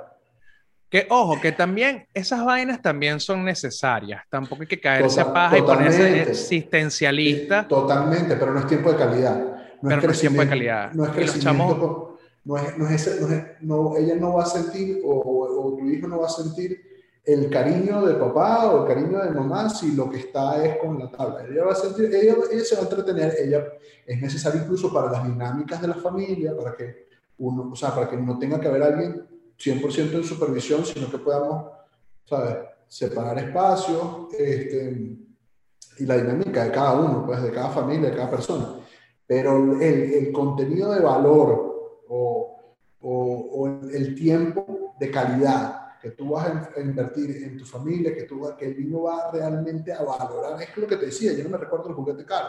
Que 0.90 1.06
ojo, 1.10 1.40
que 1.42 1.52
también 1.52 2.08
esas 2.14 2.46
vainas 2.46 2.82
también 2.82 3.20
son 3.20 3.44
necesarias. 3.44 4.24
Tampoco 4.30 4.62
hay 4.62 4.68
que 4.68 4.80
caerse 4.80 5.20
Total, 5.20 5.34
paja 5.34 5.58
y 5.58 5.62
ponerse 5.62 6.22
existencialista. 6.22 7.68
Totalmente, 7.68 8.38
pero 8.38 8.54
no 8.54 8.60
es 8.62 8.68
tiempo 8.68 8.94
de 8.94 8.98
calidad. 8.98 9.36
No 9.82 9.90
pero 9.90 9.98
es 9.98 10.06
no 10.06 10.12
es 10.12 10.20
tiempo 10.22 10.42
de 10.42 10.48
calidad. 10.48 10.94
No 10.94 11.04
es 11.04 11.12
crecimiento. 11.12 12.20
No 12.46 12.56
es, 12.56 12.78
no 12.78 12.90
es, 12.90 13.22
no 13.22 13.28
es, 13.28 13.44
no, 13.60 13.98
ella 13.98 14.16
no 14.16 14.36
va 14.36 14.44
a 14.44 14.46
sentir 14.46 15.02
o, 15.04 15.10
o, 15.10 15.68
o 15.68 15.78
tu 15.78 15.90
hijo 15.90 16.08
no 16.08 16.22
va 16.22 16.28
a 16.28 16.30
sentir 16.30 16.82
el 17.28 17.50
cariño 17.50 18.06
de 18.06 18.14
papá 18.14 18.72
o 18.72 18.84
el 18.84 18.88
cariño 18.88 19.22
de 19.22 19.32
mamá 19.32 19.70
si 19.70 19.92
lo 19.92 20.10
que 20.10 20.18
está 20.18 20.64
es 20.64 20.78
con 20.78 20.98
la 20.98 21.12
tabla. 21.12 21.46
Ella 21.46 21.66
va 21.66 21.74
a 21.74 21.76
sentir, 21.76 22.06
ella, 22.06 22.36
ella 22.50 22.64
se 22.64 22.76
va 22.76 22.82
a 22.82 22.84
entretener, 22.86 23.36
ella 23.38 23.68
es 24.06 24.22
necesario 24.22 24.62
incluso 24.62 24.94
para 24.94 25.12
las 25.12 25.26
dinámicas 25.26 25.82
de 25.82 25.90
la 25.90 25.96
familia, 25.96 26.56
para 26.56 26.74
que 26.74 27.08
uno, 27.40 27.70
o 27.70 27.76
sea, 27.76 27.94
para 27.94 28.10
que 28.10 28.16
no 28.16 28.40
tenga 28.40 28.62
que 28.62 28.70
haber 28.70 28.82
alguien 28.82 29.28
100% 29.60 30.14
en 30.14 30.24
supervisión, 30.24 30.86
sino 30.86 31.12
que 31.12 31.18
podamos, 31.18 31.70
¿sabes? 32.24 32.56
Separar 32.88 33.38
espacios 33.40 34.34
este, 34.40 35.18
y 36.00 36.06
la 36.06 36.16
dinámica 36.16 36.64
de 36.64 36.72
cada 36.72 36.94
uno, 36.94 37.26
pues 37.26 37.44
de 37.44 37.52
cada 37.52 37.72
familia, 37.72 38.10
de 38.10 38.16
cada 38.16 38.30
persona. 38.30 38.74
Pero 39.26 39.82
el, 39.82 39.82
el 39.82 40.32
contenido 40.32 40.94
de 40.94 41.02
valor 41.02 42.06
o, 42.08 42.76
o 43.02 43.68
el 43.92 44.16
tiempo 44.16 44.96
de 44.98 45.12
calidad 45.12 45.87
que 46.08 46.16
tú 46.16 46.30
vas 46.30 46.48
a, 46.48 46.80
invertir 46.80 47.44
en 47.44 47.58
tu 47.58 47.66
familia, 47.66 48.16
que, 48.16 48.24
tú, 48.24 48.42
que 48.58 48.66
el 48.66 48.80
niño 48.80 49.04
va 49.04 49.30
realmente 49.32 49.92
a 49.92 50.04
valorar. 50.04 50.62
Es 50.62 50.76
lo 50.78 50.88
que 50.88 50.96
te 50.96 51.08
decía, 51.08 51.34
yo 51.34 51.44
no 51.44 51.50
me 51.50 51.58
recuerdo 51.58 51.90
el 51.90 51.96
juguete 51.96 52.26
caro, 52.26 52.48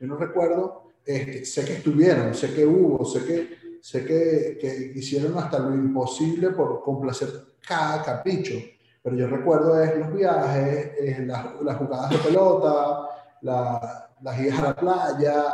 yo 0.00 0.06
no 0.06 0.16
recuerdo, 0.16 0.84
este, 1.04 1.44
sé 1.44 1.64
que 1.64 1.74
estuvieron, 1.74 2.34
sé 2.34 2.54
que 2.54 2.64
hubo, 2.64 3.04
sé 3.04 3.24
que, 3.24 3.78
sé 3.80 4.06
que, 4.06 4.56
que 4.58 4.92
hicieron 4.98 5.36
hasta 5.36 5.58
lo 5.58 5.74
imposible 5.74 6.50
por 6.50 6.82
complacer 6.82 7.28
cada 7.66 8.02
capricho, 8.02 8.54
pero 9.02 9.16
yo 9.16 9.26
recuerdo 9.26 9.82
es 9.82 9.98
los 9.98 10.14
viajes, 10.14 11.26
las, 11.26 11.60
las, 11.60 11.76
jugadas 11.76 12.10
de 12.10 12.18
pelota, 12.18 13.08
la, 13.42 14.10
las 14.22 14.40
idas 14.40 14.58
a 14.60 14.62
la 14.62 14.76
playa, 14.76 15.44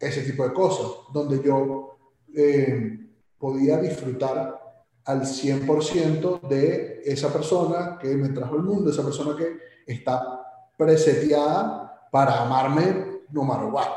ese 0.00 0.22
tipo 0.22 0.42
de 0.48 0.52
cosas, 0.52 0.86
donde 1.12 1.40
yo 1.40 1.96
eh, 2.34 2.98
podía 3.38 3.76
disfrutar 3.76 4.61
al 5.04 5.22
100% 5.22 6.40
de 6.42 7.02
esa 7.04 7.32
persona 7.32 7.98
que 8.00 8.14
me 8.16 8.28
trajo 8.28 8.54
al 8.54 8.62
mundo, 8.62 8.90
esa 8.90 9.02
persona 9.02 9.36
que 9.36 9.58
está 9.86 10.42
preseteada 10.76 12.08
para 12.10 12.42
amarme 12.42 13.22
no 13.30 13.44
matter 13.44 13.66
what. 13.66 13.88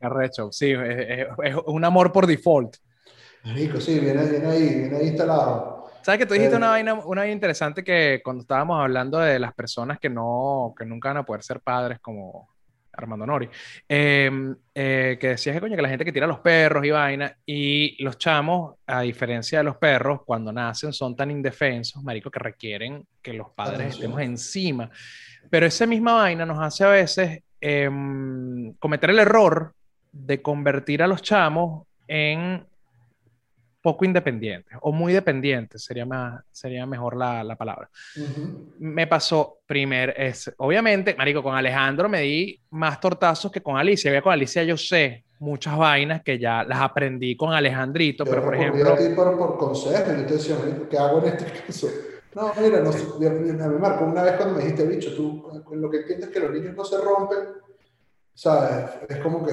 Arrecho, 0.00 0.50
sí, 0.50 0.72
es, 0.72 1.26
un 1.66 1.84
amor 1.84 2.12
por 2.12 2.26
default. 2.26 2.76
Rico, 3.44 3.80
sí, 3.80 3.98
viene, 3.98 4.24
viene 4.26 4.46
ahí, 4.46 4.74
viene 4.74 4.96
ahí 4.96 5.08
instalado. 5.08 5.90
¿Sabes 6.02 6.18
que 6.18 6.26
tú 6.26 6.34
dijiste 6.34 6.56
una, 6.56 6.70
vaina, 6.70 6.94
una 6.94 7.20
vaina 7.20 7.32
interesante 7.32 7.84
que 7.84 8.20
cuando 8.24 8.42
estábamos 8.42 8.80
hablando 8.80 9.18
de 9.18 9.38
las 9.38 9.54
personas 9.54 10.00
que, 10.00 10.10
no, 10.10 10.74
que 10.76 10.84
nunca 10.84 11.10
van 11.10 11.18
a 11.18 11.24
poder 11.24 11.44
ser 11.44 11.60
padres 11.60 12.00
como 12.00 12.48
Armando 12.92 13.26
Nori, 13.26 13.48
em, 13.88 14.54
eh, 14.74 15.16
que 15.20 15.28
decías 15.28 15.54
que 15.54 15.60
coño, 15.60 15.76
que 15.76 15.82
la 15.82 15.88
gente 15.88 16.04
que 16.04 16.12
tira 16.12 16.26
los 16.26 16.40
perros 16.40 16.84
y 16.84 16.90
vaina, 16.90 17.36
y 17.46 18.02
los 18.02 18.18
chamos, 18.18 18.76
a 18.86 19.00
diferencia 19.02 19.58
de 19.58 19.64
los 19.64 19.76
perros, 19.76 20.20
cuando 20.24 20.52
nacen 20.52 20.92
son 20.92 21.16
tan 21.16 21.30
indefensos, 21.30 22.02
marico, 22.02 22.30
que 22.30 22.38
requieren 22.38 23.06
que 23.20 23.32
los 23.32 23.50
padres 23.50 23.94
estemos 23.94 24.20
encima. 24.20 24.90
Pero 25.50 25.66
esa 25.66 25.86
misma 25.86 26.14
vaina 26.14 26.44
nos 26.44 26.58
hace 26.60 26.84
a 26.84 26.88
veces 26.88 27.42
em, 27.60 28.74
cometer 28.74 29.10
el 29.10 29.20
error 29.20 29.74
de 30.10 30.42
convertir 30.42 31.02
a 31.02 31.06
los 31.06 31.22
chamos 31.22 31.86
en 32.08 32.66
poco 33.82 34.04
independientes 34.04 34.78
o 34.80 34.92
muy 34.92 35.12
dependientes, 35.12 35.82
sería, 35.84 36.06
más, 36.06 36.42
sería 36.50 36.86
mejor 36.86 37.16
la, 37.16 37.42
la 37.42 37.56
palabra. 37.56 37.90
Me 38.78 39.06
pasó 39.06 39.58
primer, 39.66 40.14
es, 40.16 40.50
obviamente, 40.58 41.14
Marico, 41.16 41.42
con 41.42 41.54
Alejandro 41.54 42.08
me 42.08 42.20
di 42.20 42.58
más 42.70 43.00
tortazos 43.00 43.50
que 43.50 43.60
con 43.60 43.76
Alicia. 43.76 44.12
Ya 44.12 44.22
con 44.22 44.32
Alicia 44.32 44.62
yo 44.62 44.76
sé 44.76 45.24
muchas 45.40 45.76
vainas 45.76 46.22
que 46.22 46.38
ya 46.38 46.62
las 46.62 46.80
aprendí 46.80 47.36
con 47.36 47.52
Alejandrito, 47.52 48.24
pero 48.24 48.44
por 48.44 48.54
ejemplo... 48.54 48.94
A 48.94 48.96
ti 48.96 49.08
por, 49.16 49.36
por 49.36 49.58
consejo, 49.58 50.12
yo 50.12 50.26
te 50.26 50.34
decía, 50.34 50.56
¿qué 50.88 50.96
hago 50.96 51.18
en 51.18 51.26
este 51.26 51.44
caso? 51.44 51.88
No, 52.34 52.52
mira, 52.58 52.80
no, 52.80 52.92
me 53.68 53.78
marco 53.78 54.04
una 54.04 54.22
vez 54.22 54.36
cuando 54.36 54.54
me 54.54 54.62
dijiste, 54.62 54.86
bicho, 54.86 55.14
tú 55.14 55.62
lo 55.72 55.90
que 55.90 55.98
entiendes 55.98 56.28
es 56.28 56.32
que 56.32 56.40
los 56.40 56.50
niños 56.52 56.74
no 56.74 56.84
se 56.84 56.98
rompen, 56.98 57.38
¿sabes? 58.32 58.90
Es 59.08 59.18
como 59.18 59.44
que 59.44 59.52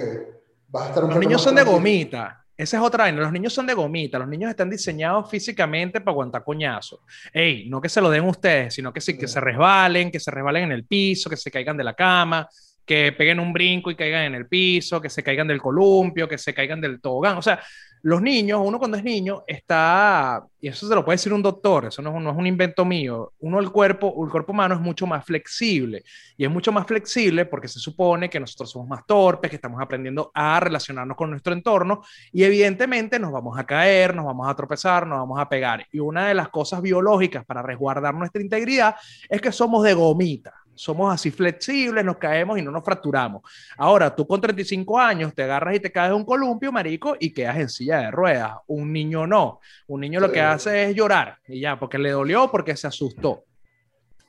vas 0.69 0.85
a 0.85 0.89
estar 0.89 1.03
un 1.03 1.09
Los 1.09 1.19
niños 1.19 1.41
son 1.41 1.55
de 1.55 1.63
gomita. 1.63 2.45
Esa 2.59 2.75
es 2.75 2.83
otra 2.83 3.05
vaina. 3.05 3.21
Los 3.21 3.31
niños 3.31 3.53
son 3.53 3.65
de 3.67 3.73
gomita. 3.73 4.19
Los 4.19 4.27
niños 4.27 4.49
están 4.49 4.69
diseñados 4.69 5.29
físicamente 5.31 6.01
para 6.01 6.11
aguantar 6.11 6.43
coñazo. 6.43 7.03
Ey, 7.31 7.69
no 7.69 7.79
que 7.79 7.87
se 7.87 8.01
lo 8.01 8.09
den 8.09 8.25
ustedes, 8.25 8.73
sino 8.73 8.91
que, 8.91 8.99
sí, 8.99 9.17
que 9.17 9.29
se 9.29 9.39
resbalen, 9.39 10.11
que 10.11 10.19
se 10.19 10.29
resbalen 10.29 10.65
en 10.65 10.71
el 10.73 10.83
piso, 10.83 11.29
que 11.29 11.37
se 11.37 11.49
caigan 11.49 11.77
de 11.77 11.85
la 11.85 11.93
cama, 11.93 12.49
que 12.89 13.11
peguen 13.11 13.39
un 13.39 13.53
brinco 13.53 13.91
y 13.91 13.95
caigan 13.95 14.23
en 14.23 14.33
el 14.33 14.47
piso, 14.47 14.99
que 14.99 15.11
se 15.11 15.21
caigan 15.21 15.47
del 15.47 15.61
columpio, 15.61 16.27
que 16.27 16.39
se 16.39 16.55
caigan 16.55 16.81
del 16.81 16.99
tobogán. 16.99 17.37
O 17.37 17.41
sea, 17.43 17.59
los 18.01 18.19
niños, 18.19 18.61
uno 18.63 18.79
cuando 18.79 18.97
es 18.97 19.03
niño 19.03 19.43
está, 19.45 20.43
y 20.59 20.69
eso 20.69 20.87
se 20.87 20.95
lo 20.95 21.05
puede 21.05 21.17
decir 21.17 21.31
un 21.31 21.43
doctor, 21.43 21.85
eso 21.85 22.01
no, 22.01 22.31
es 22.31 22.35
un 22.35 22.47
invento 22.47 22.85
mío, 22.85 23.33
uno 23.41 23.59
el 23.59 23.69
cuerpo, 23.69 24.25
el 24.25 24.31
cuerpo 24.31 24.53
humano 24.53 24.73
es 24.73 24.81
mucho 24.81 25.05
más 25.05 25.23
flexible 25.23 26.03
y 26.35 26.45
es 26.45 26.49
mucho 26.49 26.71
más 26.71 26.87
flexible 26.87 27.45
porque 27.45 27.67
se 27.67 27.77
supone 27.77 28.27
que 28.27 28.39
nosotros 28.39 28.71
somos 28.71 28.87
más 28.87 29.05
torpes, 29.05 29.51
que 29.51 29.57
estamos 29.57 29.79
aprendiendo 29.79 30.31
a 30.33 30.59
relacionarnos 30.59 31.15
con 31.15 31.29
nuestro 31.29 31.53
entorno 31.53 32.01
y 32.31 32.41
evidentemente 32.41 33.19
nos 33.19 33.31
vamos 33.31 33.55
a 33.59 33.67
caer, 33.67 34.15
nos 34.15 34.25
vamos 34.25 34.49
a 34.49 34.55
tropezar, 34.55 35.05
nos 35.05 35.19
vamos 35.19 35.39
a 35.39 35.47
pegar. 35.47 35.85
Y 35.91 35.99
una 35.99 36.27
de 36.27 36.33
las 36.33 36.49
cosas 36.49 36.81
biológicas 36.81 37.45
para 37.45 37.61
resguardar 37.61 38.15
nuestra 38.15 38.41
integridad 38.41 38.95
es 39.29 39.41
que 39.41 39.51
somos 39.51 39.83
de 39.83 39.93
gomita 39.93 40.55
somos 40.79 41.13
así 41.13 41.29
flexibles, 41.29 42.05
nos 42.05 42.15
caemos 42.15 42.57
y 42.57 42.61
no 42.61 42.71
nos 42.71 42.85
fracturamos. 42.85 43.41
Ahora, 43.77 44.15
tú 44.15 44.25
con 44.25 44.39
35 44.39 44.97
años 44.97 45.35
te 45.35 45.43
agarras 45.43 45.75
y 45.75 45.81
te 45.81 45.91
caes 45.91 46.11
de 46.11 46.15
un 46.15 46.23
columpio, 46.23 46.71
marico, 46.71 47.17
y 47.19 47.33
quedas 47.33 47.57
en 47.57 47.67
silla 47.67 47.97
de 47.97 48.11
ruedas. 48.11 48.53
Un 48.65 48.93
niño 48.93 49.27
no. 49.27 49.59
Un 49.87 49.99
niño 49.99 50.21
lo 50.21 50.31
que 50.31 50.39
hace 50.39 50.85
es 50.85 50.95
llorar 50.95 51.37
y 51.49 51.59
ya, 51.59 51.77
porque 51.77 51.97
le 51.97 52.11
dolió, 52.11 52.49
porque 52.49 52.77
se 52.77 52.87
asustó. 52.87 53.43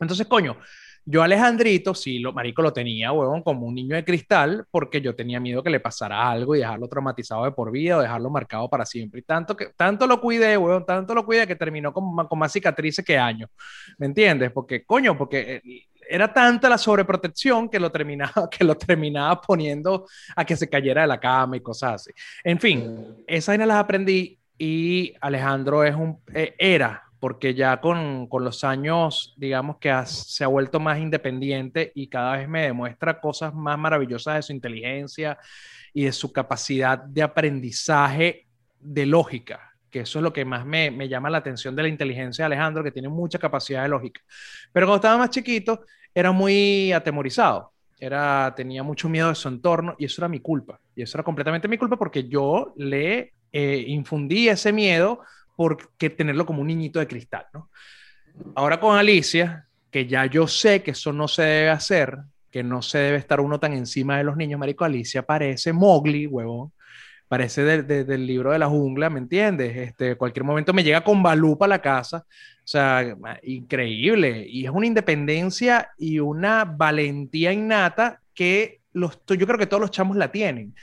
Entonces, 0.00 0.26
coño, 0.26 0.56
yo 1.04 1.22
Alejandrito, 1.22 1.94
sí, 1.94 2.18
lo, 2.18 2.32
marico, 2.32 2.62
lo 2.62 2.72
tenía, 2.72 3.12
huevón, 3.12 3.42
como 3.44 3.66
un 3.66 3.74
niño 3.76 3.94
de 3.94 4.04
cristal, 4.04 4.66
porque 4.72 5.00
yo 5.00 5.14
tenía 5.14 5.38
miedo 5.38 5.62
que 5.62 5.70
le 5.70 5.78
pasara 5.78 6.28
algo 6.28 6.56
y 6.56 6.58
dejarlo 6.58 6.88
traumatizado 6.88 7.44
de 7.44 7.52
por 7.52 7.70
vida 7.70 7.96
o 7.96 8.00
dejarlo 8.00 8.28
marcado 8.28 8.68
para 8.68 8.84
siempre. 8.84 9.20
Y 9.20 9.22
tanto, 9.22 9.56
que, 9.56 9.68
tanto 9.76 10.04
lo 10.08 10.20
cuidé, 10.20 10.56
huevón, 10.56 10.84
tanto 10.84 11.14
lo 11.14 11.24
cuidé 11.24 11.46
que 11.46 11.54
terminó 11.54 11.92
con, 11.92 12.26
con 12.26 12.38
más 12.40 12.52
cicatrices 12.52 13.04
que 13.04 13.16
años. 13.16 13.50
¿Me 13.98 14.06
entiendes? 14.06 14.50
Porque, 14.50 14.84
coño, 14.84 15.16
porque 15.16 15.62
eh, 15.64 15.89
era 16.10 16.32
tanta 16.32 16.68
la 16.68 16.76
sobreprotección 16.76 17.68
que 17.68 17.78
lo 17.78 17.90
terminaba, 17.90 18.50
que 18.50 18.64
lo 18.64 18.76
terminaba 18.76 19.40
poniendo 19.40 20.06
a 20.34 20.44
que 20.44 20.56
se 20.56 20.68
cayera 20.68 21.02
de 21.02 21.08
la 21.08 21.20
cama 21.20 21.56
y 21.56 21.60
cosas 21.60 21.94
así. 21.94 22.10
En 22.42 22.58
fin, 22.58 23.24
esas 23.26 23.58
las 23.58 23.76
aprendí 23.76 24.38
y 24.58 25.14
Alejandro 25.20 25.84
es 25.84 25.94
un, 25.94 26.18
eh, 26.34 26.54
era, 26.58 27.04
porque 27.20 27.54
ya 27.54 27.80
con, 27.80 28.26
con, 28.26 28.44
los 28.44 28.64
años, 28.64 29.34
digamos 29.36 29.76
que 29.78 29.94
se 30.06 30.44
ha 30.44 30.48
vuelto 30.48 30.80
más 30.80 30.98
independiente 30.98 31.92
y 31.94 32.08
cada 32.08 32.38
vez 32.38 32.48
me 32.48 32.62
demuestra 32.62 33.20
cosas 33.20 33.54
más 33.54 33.78
maravillosas 33.78 34.36
de 34.36 34.42
su 34.42 34.52
inteligencia 34.52 35.38
y 35.92 36.04
de 36.04 36.12
su 36.12 36.32
capacidad 36.32 36.98
de 36.98 37.22
aprendizaje 37.22 38.46
de 38.80 39.06
lógica 39.06 39.69
que 39.90 40.00
eso 40.00 40.18
es 40.18 40.22
lo 40.22 40.32
que 40.32 40.44
más 40.44 40.64
me, 40.64 40.90
me, 40.90 41.08
llama 41.08 41.30
la 41.30 41.38
atención 41.38 41.74
de 41.74 41.82
la 41.82 41.88
inteligencia 41.88 42.44
de 42.44 42.46
Alejandro, 42.46 42.84
que 42.84 42.92
tiene 42.92 43.08
mucha 43.08 43.38
capacidad 43.38 43.82
de 43.82 43.88
lógica. 43.88 44.20
Pero 44.72 44.86
cuando 44.86 44.96
estaba 44.96 45.18
más 45.18 45.30
chiquito, 45.30 45.84
era 46.14 46.32
muy 46.32 46.92
atemorizado. 46.92 47.72
Era, 47.98 48.54
tenía 48.56 48.82
mucho 48.82 49.08
miedo 49.08 49.28
de 49.28 49.34
su 49.34 49.48
entorno 49.48 49.94
y 49.98 50.06
eso 50.06 50.22
era 50.22 50.28
mi 50.28 50.40
culpa. 50.40 50.80
Y 50.94 51.02
eso 51.02 51.18
era 51.18 51.24
completamente 51.24 51.68
mi 51.68 51.76
culpa 51.76 51.96
porque 51.96 52.28
yo 52.28 52.72
le 52.76 53.34
eh, 53.52 53.84
infundí 53.88 54.48
ese 54.48 54.72
miedo 54.72 55.20
porque 55.56 56.08
tenerlo 56.08 56.46
como 56.46 56.62
un 56.62 56.68
niñito 56.68 56.98
de 56.98 57.06
cristal, 57.06 57.46
¿no? 57.52 57.68
Ahora 58.54 58.80
con 58.80 58.96
Alicia, 58.96 59.66
que 59.90 60.06
ya 60.06 60.24
yo 60.26 60.46
sé 60.46 60.82
que 60.82 60.92
eso 60.92 61.12
no 61.12 61.28
se 61.28 61.42
debe 61.42 61.70
hacer, 61.70 62.16
que 62.50 62.62
no 62.62 62.80
se 62.80 62.98
debe 62.98 63.18
estar 63.18 63.40
uno 63.40 63.60
tan 63.60 63.74
encima 63.74 64.16
de 64.16 64.24
los 64.24 64.36
niños, 64.36 64.58
marico, 64.58 64.84
Alicia 64.84 65.22
parece 65.22 65.72
Mowgli, 65.72 66.26
huevón, 66.26 66.72
parece 67.30 67.62
del 67.62 68.26
libro 68.26 68.50
de 68.50 68.58
la 68.58 68.66
jungla, 68.66 69.08
¿me 69.08 69.20
entiendes? 69.20 69.76
Este, 69.76 70.16
cualquier 70.16 70.42
momento 70.42 70.72
me 70.72 70.82
llega 70.82 71.04
con 71.04 71.22
Balú 71.22 71.56
a 71.60 71.68
la 71.68 71.80
casa, 71.80 72.24
o 72.26 72.66
sea, 72.66 73.16
increíble, 73.44 74.44
y 74.48 74.64
es 74.64 74.70
una 74.72 74.88
independencia 74.88 75.90
y 75.96 76.18
una 76.18 76.64
valentía 76.64 77.52
innata 77.52 78.20
que 78.34 78.80
los, 78.92 79.20
yo 79.28 79.46
creo 79.46 79.58
que 79.58 79.66
todos 79.66 79.80
los 79.80 79.92
chamos 79.92 80.16
la 80.16 80.32
tienen. 80.32 80.74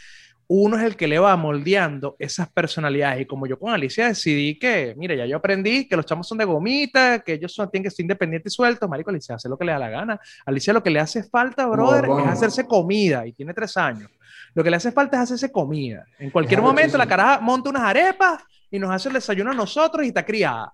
Uno 0.47 0.77
es 0.77 0.83
el 0.83 0.95
que 0.95 1.10
le 1.10 1.19
va 1.19 1.36
moldeando 1.36 2.15
esas 2.17 2.47
personalidades. 2.49 3.23
Y 3.23 3.25
como 3.25 3.45
yo 3.45 3.60
con 3.60 3.73
Alicia 3.73 4.07
decidí 4.07 4.57
que, 4.57 4.95
mira, 4.95 5.15
ya 5.15 5.25
yo 5.25 5.36
aprendí 5.36 5.86
que 5.89 5.97
los 5.97 6.05
chamos 6.05 6.29
son 6.29 6.38
de 6.38 6.45
gomita, 6.45 7.19
que 7.19 7.33
ellos 7.33 7.53
son, 7.53 7.69
tienen 7.69 7.83
que 7.83 7.91
ser 7.93 8.05
independientes 8.05 8.53
y 8.53 8.55
sueltos. 8.55 8.88
Marico, 8.88 9.10
Alicia 9.10 9.36
hace 9.36 9.49
lo 9.49 9.57
que 9.57 9.65
le 9.65 9.73
da 9.73 9.79
la 9.79 9.89
gana. 9.89 10.17
Alicia 10.45 10.71
lo 10.71 10.81
que 10.81 10.91
le 10.91 11.01
hace 11.01 11.23
falta, 11.23 11.67
brother, 11.67 12.05
es 12.05 12.27
hacerse 12.27 12.65
comida 12.65 13.27
y 13.27 13.33
tiene 13.33 13.53
tres 13.53 13.75
años. 13.75 14.10
Lo 14.57 14.63
que 14.63 14.71
le 14.71 14.77
hace 14.77 14.91
falta 14.91 15.17
es 15.17 15.23
hacerse 15.25 15.51
comida. 15.51 16.07
En 16.17 16.31
cualquier 16.31 16.63
momento 16.63 16.97
la 16.97 17.05
caraja 17.05 17.39
monta 17.39 17.69
unas 17.69 17.83
arepas 17.83 18.41
y 18.71 18.79
nos 18.79 18.89
hace 18.89 19.07
el 19.09 19.13
desayuno 19.13 19.51
a 19.51 19.53
nosotros 19.53 20.03
y 20.03 20.07
está 20.07 20.25
criada. 20.25 20.73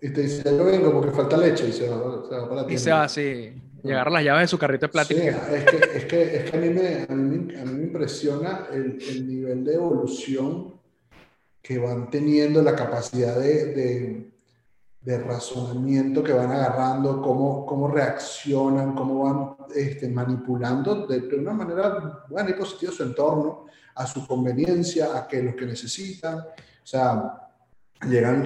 Y 0.00 0.12
te 0.12 0.22
dice, 0.22 0.42
yo 0.44 0.64
vengo 0.64 0.90
porque 0.90 1.12
falta 1.12 1.36
leche 1.36 1.68
y 1.68 1.72
se 1.72 1.88
va, 1.88 2.24
se 2.28 2.34
va 2.34 2.48
para 2.48 2.62
la 2.62 2.72
Y 2.72 2.76
se 2.76 2.90
va 2.90 3.04
así, 3.04 3.52
llegar 3.84 4.10
las 4.10 4.24
llaves 4.24 4.42
de 4.42 4.48
su 4.48 4.58
carrito 4.58 4.86
de 4.86 4.92
plástico. 4.92 5.20
Sí, 5.20 5.28
es 5.28 5.64
que, 5.64 5.76
es 5.96 6.04
que, 6.06 6.36
es 6.38 6.50
que 6.50 6.56
a, 6.56 6.60
mí 6.60 6.70
me, 6.70 7.06
a, 7.08 7.14
mí, 7.14 7.54
a, 7.54 7.64
mí 7.66 7.72
me, 7.72 7.82
impresiona 7.84 8.66
el, 8.72 8.98
el, 9.00 9.28
nivel 9.28 9.64
de 9.64 9.74
evolución 9.74 10.74
que 11.62 11.78
van 11.78 12.10
teniendo, 12.10 12.62
la 12.62 12.74
capacidad 12.74 13.38
de, 13.38 13.66
de 13.66 14.31
de 15.04 15.18
razonamiento 15.18 16.22
que 16.22 16.32
van 16.32 16.52
agarrando, 16.52 17.20
cómo, 17.20 17.66
cómo 17.66 17.88
reaccionan, 17.88 18.94
cómo 18.94 19.24
van 19.24 19.66
este, 19.74 20.08
manipulando 20.08 21.06
de, 21.06 21.18
una 21.36 21.52
manera 21.52 22.24
buena 22.28 22.50
y 22.50 22.54
positiva 22.54 22.92
su 22.92 23.02
entorno, 23.02 23.66
a 23.94 24.06
su 24.06 24.26
conveniencia, 24.26 25.16
a 25.16 25.26
que 25.26 25.42
los 25.42 25.56
que 25.56 25.66
necesitan. 25.66 26.38
O 26.38 26.86
sea, 26.86 27.50
llegan, 28.08 28.44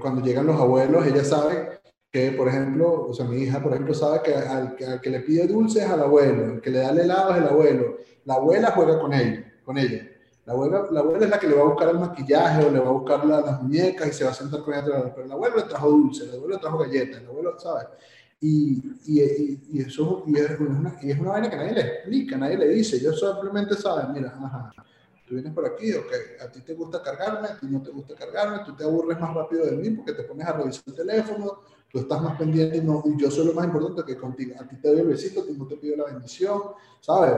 cuando 0.00 0.22
llegan 0.22 0.46
los 0.46 0.58
abuelos, 0.58 1.06
ella 1.06 1.24
sabe 1.24 1.80
que, 2.10 2.32
por 2.32 2.48
ejemplo, 2.48 3.06
o 3.08 3.12
sea, 3.12 3.26
mi 3.26 3.42
hija, 3.42 3.62
por 3.62 3.72
ejemplo, 3.72 3.92
sabe 3.92 4.22
que 4.22 4.34
al, 4.34 4.76
que 4.76 5.10
le 5.10 5.20
pide 5.20 5.46
dulces 5.46 5.84
es 5.84 5.90
al 5.90 6.00
abuelo, 6.00 6.54
el 6.54 6.60
que 6.62 6.70
le 6.70 6.78
da 6.78 6.90
el 6.90 7.00
helado 7.00 7.32
es 7.32 7.36
el 7.38 7.48
abuelo, 7.48 7.98
la 8.24 8.34
abuela 8.34 8.70
juega 8.70 8.98
con 8.98 9.12
él, 9.12 9.44
con 9.62 9.76
ella. 9.76 10.08
La 10.48 10.54
abuela, 10.54 10.86
la 10.90 11.00
abuela 11.00 11.26
es 11.26 11.30
la 11.30 11.38
que 11.38 11.46
le 11.46 11.54
va 11.56 11.60
a 11.60 11.64
buscar 11.66 11.90
el 11.90 11.98
maquillaje 11.98 12.64
o 12.64 12.70
le 12.70 12.78
va 12.80 12.88
a 12.88 12.92
buscar 12.92 13.22
las 13.26 13.62
muñecas 13.62 14.08
y 14.08 14.12
se 14.14 14.24
va 14.24 14.30
a 14.30 14.34
sentar 14.34 14.62
con 14.62 14.72
ella. 14.72 15.12
Pero 15.14 15.26
la 15.26 15.34
abuela 15.34 15.56
le 15.56 15.62
trajo 15.64 15.90
dulce, 15.90 16.24
la 16.24 16.36
abuela 16.36 16.54
le 16.54 16.60
trajo 16.62 16.78
galletas, 16.78 17.22
la 17.22 17.28
abuela, 17.28 17.50
¿sabes? 17.58 17.88
Y, 18.40 18.82
y, 19.04 19.60
y, 19.72 19.82
eso 19.82 20.24
y 20.26 20.38
es, 20.38 20.58
una, 20.58 20.98
y 21.02 21.10
es 21.10 21.18
una 21.18 21.32
vaina 21.32 21.50
que 21.50 21.56
nadie 21.56 21.72
le 21.74 21.80
explica, 21.82 22.38
nadie 22.38 22.56
le 22.56 22.68
dice. 22.68 22.98
Yo 22.98 23.12
simplemente 23.12 23.74
sabes, 23.74 24.08
mira, 24.08 24.28
ajá, 24.42 24.72
tú 25.26 25.34
vienes 25.34 25.52
por 25.52 25.66
aquí, 25.66 25.92
ok, 25.92 26.12
a 26.42 26.50
ti 26.50 26.62
te 26.62 26.72
gusta 26.72 27.02
cargarme, 27.02 27.48
a 27.48 27.58
ti 27.58 27.66
no 27.68 27.82
te 27.82 27.90
gusta 27.90 28.14
cargarme, 28.14 28.64
tú 28.64 28.74
te 28.74 28.84
aburres 28.84 29.20
más 29.20 29.34
rápido 29.34 29.66
de 29.66 29.72
mí 29.72 29.90
porque 29.90 30.14
te 30.14 30.22
pones 30.22 30.46
a 30.46 30.54
revisar 30.54 30.82
el 30.86 30.94
teléfono, 30.94 31.58
tú 31.92 31.98
estás 31.98 32.22
más 32.22 32.38
pendiente 32.38 32.78
y, 32.78 32.80
no, 32.80 33.02
y 33.04 33.20
yo 33.20 33.30
soy 33.30 33.48
lo 33.48 33.52
más 33.52 33.66
importante 33.66 34.02
que 34.02 34.18
contigo. 34.18 34.54
A 34.58 34.66
ti 34.66 34.76
te 34.80 34.88
doy 34.88 35.00
el 35.00 35.08
besito, 35.08 35.42
a 35.42 35.44
ti 35.44 35.52
no 35.52 35.66
te 35.66 35.76
pido 35.76 35.94
la 35.98 36.04
bendición, 36.04 36.58
¿sabes? 37.00 37.34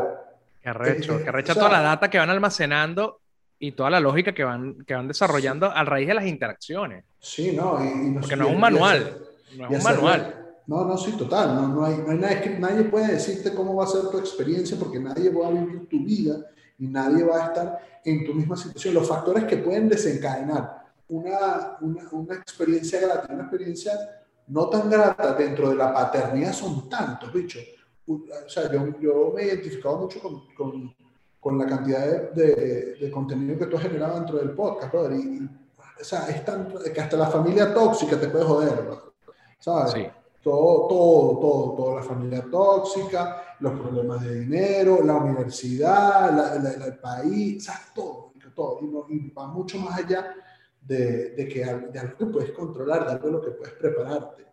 Que 0.62 0.68
arrecho, 0.68 1.22
que 1.22 1.28
arrecha 1.28 1.54
toda 1.54 1.70
la 1.70 1.80
data 1.80 2.10
que 2.10 2.18
van 2.18 2.30
almacenando 2.30 3.20
y 3.58 3.72
toda 3.72 3.90
la 3.90 4.00
lógica 4.00 4.32
que 4.32 4.44
van, 4.44 4.84
que 4.86 4.94
van 4.94 5.08
desarrollando 5.08 5.70
a 5.70 5.84
raíz 5.84 6.08
de 6.08 6.14
las 6.14 6.26
interacciones. 6.26 7.04
Sí, 7.18 7.52
no, 7.52 7.78
y, 7.84 8.12
porque 8.18 8.36
no 8.36 8.48
es 8.48 8.54
un 8.54 8.60
manual, 8.60 9.18
no 9.56 9.68
es 9.68 9.78
un 9.78 9.82
manual. 9.84 10.36
No, 10.66 10.84
no, 10.84 10.96
sí, 10.96 11.12
total. 11.12 11.54
No, 11.54 11.68
no 11.68 11.84
hay, 11.84 11.96
no 11.96 12.10
hay 12.12 12.18
nadie, 12.18 12.56
nadie 12.58 12.84
puede 12.84 13.14
decirte 13.14 13.52
cómo 13.52 13.74
va 13.74 13.84
a 13.84 13.88
ser 13.88 14.02
tu 14.10 14.18
experiencia 14.18 14.78
porque 14.78 15.00
nadie 15.00 15.30
va 15.30 15.48
a 15.48 15.50
vivir 15.50 15.88
tu 15.88 16.04
vida 16.04 16.36
y 16.78 16.86
nadie 16.86 17.24
va 17.24 17.44
a 17.44 17.46
estar 17.48 17.78
en 18.04 18.24
tu 18.24 18.34
misma 18.34 18.56
situación. 18.56 18.94
Los 18.94 19.08
factores 19.08 19.44
que 19.44 19.56
pueden 19.56 19.88
desencadenar 19.88 20.84
una, 21.08 21.76
una, 21.80 22.08
una 22.12 22.34
experiencia 22.36 23.00
grata, 23.00 23.32
una 23.32 23.42
experiencia 23.42 23.92
no 24.46 24.68
tan 24.68 24.88
grata 24.88 25.34
dentro 25.34 25.70
de 25.70 25.76
la 25.76 25.92
paternidad 25.92 26.52
son 26.52 26.88
tantos, 26.88 27.32
bicho. 27.32 27.58
O 28.12 28.48
sea, 28.48 28.70
yo, 28.72 28.98
yo 29.00 29.32
me 29.34 29.42
he 29.42 29.46
identificado 29.46 29.98
mucho 29.98 30.20
con, 30.20 30.54
con, 30.54 30.94
con 31.38 31.58
la 31.58 31.66
cantidad 31.66 32.32
de, 32.32 32.96
de, 33.00 33.10
contenido 33.10 33.58
que 33.58 33.66
tú 33.66 33.76
has 33.76 33.82
generado 33.82 34.16
dentro 34.16 34.38
del 34.38 34.50
podcast, 34.50 34.92
brother. 34.92 35.12
Y, 35.12 35.48
o 36.00 36.04
sea, 36.04 36.28
es 36.28 36.44
tanto 36.44 36.80
que 36.82 37.00
hasta 37.00 37.16
la 37.16 37.28
familia 37.28 37.72
tóxica 37.72 38.18
te 38.18 38.28
puede 38.28 38.44
joder, 38.44 38.82
brother. 38.82 39.12
¿Sabes? 39.58 39.92
Sí. 39.92 40.06
Todo, 40.42 40.88
todo, 40.88 41.38
todo, 41.38 41.74
toda 41.76 42.00
la 42.00 42.02
familia 42.02 42.44
tóxica, 42.50 43.56
los 43.60 43.78
problemas 43.78 44.22
de 44.22 44.40
dinero, 44.40 45.04
la 45.04 45.16
universidad, 45.16 46.34
la, 46.34 46.86
el 46.86 46.98
país, 46.98 47.58
o 47.58 47.72
sea, 47.72 47.80
todo, 47.94 48.32
todo. 48.54 48.78
Y, 48.80 48.86
no, 48.86 49.06
y, 49.08 49.30
va 49.30 49.48
mucho 49.48 49.78
más 49.78 49.98
allá 49.98 50.34
de, 50.80 51.30
de, 51.30 51.46
que, 51.46 51.60
de 51.60 51.98
algo 51.98 52.16
que 52.16 52.26
puedes 52.26 52.52
controlar, 52.52 53.04
de 53.04 53.12
algo 53.12 53.26
de 53.26 53.32
lo 53.32 53.40
que 53.42 53.50
puedes 53.50 53.74
prepararte. 53.74 54.46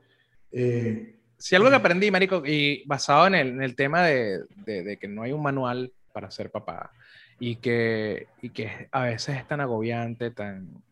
Eh, 0.52 1.17
si 1.38 1.56
algo 1.56 1.70
que 1.70 1.76
aprendí, 1.76 2.12
Marico, 2.12 2.44
y 2.46 2.84
basado 2.86 3.28
en 3.28 3.36
el, 3.36 3.48
en 3.50 3.62
el 3.62 3.76
tema 3.76 4.04
de, 4.04 4.40
de, 4.66 4.98
que 4.98 5.08
no 5.08 5.24
hay 5.24 5.32
un 5.32 5.42
manual 5.42 5.92
para 6.12 6.32
ser 6.32 6.50
papá 6.50 6.92
y 7.40 7.58
que, 7.58 8.28
y 8.42 8.50
que 8.50 8.90
a 8.92 9.04
veces 9.04 9.38
es 9.38 9.48
tan 9.48 9.62
agobiante, 9.62 10.32
tan, 10.32 10.84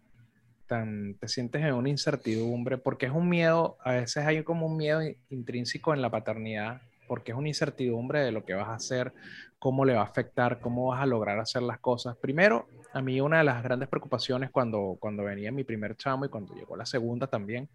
tan, 0.68 1.16
te 1.16 1.28
sientes 1.28 1.64
en 1.64 1.74
una 1.74 1.90
incertidumbre, 1.90 2.78
porque 2.78 3.08
es 3.08 3.12
un 3.12 3.28
miedo, 3.28 3.78
a 3.84 3.94
veces 3.94 4.26
hay 4.26 4.44
como 4.44 4.68
un 4.68 4.78
miedo 4.78 5.02
intrínseco 5.30 5.94
en 5.94 6.02
la 6.02 6.12
paternidad, 6.12 6.82
porque 7.08 7.32
es 7.32 7.38
una 7.38 7.48
incertidumbre 7.48 8.20
de 8.20 8.32
lo 8.32 8.46
que 8.46 8.54
vas 8.54 8.68
a 8.68 8.76
hacer, 8.76 9.14
cómo 9.60 9.86
le 9.86 9.94
va 9.94 10.02
a 10.02 10.06
afectar, 10.06 10.60
cómo 10.60 10.88
vas 10.88 11.02
a 11.02 11.06
lograr 11.06 11.40
hacer 11.40 11.64
las 11.64 11.80
cosas. 11.80 12.16
Primero, 12.18 12.68
a 12.94 13.02
mí 13.02 13.20
una 13.20 13.40
de 13.40 13.44
las 13.44 13.64
grandes 13.64 13.90
preocupaciones 13.90 14.52
cuando, 14.52 14.98
cuando 15.00 15.24
venía 15.24 15.52
mi 15.52 15.64
primer 15.64 15.96
chamo 15.96 16.26
y 16.26 16.30
cuando 16.30 16.54
llegó 16.54 16.76
la 16.76 16.86
segunda 16.86 17.28
también, 17.28 17.70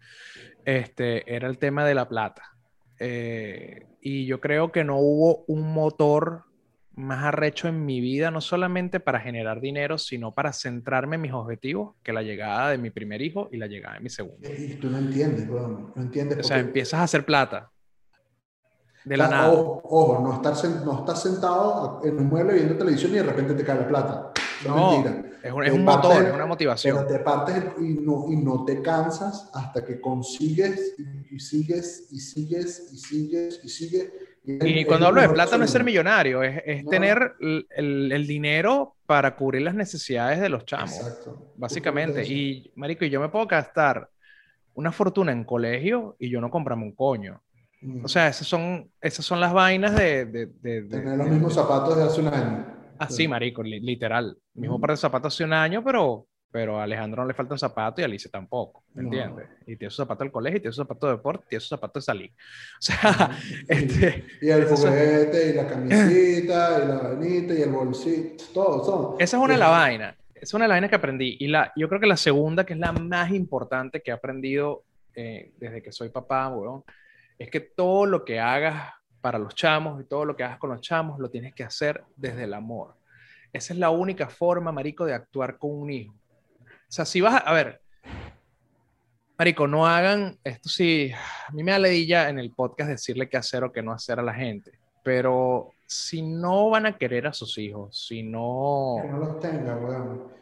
este, 0.65 1.33
era 1.33 1.47
el 1.47 1.57
tema 1.57 1.85
de 1.85 1.95
la 1.95 2.07
plata. 2.07 2.43
Eh, 3.03 3.87
y 3.99 4.27
yo 4.27 4.39
creo 4.39 4.71
que 4.71 4.83
no 4.83 4.97
hubo 4.97 5.43
un 5.47 5.73
motor 5.73 6.43
más 6.93 7.23
arrecho 7.23 7.67
en 7.67 7.83
mi 7.83 7.99
vida, 7.99 8.29
no 8.29 8.41
solamente 8.41 8.99
para 8.99 9.19
generar 9.19 9.59
dinero, 9.59 9.97
sino 9.97 10.35
para 10.35 10.53
centrarme 10.53 11.15
en 11.15 11.21
mis 11.23 11.33
objetivos, 11.33 11.95
que 12.03 12.13
la 12.13 12.21
llegada 12.21 12.69
de 12.69 12.77
mi 12.77 12.91
primer 12.91 13.23
hijo 13.23 13.49
y 13.51 13.57
la 13.57 13.65
llegada 13.65 13.95
de 13.95 14.01
mi 14.01 14.09
segundo. 14.09 14.47
Y 14.55 14.75
tú 14.75 14.91
no 14.91 14.99
entiendes, 14.99 15.47
no 15.47 15.93
entiendes. 15.95 16.37
O 16.39 16.43
sea, 16.43 16.59
empiezas 16.59 16.99
a 16.99 17.03
hacer 17.03 17.25
plata. 17.25 17.71
De 19.03 19.17
la 19.17 19.27
nada. 19.27 19.51
Ojo, 19.51 20.19
no, 20.21 20.35
estar, 20.35 20.53
no 20.85 20.99
estás 20.99 21.23
sentado 21.23 22.01
en 22.03 22.19
un 22.19 22.27
mueble 22.27 22.53
viendo 22.53 22.77
televisión 22.77 23.13
y 23.13 23.15
de 23.15 23.23
repente 23.23 23.55
te 23.55 23.63
cae 23.63 23.79
la 23.79 23.87
plata. 23.87 24.31
No, 24.63 25.03
Es 25.43 25.51
un, 25.51 25.63
es 25.63 25.73
un 25.73 25.83
motor, 25.83 26.23
es 26.23 26.33
una 26.33 26.45
motivación. 26.45 26.97
Pero 26.97 27.07
te 27.07 27.19
partes 27.19 27.63
y 27.79 27.95
no, 27.95 28.25
y 28.29 28.35
no 28.35 28.63
te 28.63 28.81
cansas 28.81 29.49
hasta 29.53 29.83
que 29.83 29.99
consigues 29.99 30.95
y, 30.97 31.35
y 31.35 31.39
sigues 31.39 32.07
y 32.11 32.19
sigues 32.19 32.89
y 32.93 32.97
sigues 32.97 33.61
y 33.63 33.69
sigues 33.69 34.11
y 34.43 34.85
cuando 34.85 35.07
hablo 35.07 35.21
de 35.21 35.29
plata 35.29 35.57
no 35.57 35.65
es 35.65 35.69
ser 35.69 35.83
millonario, 35.83 36.41
es, 36.41 36.61
es 36.65 36.85
tener 36.87 37.35
el, 37.39 38.11
el, 38.11 38.27
dinero 38.27 38.95
para 39.05 39.35
cubrir 39.35 39.61
las 39.61 39.75
necesidades 39.75 40.39
de 40.39 40.49
los 40.49 40.65
chamos. 40.65 40.95
Exacto. 40.95 41.53
Básicamente. 41.55 42.25
Y, 42.25 42.71
marico, 42.75 43.05
yo 43.05 43.21
me 43.21 43.29
puedo 43.29 43.45
gastar 43.45 44.09
una 44.73 44.91
fortuna 44.91 45.31
en 45.31 45.43
colegio 45.43 46.15
y 46.17 46.29
yo 46.29 46.41
no 46.41 46.49
comprarme 46.49 46.85
un 46.85 46.95
coño. 46.95 47.39
Mm. 47.81 48.03
O 48.03 48.07
sea, 48.07 48.29
esas 48.29 48.47
son, 48.47 48.89
esas 48.99 49.23
son 49.23 49.39
las 49.39 49.53
vainas 49.53 49.95
de... 49.95 50.25
de, 50.25 50.47
de 50.47 50.81
tener 50.83 51.17
los 51.17 51.27
mismos 51.27 51.53
zapatos 51.53 51.95
de 51.97 52.03
hace 52.03 52.21
un 52.21 52.27
año. 52.27 52.80
Así, 53.01 53.27
marico, 53.27 53.63
literal. 53.63 54.37
Mismo 54.53 54.77
mm. 54.77 54.81
par 54.81 54.91
de 54.91 54.97
zapatos 54.97 55.33
hace 55.33 55.43
un 55.43 55.53
año, 55.53 55.83
pero 55.83 56.27
pero 56.51 56.79
a 56.79 56.83
Alejandro 56.83 57.21
no 57.21 57.27
le 57.27 57.33
falta 57.33 57.53
un 57.53 57.59
zapato 57.59 58.01
y 58.01 58.03
a 58.03 58.07
Alice 58.07 58.27
tampoco, 58.29 58.83
¿me 58.93 59.03
entiendes? 59.03 59.47
Y 59.65 59.77
tiene 59.77 59.89
su 59.89 59.97
zapato 59.97 60.25
del 60.25 60.33
colegio, 60.33 60.57
y 60.57 60.61
tiene 60.61 60.73
su 60.73 60.81
zapato 60.81 61.07
de 61.07 61.13
deporte, 61.13 61.45
y 61.45 61.49
tiene 61.49 61.61
su 61.61 61.69
zapato 61.69 61.99
de 61.99 62.03
salir. 62.03 62.31
O 62.31 62.81
sea, 62.81 63.39
este, 63.69 64.25
y 64.41 64.49
el 64.49 64.65
juguete, 64.65 65.49
y 65.49 65.53
la 65.53 65.67
camisita, 65.67 66.83
y 66.83 66.87
la 66.87 66.97
vainita, 66.97 67.53
y 67.53 67.61
el 67.61 67.69
bolsito, 67.69 68.43
todo, 68.53 68.81
todo. 68.81 69.15
Esa 69.17 69.37
es 69.37 69.43
una 69.43 69.53
de 69.53 69.59
las 69.59 69.69
vainas, 69.69 70.15
es 70.35 70.53
una 70.53 70.65
de 70.65 70.69
las 70.69 70.75
vainas 70.75 70.89
que 70.89 70.95
aprendí. 70.97 71.37
Y 71.39 71.47
la, 71.47 71.71
yo 71.77 71.87
creo 71.87 72.01
que 72.01 72.07
la 72.07 72.17
segunda, 72.17 72.65
que 72.65 72.73
es 72.73 72.79
la 72.79 72.91
más 72.91 73.31
importante 73.31 74.01
que 74.01 74.11
he 74.11 74.13
aprendido 74.13 74.83
eh, 75.15 75.53
desde 75.57 75.81
que 75.81 75.93
soy 75.93 76.09
papá, 76.09 76.49
weón, 76.49 76.83
es 77.39 77.49
que 77.49 77.61
todo 77.61 78.05
lo 78.05 78.25
que 78.25 78.41
hagas 78.41 78.91
para 79.21 79.39
los 79.39 79.55
chamos 79.55 80.01
y 80.01 80.05
todo 80.05 80.25
lo 80.25 80.35
que 80.35 80.43
hagas 80.43 80.57
con 80.57 80.71
los 80.71 80.81
chamos 80.81 81.19
lo 81.19 81.29
tienes 81.29 81.53
que 81.53 81.63
hacer 81.63 82.03
desde 82.15 82.43
el 82.43 82.53
amor. 82.53 82.95
Esa 83.53 83.73
es 83.73 83.79
la 83.79 83.89
única 83.89 84.27
forma, 84.27 84.71
marico, 84.71 85.05
de 85.05 85.13
actuar 85.13 85.57
con 85.57 85.71
un 85.71 85.91
hijo 85.91 86.13
o 86.91 86.93
sea, 86.93 87.05
si 87.05 87.21
vas 87.21 87.35
a, 87.35 87.37
a 87.37 87.53
ver, 87.53 87.79
Marico, 89.37 89.65
no 89.65 89.87
hagan, 89.87 90.37
esto 90.43 90.67
sí, 90.67 91.09
a 91.47 91.53
mí 91.53 91.63
me 91.63 91.71
da 91.71 91.79
ledilla 91.79 92.27
en 92.27 92.37
el 92.37 92.51
podcast 92.51 92.89
decirle 92.89 93.29
qué 93.29 93.37
hacer 93.37 93.63
o 93.63 93.71
qué 93.71 93.81
no 93.81 93.93
hacer 93.93 94.19
a 94.19 94.23
la 94.23 94.33
gente, 94.33 94.73
pero 95.01 95.71
si 95.87 96.21
no 96.21 96.69
van 96.69 96.85
a 96.85 96.97
querer 96.97 97.27
a 97.27 97.33
sus 97.33 97.57
hijos, 97.57 98.05
si 98.07 98.23
no... 98.23 98.97
No 99.09 99.17
los 99.19 99.39
tengan, 99.39 99.81
weón. 99.81 100.40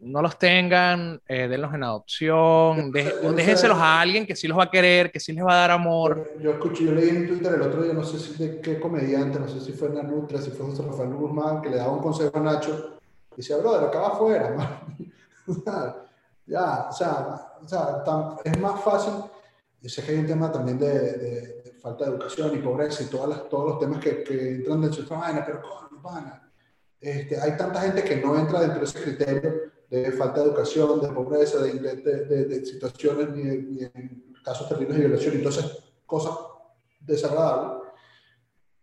No 0.00 0.22
los 0.22 0.38
tengan, 0.38 1.20
eh, 1.28 1.46
denlos 1.46 1.74
en 1.74 1.84
adopción, 1.84 2.90
déjenselos 2.90 3.76
a 3.76 4.00
alguien 4.00 4.26
que 4.26 4.34
sí 4.34 4.48
los 4.48 4.58
va 4.58 4.64
a 4.64 4.70
querer, 4.70 5.12
que 5.12 5.20
sí 5.20 5.32
les 5.32 5.44
va 5.44 5.52
a 5.52 5.56
dar 5.56 5.70
amor. 5.72 6.32
Yo, 6.40 6.52
escuché, 6.52 6.84
yo 6.84 6.92
leí 6.92 7.10
en 7.10 7.28
Twitter 7.28 7.54
el 7.54 7.62
otro 7.62 7.82
día, 7.82 7.92
no 7.92 8.02
sé 8.02 8.18
si 8.18 8.32
de 8.42 8.60
qué 8.60 8.80
comediante, 8.80 9.38
no 9.38 9.46
sé 9.46 9.60
si 9.60 9.72
fue 9.72 9.90
Nanutra, 9.90 10.40
si 10.40 10.50
fue 10.50 10.66
José 10.66 10.82
Rafael 10.82 11.10
Guzmán, 11.10 11.60
que 11.60 11.68
le 11.68 11.76
daba 11.76 11.92
un 11.92 12.02
consejo 12.02 12.36
a 12.38 12.40
Nacho, 12.40 12.98
y 13.32 13.36
decía, 13.36 13.58
brother, 13.58 13.88
acá 13.88 14.06
afuera, 14.06 14.50
man 14.56 16.10
ya, 16.46 16.88
o 16.88 16.92
sea, 16.92 17.58
o 17.62 17.68
sea 17.68 18.02
es 18.44 18.58
más 18.58 18.82
fácil. 18.82 19.12
Yo 19.80 19.88
sé 19.88 20.02
que 20.02 20.12
hay 20.12 20.18
un 20.18 20.26
tema 20.26 20.50
también 20.50 20.78
de, 20.78 20.88
de, 20.88 21.72
falta 21.80 22.04
de 22.04 22.10
educación 22.10 22.54
y 22.54 22.58
pobreza 22.58 23.02
y 23.02 23.06
todas 23.06 23.28
las, 23.28 23.48
todos 23.48 23.70
los 23.70 23.78
temas 23.78 23.98
que, 24.00 24.22
que 24.22 24.56
entran 24.56 24.80
dentro 24.80 24.98
de 24.98 25.02
esta 25.02 25.16
vaina, 25.16 25.44
pero 25.44 25.62
¿cómo, 25.62 26.10
Este, 27.00 27.40
hay 27.40 27.56
tanta 27.56 27.80
gente 27.80 28.04
que 28.04 28.16
no 28.16 28.38
entra 28.38 28.60
dentro 28.60 28.80
de 28.80 28.84
ese 28.84 29.02
criterio 29.02 29.70
de 29.90 30.12
falta 30.12 30.40
de 30.40 30.46
educación, 30.46 31.00
de 31.00 31.08
pobreza, 31.08 31.58
de, 31.58 31.72
de, 31.72 32.44
de 32.44 32.64
situaciones, 32.64 33.30
ni, 33.30 33.42
ni, 33.42 33.90
casos 34.44 34.68
terribles 34.68 34.96
de 34.96 35.06
violación 35.06 35.36
esas 35.46 35.82
cosas 36.06 36.34
desagradables, 37.00 37.88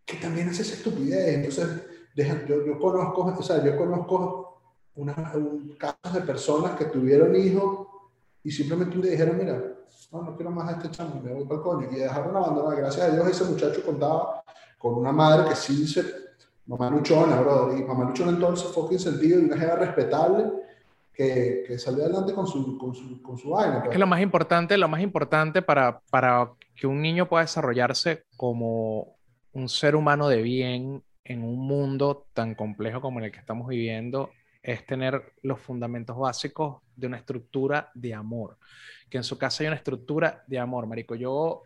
que 0.04 0.18
también 0.18 0.48
hace 0.48 0.62
esa 0.62 0.74
estupidez. 0.74 1.34
Entonces, 1.34 1.68
dejan, 2.14 2.46
yo, 2.46 2.64
yo, 2.64 2.78
conozco, 2.78 3.22
o 3.22 3.42
sea, 3.42 3.64
yo 3.64 3.76
conozco 3.76 4.60
una, 4.96 5.32
un, 5.34 5.76
casos 5.78 6.12
de 6.12 6.20
personas 6.20 6.76
que 6.76 6.84
tuvieron 6.86 7.34
hijos 7.34 7.88
y 8.44 8.50
simplemente 8.50 8.96
le 8.96 9.10
dijeron, 9.10 9.38
mira, 9.38 9.62
no, 10.12 10.22
no 10.22 10.36
quiero 10.36 10.50
más 10.50 10.68
a 10.68 10.72
este 10.72 10.90
chamo, 10.90 11.20
me 11.22 11.32
voy 11.32 11.44
para 11.44 11.56
el 11.56 11.62
coño. 11.62 11.88
Y 11.90 11.96
dejaron 11.96 12.36
abandonado. 12.36 12.76
Gracias 12.76 13.06
a 13.06 13.10
Dios 13.10 13.28
ese 13.28 13.44
muchacho 13.44 13.82
contaba 13.84 14.44
con 14.78 14.94
una 14.94 15.12
madre 15.12 15.48
que 15.48 15.56
sí 15.56 15.86
se, 15.86 16.04
mamá 16.66 16.90
luchona, 16.90 17.40
brother. 17.40 17.78
Y 17.78 17.82
mamá 17.82 18.04
luchona 18.04 18.32
en 18.32 18.40
todo 18.40 18.52
ese 18.52 18.66
fucking 18.66 18.98
sentido 18.98 19.40
y 19.40 19.44
una 19.46 19.56
jeva 19.56 19.76
respetable 19.76 20.67
que, 21.18 21.64
que 21.66 21.78
salió 21.80 22.04
adelante 22.04 22.32
con 22.32 22.46
su, 22.46 22.78
con 22.78 22.94
su, 22.94 23.20
con 23.20 23.36
su 23.36 23.50
vaina. 23.50 23.80
Pues. 23.80 23.86
Es 23.86 23.90
que 23.90 23.98
lo 23.98 24.06
más 24.06 24.20
importante, 24.20 24.78
lo 24.78 24.86
más 24.86 25.00
importante 25.00 25.62
para, 25.62 26.00
para 26.10 26.52
que 26.76 26.86
un 26.86 27.02
niño 27.02 27.28
pueda 27.28 27.42
desarrollarse 27.42 28.22
como 28.36 29.16
un 29.52 29.68
ser 29.68 29.96
humano 29.96 30.28
de 30.28 30.42
bien 30.42 31.02
en 31.24 31.42
un 31.42 31.58
mundo 31.58 32.28
tan 32.32 32.54
complejo 32.54 33.00
como 33.00 33.18
en 33.18 33.26
el 33.26 33.32
que 33.32 33.40
estamos 33.40 33.66
viviendo 33.66 34.30
es 34.62 34.86
tener 34.86 35.32
los 35.42 35.60
fundamentos 35.60 36.16
básicos 36.16 36.82
de 36.94 37.08
una 37.08 37.16
estructura 37.16 37.90
de 37.94 38.14
amor. 38.14 38.56
Que 39.10 39.16
en 39.16 39.24
su 39.24 39.36
casa 39.38 39.64
hay 39.64 39.68
una 39.68 39.76
estructura 39.76 40.44
de 40.46 40.60
amor, 40.60 40.86
Marico. 40.86 41.16
Yo 41.16 41.64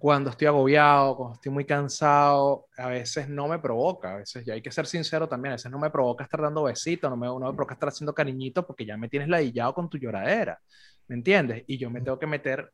cuando 0.00 0.30
estoy 0.30 0.46
agobiado, 0.46 1.14
cuando 1.14 1.34
estoy 1.34 1.52
muy 1.52 1.66
cansado, 1.66 2.68
a 2.78 2.88
veces 2.88 3.28
no 3.28 3.48
me 3.48 3.58
provoca, 3.58 4.14
a 4.14 4.16
veces, 4.16 4.46
ya 4.46 4.54
hay 4.54 4.62
que 4.62 4.72
ser 4.72 4.86
sincero 4.86 5.28
también, 5.28 5.52
a 5.52 5.56
veces 5.56 5.70
no 5.70 5.78
me 5.78 5.90
provoca 5.90 6.24
estar 6.24 6.40
dando 6.40 6.62
besitos, 6.62 7.10
no 7.10 7.18
me, 7.18 7.26
no 7.26 7.38
me 7.40 7.52
provoca 7.52 7.74
estar 7.74 7.90
haciendo 7.90 8.14
cariñitos 8.14 8.64
porque 8.64 8.86
ya 8.86 8.96
me 8.96 9.10
tienes 9.10 9.28
ladillado 9.28 9.74
con 9.74 9.90
tu 9.90 9.98
lloradera, 9.98 10.58
¿me 11.06 11.16
entiendes? 11.16 11.64
Y 11.66 11.76
yo 11.76 11.90
me 11.90 12.00
tengo 12.00 12.18
que 12.18 12.26
meter 12.26 12.72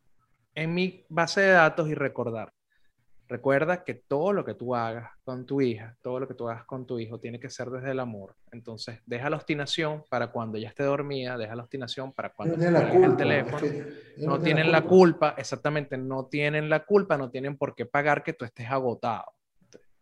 en 0.55 0.73
mi 0.73 1.05
base 1.09 1.41
de 1.41 1.51
datos 1.51 1.89
y 1.89 1.95
recordar, 1.95 2.53
Recuerda 3.29 3.83
que 3.83 3.95
todo 3.95 4.33
lo 4.33 4.45
que 4.45 4.55
tú 4.55 4.77
hagas 4.77 5.11
con 5.25 5.47
tu 5.47 5.61
hija, 5.61 5.97
todo 6.01 6.21
lo 6.21 6.29
que 6.29 6.35
tú 6.35 6.49
hagas 6.49 6.65
con 6.65 6.87
tu 6.87 7.01
hijo, 7.01 7.19
tiene 7.19 7.41
que 7.41 7.51
ser 7.51 7.71
desde 7.71 7.91
el 7.91 7.99
amor. 7.99 8.37
Entonces, 8.53 9.01
deja 9.05 9.29
la 9.29 9.37
obstinación 9.37 10.05
para 10.09 10.29
cuando 10.29 10.59
ya 10.59 10.69
esté 10.69 10.85
dormida, 10.85 11.37
deja 11.37 11.57
la 11.57 11.63
obstinación 11.63 12.13
para 12.13 12.33
cuando 12.33 12.57
no 12.57 12.71
la 12.71 12.89
culpa, 12.89 13.07
el 13.07 13.17
teléfono. 13.17 13.67
no, 14.19 14.39
tienen 14.39 14.71
la 14.71 14.83
culpa. 14.83 15.35
exactamente, 15.37 15.99
no 15.99 16.27
tienen 16.27 16.71
la 16.71 16.85
culpa, 16.85 17.19
no 17.19 17.29
tienen 17.29 17.57
por 17.57 17.75
qué 17.75 17.85
pagar 17.85 18.23
que 18.23 18.33
tú 18.33 18.45
estés 18.45 18.71
agotado. 18.71 19.25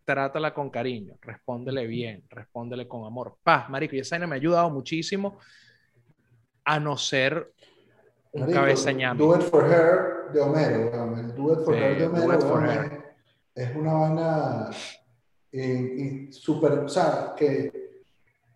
Trátala 0.04 0.52
con 0.52 0.68
cariño, 0.68 1.16
respóndele 1.22 1.86
bien, 1.86 2.24
respóndele 2.28 2.86
con 2.86 3.06
amor. 3.06 3.38
Paz, 3.42 3.70
marico, 3.70 3.96
y 3.96 4.00
esa 4.00 4.18
me 4.18 4.34
ha 4.34 4.36
ayudado 4.36 4.68
muchísimo 4.68 5.38
a 6.62 6.78
no 6.78 6.98
ser 6.98 7.54
un 8.32 8.52
cabeza 8.52 8.90
Do 9.14 9.34
it 9.34 9.42
for 9.42 9.64
her 9.64 10.30
de 10.34 10.40
Homero, 10.40 11.32
do 11.34 11.52
it 11.54 11.64
for 11.64 11.74
her 11.74 11.96
de 11.96 12.06
Homero 12.06 13.03
es 13.54 13.76
una 13.76 13.92
vaina 13.92 14.70
eh, 15.52 16.28
súper, 16.30 16.72
o 16.72 16.88
sea, 16.88 17.34
que, 17.36 18.02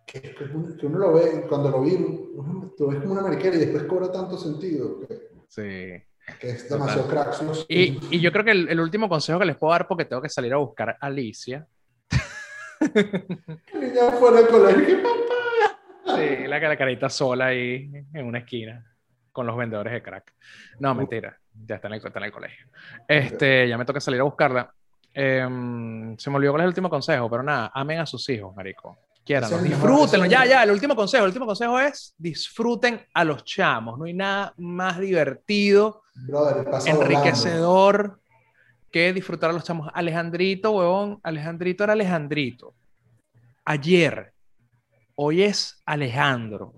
que, 0.05 0.21
que, 0.21 0.43
uno 0.43 0.97
lo 0.97 1.13
ve, 1.13 1.45
cuando 1.47 1.69
lo 1.69 1.81
vi, 1.81 1.95
uno, 1.95 2.73
lo 2.77 2.87
ves 2.87 2.99
como 2.99 3.13
una 3.13 3.21
mariquera 3.21 3.55
y 3.55 3.59
después 3.59 3.83
cobra 3.83 4.11
tanto 4.11 4.37
sentido. 4.37 4.99
Que, 4.99 5.29
sí. 5.47 6.03
Que 6.39 6.49
es 6.51 6.69
demasiado 6.69 7.07
crack. 7.07 7.41
Y, 7.67 7.99
y, 8.11 8.19
yo 8.19 8.31
creo 8.31 8.45
que 8.45 8.51
el, 8.51 8.69
el, 8.69 8.79
último 8.79 9.09
consejo 9.09 9.39
que 9.39 9.45
les 9.45 9.57
puedo 9.57 9.71
dar, 9.71 9.87
porque 9.87 10.05
tengo 10.05 10.21
que 10.21 10.29
salir 10.29 10.53
a 10.53 10.57
buscar 10.57 10.89
a 10.89 11.07
Alicia. 11.07 11.65
ya 12.79 14.11
fuera 14.11 14.37
del 14.37 14.47
colegio, 14.47 14.97
papá. 15.01 16.17
Sí, 16.17 16.47
la, 16.47 16.59
la 16.59 16.77
carita 16.77 17.09
sola 17.09 17.47
ahí 17.47 17.91
en 18.13 18.25
una 18.25 18.39
esquina 18.39 18.85
con 19.31 19.47
los 19.47 19.55
vendedores 19.55 19.93
de 19.93 20.01
crack. 20.01 20.33
No, 20.79 20.93
mentira, 20.93 21.39
ya 21.65 21.75
está 21.75 21.87
en 21.87 21.93
el, 21.95 22.05
está 22.05 22.19
en 22.19 22.25
el 22.25 22.31
colegio. 22.31 22.67
Este, 23.07 23.67
ya 23.67 23.77
me 23.77 23.85
toca 23.85 23.99
salir 23.99 24.19
a 24.19 24.23
buscarla. 24.23 24.73
Em, 25.21 26.17
se 26.17 26.29
me 26.29 26.37
olvidó 26.37 26.53
cuál 26.53 26.61
es 26.61 26.63
el 26.63 26.69
último 26.69 26.89
consejo, 26.89 27.29
pero 27.29 27.43
nada, 27.43 27.69
amen 27.73 27.99
a 27.99 28.05
sus 28.05 28.29
hijos, 28.29 28.55
marico. 28.55 28.97
Quieran, 29.25 29.61
disfrútenlo. 29.61 30.25
Ya, 30.27 30.45
ya, 30.45 30.63
el 30.63 30.71
último 30.71 30.95
consejo. 30.95 31.25
El 31.25 31.31
último 31.31 31.45
consejo 31.45 31.77
es 31.77 32.15
disfruten 32.17 33.05
a 33.13 33.25
los 33.25 33.43
chamos. 33.43 33.99
No 33.99 34.05
hay 34.05 34.13
nada 34.13 34.53
más 34.55 34.97
divertido, 34.97 36.03
enriquecedor 36.85 38.21
que 38.89 39.11
disfrutar 39.11 39.49
a 39.49 39.53
los 39.53 39.65
chamos. 39.65 39.89
Alejandrito, 39.93 40.71
huevón, 40.71 41.19
Alejandrito 41.21 41.83
era 41.83 41.91
Alejandrito. 41.91 42.73
Ayer, 43.65 44.31
hoy 45.15 45.43
es 45.43 45.81
Alejandro. 45.85 46.75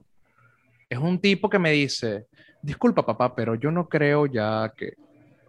Es 0.90 0.98
un 0.98 1.20
tipo 1.20 1.48
que 1.48 1.60
me 1.60 1.70
dice, 1.70 2.26
disculpa 2.64 3.06
papá, 3.06 3.36
pero 3.36 3.54
yo 3.54 3.70
no 3.70 3.88
creo 3.88 4.26
ya 4.26 4.74
que 4.76 4.96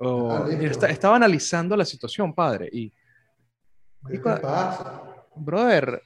Oh, 0.04 0.46
estaba 0.48 1.16
analizando 1.16 1.76
la 1.76 1.84
situación, 1.84 2.34
padre, 2.34 2.68
y... 2.72 2.92
¿Qué 4.10 4.18
pasa? 4.18 5.00
Brother, 5.36 6.02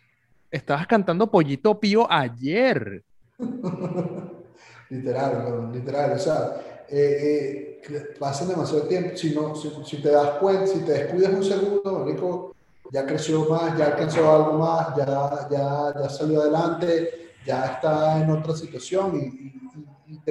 estabas 0.51 0.87
cantando 0.87 1.31
Pollito 1.31 1.81
Pío 1.81 2.07
ayer. 2.11 3.03
literal, 4.91 5.71
literal. 5.73 6.13
O 6.13 6.19
sea, 6.19 6.85
eh, 6.89 7.81
eh, 7.89 8.15
pasa 8.19 8.45
demasiado 8.45 8.83
tiempo. 8.83 9.17
Si, 9.17 9.35
no, 9.35 9.55
si, 9.55 10.03
te 10.03 10.11
das 10.11 10.39
cuenta, 10.39 10.67
si 10.67 10.81
te 10.81 10.93
descuidas 10.93 11.33
un 11.33 11.45
segundo, 11.45 11.99
marico, 11.99 12.55
ya 12.93 13.07
creció 13.07 13.47
más, 13.49 13.77
ya 13.77 13.87
alcanzó 13.87 14.31
algo 14.31 14.59
más, 14.59 14.97
ya, 14.97 15.49
ya, 15.51 15.95
ya 16.01 16.09
salió 16.09 16.43
adelante, 16.43 17.33
ya 17.45 17.65
está 17.65 18.23
en 18.23 18.31
otra 18.31 18.55
situación 18.55 19.17
y, 19.17 19.53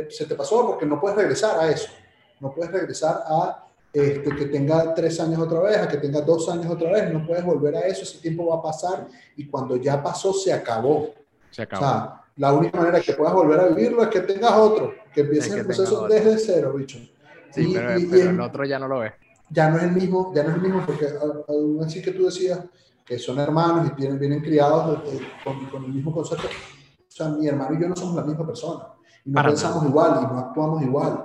se 0.10 0.26
te 0.26 0.36
pasó 0.36 0.66
porque 0.66 0.86
no 0.86 1.00
puedes 1.00 1.18
regresar 1.18 1.60
a 1.60 1.70
eso. 1.70 1.90
No 2.40 2.54
puedes 2.54 2.72
regresar 2.72 3.24
a 3.28 3.66
este, 3.94 4.36
que 4.36 4.46
tenga 4.48 4.94
tres 4.94 5.20
años 5.22 5.40
otra 5.40 5.62
vez, 5.62 5.78
a 5.78 5.88
que 5.88 5.98
tenga 5.98 6.22
dos 6.22 6.50
años 6.50 6.66
otra 6.68 6.92
vez. 6.92 7.14
No 7.14 7.26
puedes 7.26 7.46
volver 7.46 7.76
a 7.78 7.82
eso. 7.82 8.04
Ese 8.04 8.20
tiempo 8.20 8.48
va 8.48 8.58
a 8.58 8.62
pasar 8.62 9.08
y 9.38 9.48
cuando 9.48 9.78
ya 9.78 10.04
pasó, 10.04 10.34
se 10.34 10.52
acabó. 10.52 11.14
Se 11.50 11.62
acabó. 11.62 11.86
O 11.86 11.88
sea, 11.88 12.22
la 12.38 12.52
única 12.52 12.78
manera 12.78 13.00
que 13.00 13.14
puedas 13.14 13.34
volver 13.34 13.60
a 13.60 13.68
vivirlo 13.68 14.04
es 14.04 14.10
que 14.10 14.20
tengas 14.22 14.52
otro, 14.52 14.94
que 15.14 15.22
empieces 15.22 15.54
el 15.54 15.66
proceso 15.66 16.08
desde 16.08 16.38
cero, 16.38 16.74
bicho. 16.74 17.00
Sí, 17.52 17.74
pero, 17.74 18.30
el 18.30 18.42
otro 18.42 18.66
ya 18.66 18.78
no 18.78 18.90
lo 18.90 19.00
ve. 19.00 19.14
Ya 19.50 19.70
no 19.70 19.78
es 19.78 19.84
el 19.84 19.92
mismo, 19.92 20.34
ya 20.36 20.44
no 20.44 20.50
es 20.50 20.56
el 20.56 20.62
mismo, 20.62 20.86
porque 20.86 21.08
aún 21.48 21.82
así 21.82 22.02
que 22.02 22.12
tú 22.12 22.26
decías 22.26 22.60
que 23.06 23.18
son 23.18 23.40
hermanos 23.40 23.90
y 23.90 23.96
vienen, 23.96 24.20
vienen 24.20 24.42
criados 24.42 25.02
con, 25.44 25.66
con, 25.68 25.86
el 25.86 25.94
mismo 25.94 26.12
concepto. 26.12 26.48
O 26.48 27.12
sea, 27.12 27.30
mi 27.30 27.48
hermano 27.48 27.78
y 27.78 27.82
yo 27.82 27.88
no 27.88 27.96
somos 27.96 28.16
la 28.16 28.24
misma 28.24 28.46
persona. 28.46 28.88
Y 29.24 29.30
no 29.30 29.42
pensamos 29.42 29.86
igual 29.86 30.20
y 30.22 30.26
no 30.26 30.40
actuamos 30.40 30.82
igual. 30.82 31.25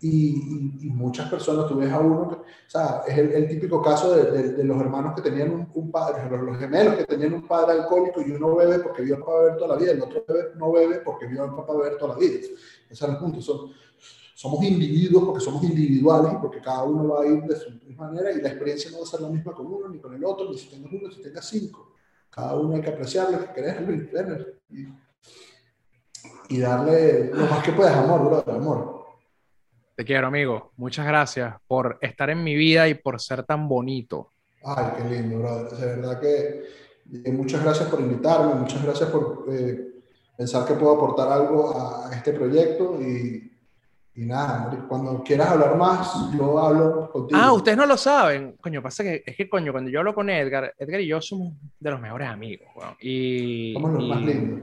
Y, 0.00 0.90
muchas 0.90 1.28
personas, 1.30 1.66
tú 1.68 1.76
ves 1.76 1.90
a 1.90 1.98
uno, 1.98 2.22
o 2.22 2.44
sea, 2.66 3.02
es 3.06 3.16
el, 3.16 3.48
típico 3.48 3.80
caso 3.82 4.14
de, 4.14 4.52
de, 4.52 4.64
los 4.64 4.78
hermanos 4.80 5.14
que 5.14 5.22
tenían 5.22 5.68
un, 5.72 5.90
padre, 5.90 6.28
los, 6.30 6.58
gemelos 6.58 6.96
que 6.96 7.04
tenían 7.04 7.32
un 7.34 7.46
padre 7.46 7.80
alcohólico 7.80 8.20
y 8.20 8.30
uno 8.32 8.54
bebe 8.56 8.78
porque 8.80 9.02
vio 9.02 9.14
al 9.14 9.20
papá 9.20 9.40
beber 9.40 9.56
toda 9.56 9.74
la 9.74 9.80
vida, 9.80 9.92
el 9.92 10.02
otro 10.02 10.24
bebe, 10.28 10.50
no 10.56 10.72
bebe 10.72 10.96
porque 11.00 11.26
vio 11.26 11.44
al 11.44 11.54
papá 11.54 11.74
beber 11.74 11.96
toda 11.96 12.14
la 12.14 12.20
vida. 12.20 12.38
Ese 12.38 12.56
es 12.90 13.02
el 13.02 13.16
punto. 13.16 13.40
Son, 13.40 13.70
somos 14.34 14.62
individuos 14.64 15.24
porque 15.24 15.40
somos 15.40 15.62
individuales 15.62 16.32
y 16.34 16.36
porque 16.36 16.60
cada 16.60 16.82
uno 16.84 17.08
va 17.08 17.22
a 17.22 17.26
ir 17.26 17.42
de 17.44 17.56
su 17.56 17.70
misma 17.70 18.08
manera 18.08 18.30
y 18.32 18.42
la 18.42 18.48
experiencia 18.48 18.90
no 18.90 18.98
va 18.98 19.04
a 19.04 19.06
ser 19.06 19.22
la 19.22 19.30
misma 19.30 19.54
con 19.54 19.66
uno 19.66 19.88
ni 19.88 19.98
con 19.98 20.14
el 20.14 20.22
otro, 20.24 20.50
ni 20.50 20.58
si 20.58 20.68
tengas 20.68 20.92
uno, 20.92 21.08
ni 21.08 21.14
si 21.14 21.22
tengas 21.22 21.48
cinco. 21.48 21.94
Cada 22.28 22.54
uno 22.54 22.76
hay 22.76 22.82
que 22.82 22.90
apreciarlo, 22.90 23.40
que 23.40 23.52
quererlo 23.54 23.94
y, 24.68 24.88
y 26.50 26.58
darle 26.58 27.30
lo 27.32 27.46
más 27.46 27.64
que 27.64 27.72
puedas 27.72 27.96
amor, 27.96 28.44
bro, 28.44 28.54
amor. 28.54 28.95
Te 29.96 30.04
quiero, 30.04 30.26
amigo. 30.26 30.72
Muchas 30.76 31.06
gracias 31.06 31.54
por 31.66 31.96
estar 32.02 32.28
en 32.28 32.44
mi 32.44 32.54
vida 32.54 32.86
y 32.86 32.92
por 32.92 33.18
ser 33.18 33.44
tan 33.44 33.66
bonito. 33.66 34.30
Ay, 34.62 34.88
qué 34.98 35.08
lindo, 35.08 35.38
brother. 35.38 35.72
De 35.72 35.86
verdad 35.86 36.20
que 36.20 36.64
eh, 37.24 37.32
muchas 37.32 37.64
gracias 37.64 37.88
por 37.88 38.00
invitarme, 38.00 38.56
muchas 38.56 38.84
gracias 38.84 39.08
por 39.08 39.46
eh, 39.50 39.94
pensar 40.36 40.66
que 40.66 40.74
puedo 40.74 40.96
aportar 40.96 41.32
algo 41.32 41.74
a, 41.80 42.14
este 42.14 42.34
proyecto 42.34 43.00
y, 43.00 43.50
y, 44.16 44.26
nada, 44.26 44.84
cuando 44.86 45.22
quieras 45.22 45.48
hablar 45.48 45.78
más, 45.78 46.30
yo 46.36 46.58
hablo 46.58 47.10
contigo. 47.10 47.40
Ah, 47.42 47.54
ustedes 47.54 47.78
no 47.78 47.86
lo 47.86 47.96
saben. 47.96 48.54
Coño, 48.60 48.82
pasa 48.82 49.02
que 49.02 49.22
es 49.24 49.34
que, 49.34 49.48
coño, 49.48 49.72
cuando 49.72 49.88
yo 49.88 50.00
hablo 50.00 50.14
con 50.14 50.28
Edgar, 50.28 50.74
Edgar 50.78 51.00
y 51.00 51.06
yo 51.06 51.22
somos 51.22 51.54
de 51.80 51.90
los 51.90 52.00
mejores 52.02 52.28
amigos. 52.28 52.68
y, 53.00 53.72
somos 53.72 53.94
los 53.94 54.08
más 54.10 54.20
lindos. 54.20 54.62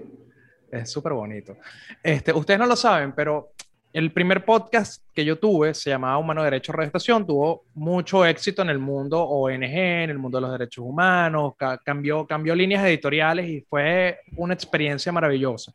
Es 0.72 0.92
súper 0.92 1.14
bonito. 1.14 1.58
Este, 2.04 2.32
ustedes 2.34 2.60
no 2.60 2.68
lo 2.68 2.76
saben, 2.76 3.14
pero 3.14 3.54
el 3.94 4.12
primer 4.12 4.44
podcast 4.44 5.04
que 5.14 5.24
yo 5.24 5.38
tuve 5.38 5.76
se 5.76 5.92
llamaba 5.92 6.18
Humano 6.18 6.44
Derecho 6.44 6.74
Redestación, 6.74 7.28
tuvo 7.28 7.66
mucho 7.76 8.26
éxito 8.26 8.64
en 8.64 8.72
el 8.72 8.80
mundo 8.80 9.22
ONG, 9.22 9.64
en 9.64 10.10
el 10.10 10.18
mundo 10.18 10.40
de 10.40 10.42
los 10.42 10.52
derechos 10.52 10.84
humanos, 10.84 11.54
cambió, 11.86 12.26
cambió 12.26 12.56
líneas 12.56 12.84
editoriales 12.86 13.48
y 13.48 13.62
fue 13.62 14.20
una 14.36 14.56
experiencia 14.56 15.12
maravillosa. 15.12 15.72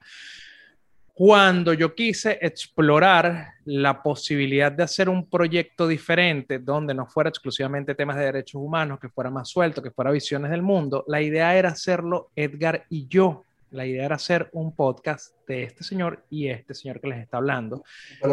Cuando 1.14 1.72
yo 1.72 1.94
quise 1.94 2.38
explorar 2.42 3.54
la 3.64 4.02
posibilidad 4.02 4.72
de 4.72 4.82
hacer 4.82 5.08
un 5.08 5.28
proyecto 5.28 5.86
diferente 5.86 6.58
donde 6.58 6.94
no 6.94 7.06
fuera 7.06 7.30
exclusivamente 7.30 7.94
temas 7.94 8.16
de 8.16 8.24
derechos 8.24 8.60
humanos, 8.60 8.98
que 8.98 9.08
fuera 9.08 9.30
más 9.30 9.48
suelto, 9.48 9.80
que 9.80 9.92
fuera 9.92 10.10
visiones 10.10 10.50
del 10.50 10.62
mundo, 10.62 11.04
la 11.06 11.20
idea 11.22 11.56
era 11.56 11.68
hacerlo 11.70 12.30
Edgar 12.34 12.84
y 12.88 13.06
yo 13.06 13.44
la 13.70 13.86
idea 13.86 14.04
era 14.04 14.16
hacer 14.16 14.48
un 14.52 14.74
podcast 14.74 15.34
de 15.46 15.64
este 15.64 15.84
señor 15.84 16.24
y 16.30 16.48
este 16.48 16.74
señor 16.74 17.00
que 17.00 17.08
les 17.08 17.22
está 17.22 17.38
hablando. 17.38 17.82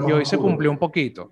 Y 0.08 0.12
hoy 0.12 0.26
se 0.26 0.38
cumplió 0.38 0.72
un 0.72 0.78
poquito. 0.78 1.32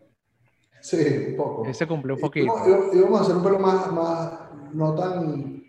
Sí, 0.81 0.97
un 1.29 1.37
poco. 1.37 1.61
Hoy 1.61 1.73
se 1.73 1.87
cumplió 1.87 2.15
un 2.15 2.21
poquito. 2.21 2.53
Y, 2.93 2.99
vamos 2.99 3.21
a 3.21 3.23
hacer 3.23 3.35
un 3.37 3.43
pelo 3.43 3.59
más, 3.59 3.91
más, 3.91 4.33
no 4.73 4.93
tan, 4.93 5.63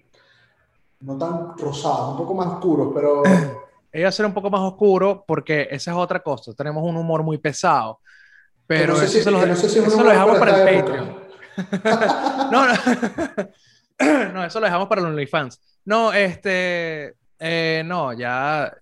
no 1.01 1.19
tan 1.19 1.57
rosado, 1.57 2.13
un 2.13 2.17
poco 2.19 2.35
más 2.35 2.47
oscuro, 2.49 2.93
pero... 2.93 3.23
Iba 3.93 4.09
a 4.09 4.13
ser 4.13 4.27
un 4.27 4.35
poco 4.35 4.51
más 4.51 4.61
oscuro 4.63 5.25
porque 5.25 5.69
esa 5.71 5.93
es 5.93 5.97
otra 5.97 6.21
cosa. 6.21 6.53
Tenemos 6.53 6.83
un 6.83 6.97
humor 6.97 7.23
muy 7.23 7.39
pesado. 7.39 8.01
Pero 8.67 9.01
eso, 9.01 9.07
se 9.07 9.31
lo, 9.31 9.39
dejamos 9.39 10.39
para 10.39 10.69
el 10.69 10.81
Patreon. 10.81 11.17
no, 12.51 12.67
no. 12.67 12.75
no, 14.33 14.45
eso 14.45 14.59
lo 14.59 14.67
dejamos 14.67 14.89
para 14.89 15.01
los 15.01 15.11
OnlyFans. 15.11 15.61
No, 15.85 16.13
este 16.13 17.15
eh, 17.47 17.83
no, 17.85 18.15
ya, 18.15 18.75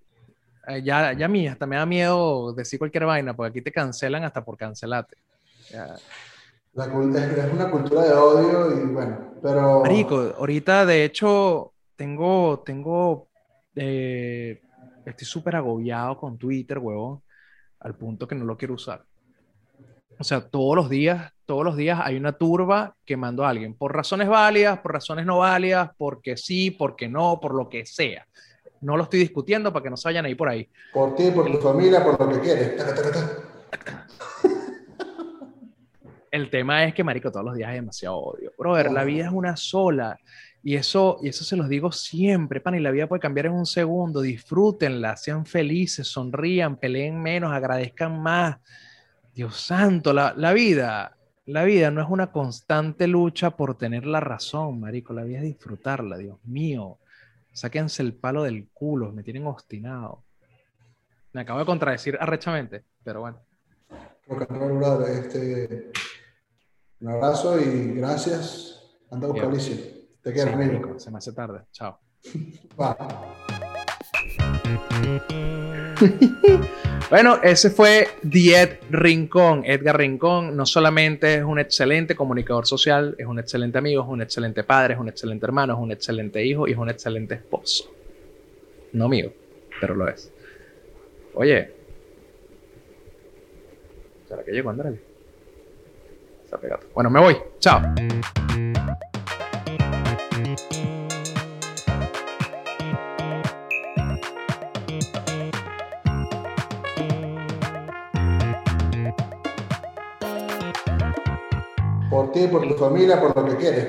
eh, 0.69 0.83
ya, 0.85 1.13
ya 1.15 1.27
mí, 1.27 1.49
hasta 1.49 1.67
me 1.67 1.75
da 1.75 1.85
miedo 1.85 2.53
decir 2.53 2.79
cualquier 2.79 3.07
vaina, 3.07 3.35
porque 3.35 3.51
aquí 3.51 3.63
te 3.63 3.73
cancelan 3.73 4.23
hasta 4.23 4.45
por 4.45 4.57
cancelarte. 4.57 5.17
La, 6.75 6.85
es 6.85 7.53
una 7.53 7.69
cultura 7.69 8.03
de 8.05 8.13
odio 8.13 8.77
y 8.77 8.87
bueno, 8.87 9.35
pero... 9.43 9.81
Marico, 9.81 10.35
ahorita 10.39 10.87
de 10.87 11.05
hecho 11.05 11.73
tengo, 11.97 12.63
tengo, 12.65 13.29
eh, 13.75 14.63
estoy 15.05 15.27
súper 15.27 15.57
agobiado 15.57 16.17
con 16.17 16.39
Twitter, 16.39 16.79
huevón, 16.79 17.21
al 17.81 17.97
punto 17.97 18.29
que 18.29 18.37
no 18.37 18.45
lo 18.45 18.57
quiero 18.57 18.75
usar. 18.75 19.05
O 20.21 20.25
sea, 20.25 20.49
todos 20.49 20.77
los 20.77 20.89
días, 20.89 21.33
todos 21.47 21.65
los 21.65 21.77
días 21.77 21.99
hay 22.01 22.17
una 22.17 22.33
turba 22.33 22.95
quemando 23.05 23.45
a 23.45 23.49
alguien, 23.49 23.75
por 23.75 23.93
razones 23.93 24.29
válidas, 24.29 24.79
por 24.79 24.93
razones 24.93 25.27
no 25.27 25.39
válidas, 25.39 25.91
porque 25.99 26.37
sí, 26.37 26.71
porque 26.71 27.09
no, 27.09 27.41
por 27.41 27.55
lo 27.55 27.69
que 27.69 27.85
sea. 27.85 28.25
No 28.83 28.97
lo 28.97 29.05
estoy 29.05 29.21
discutiendo 29.21 29.73
para 29.73 29.85
que 29.85 29.91
no 29.91 29.97
se 29.97 30.09
vayan 30.09 30.27
ahí 30.27 30.35
por 30.35 30.49
ahí. 30.49 30.69
Por 30.93 31.15
ti, 31.15 31.31
por 31.31 31.51
tu 31.51 31.59
familia, 31.59 32.05
por 32.05 32.21
lo 32.21 32.29
que 32.33 32.41
quieres. 32.41 32.73
El 36.31 36.51
tema 36.51 36.85
es 36.85 36.95
que, 36.95 37.05
marico, 37.05 37.31
todos 37.31 37.45
los 37.45 37.55
días 37.55 37.69
hay 37.69 37.77
demasiado 37.77 38.17
odio. 38.17 38.53
Brother, 38.57 38.91
la 38.91 39.05
vida 39.05 39.27
es 39.27 39.33
una 39.33 39.57
sola. 39.57 40.19
Y 40.63 40.77
eso, 40.77 41.19
y 41.23 41.29
eso 41.29 41.45
se 41.45 41.57
los 41.57 41.69
digo 41.69 41.93
siempre, 41.93 42.61
pan, 42.61 42.75
y 42.75 42.81
la 42.81 42.91
vida 42.91 43.07
puede 43.07 43.21
cambiar 43.21 43.47
en 43.47 43.53
un 43.53 43.67
segundo. 43.67 44.21
Disfrútenla, 44.21 45.17
sean 45.17 45.45
felices, 45.45 46.07
sonrían, 46.07 46.77
peleen 46.77 47.21
menos, 47.21 47.53
agradezcan 47.53 48.21
más. 48.23 48.57
Dios 49.35 49.61
santo, 49.61 50.13
la, 50.13 50.35
la 50.37 50.53
vida, 50.53 51.17
la 51.47 51.65
vida 51.65 51.91
no 51.91 52.01
es 52.01 52.09
una 52.09 52.33
constante 52.33 53.07
lucha 53.07 53.51
por 53.51 53.77
tener 53.77 54.07
la 54.07 54.21
razón, 54.21 54.81
marico. 54.81 55.13
La 55.13 55.25
vida 55.25 55.39
es 55.39 55.45
disfrutarla, 55.45 56.17
Dios 56.17 56.39
mío. 56.45 56.99
Sáquense 57.53 58.03
el 58.03 58.15
palo 58.15 58.43
del 58.43 58.69
culo, 58.73 59.13
me 59.13 59.23
tienen 59.23 59.47
obstinado. 59.47 60.25
Me 61.33 61.43
acabo 61.43 61.59
de 61.61 61.67
contradecir 61.67 62.17
arrechamente, 62.21 62.85
pero 63.03 63.21
bueno. 63.21 63.41
Este, 65.09 65.93
un 67.01 67.09
abrazo 67.09 67.61
y 67.61 67.95
gracias. 67.95 68.99
Anda 69.11 69.29
a 69.29 69.51
te 70.23 70.33
quiero, 70.33 70.53
amigo. 70.53 70.99
Se 70.99 71.11
me 71.11 71.19
hace 71.19 71.33
tarde. 71.33 71.65
Chao. 71.73 71.99
bueno, 77.11 77.41
ese 77.43 77.71
fue 77.71 78.09
Diet 78.23 78.81
Rincón. 78.91 79.63
Edgar 79.65 79.99
Rincón 79.99 80.57
no 80.57 80.67
solamente 80.67 81.37
es 81.37 81.45
un 81.45 81.59
excelente 81.59 82.15
comunicador 82.15 82.67
social, 82.67 83.15
es 83.19 83.27
un 83.27 83.39
excelente 83.39 83.79
amigo, 83.79 84.03
es 84.03 84.09
un 84.09 84.23
excelente 84.23 84.65
padre, 84.65 84.95
es 84.95 85.01
un 85.01 85.09
excelente 85.09 85.47
hermano, 85.47 85.75
es 85.75 85.79
un 85.79 85.93
excelente 85.93 86.45
hijo 86.45 86.67
y 86.67 86.73
es 86.73 86.79
un 86.79 86.91
excelente 86.91 87.35
esposo. 87.35 87.93
No 88.93 89.09
mío, 89.09 89.33
pero 89.81 89.95
lo 89.95 90.09
es. 90.09 90.31
Oye, 91.35 91.71
¿será 94.29 94.45
que 94.45 94.53
llegó 94.53 94.71
Andrés? 94.71 94.95
Bueno, 96.95 97.11
me 97.11 97.21
voy. 97.21 97.37
Chao. 97.59 97.81
Por 112.23 112.33
ti, 112.33 112.47
por 112.47 112.69
tu 112.69 112.75
familia, 112.75 113.21
por 113.21 113.37
lo 113.37 113.45
que 113.45 113.57
quieres. 113.57 113.89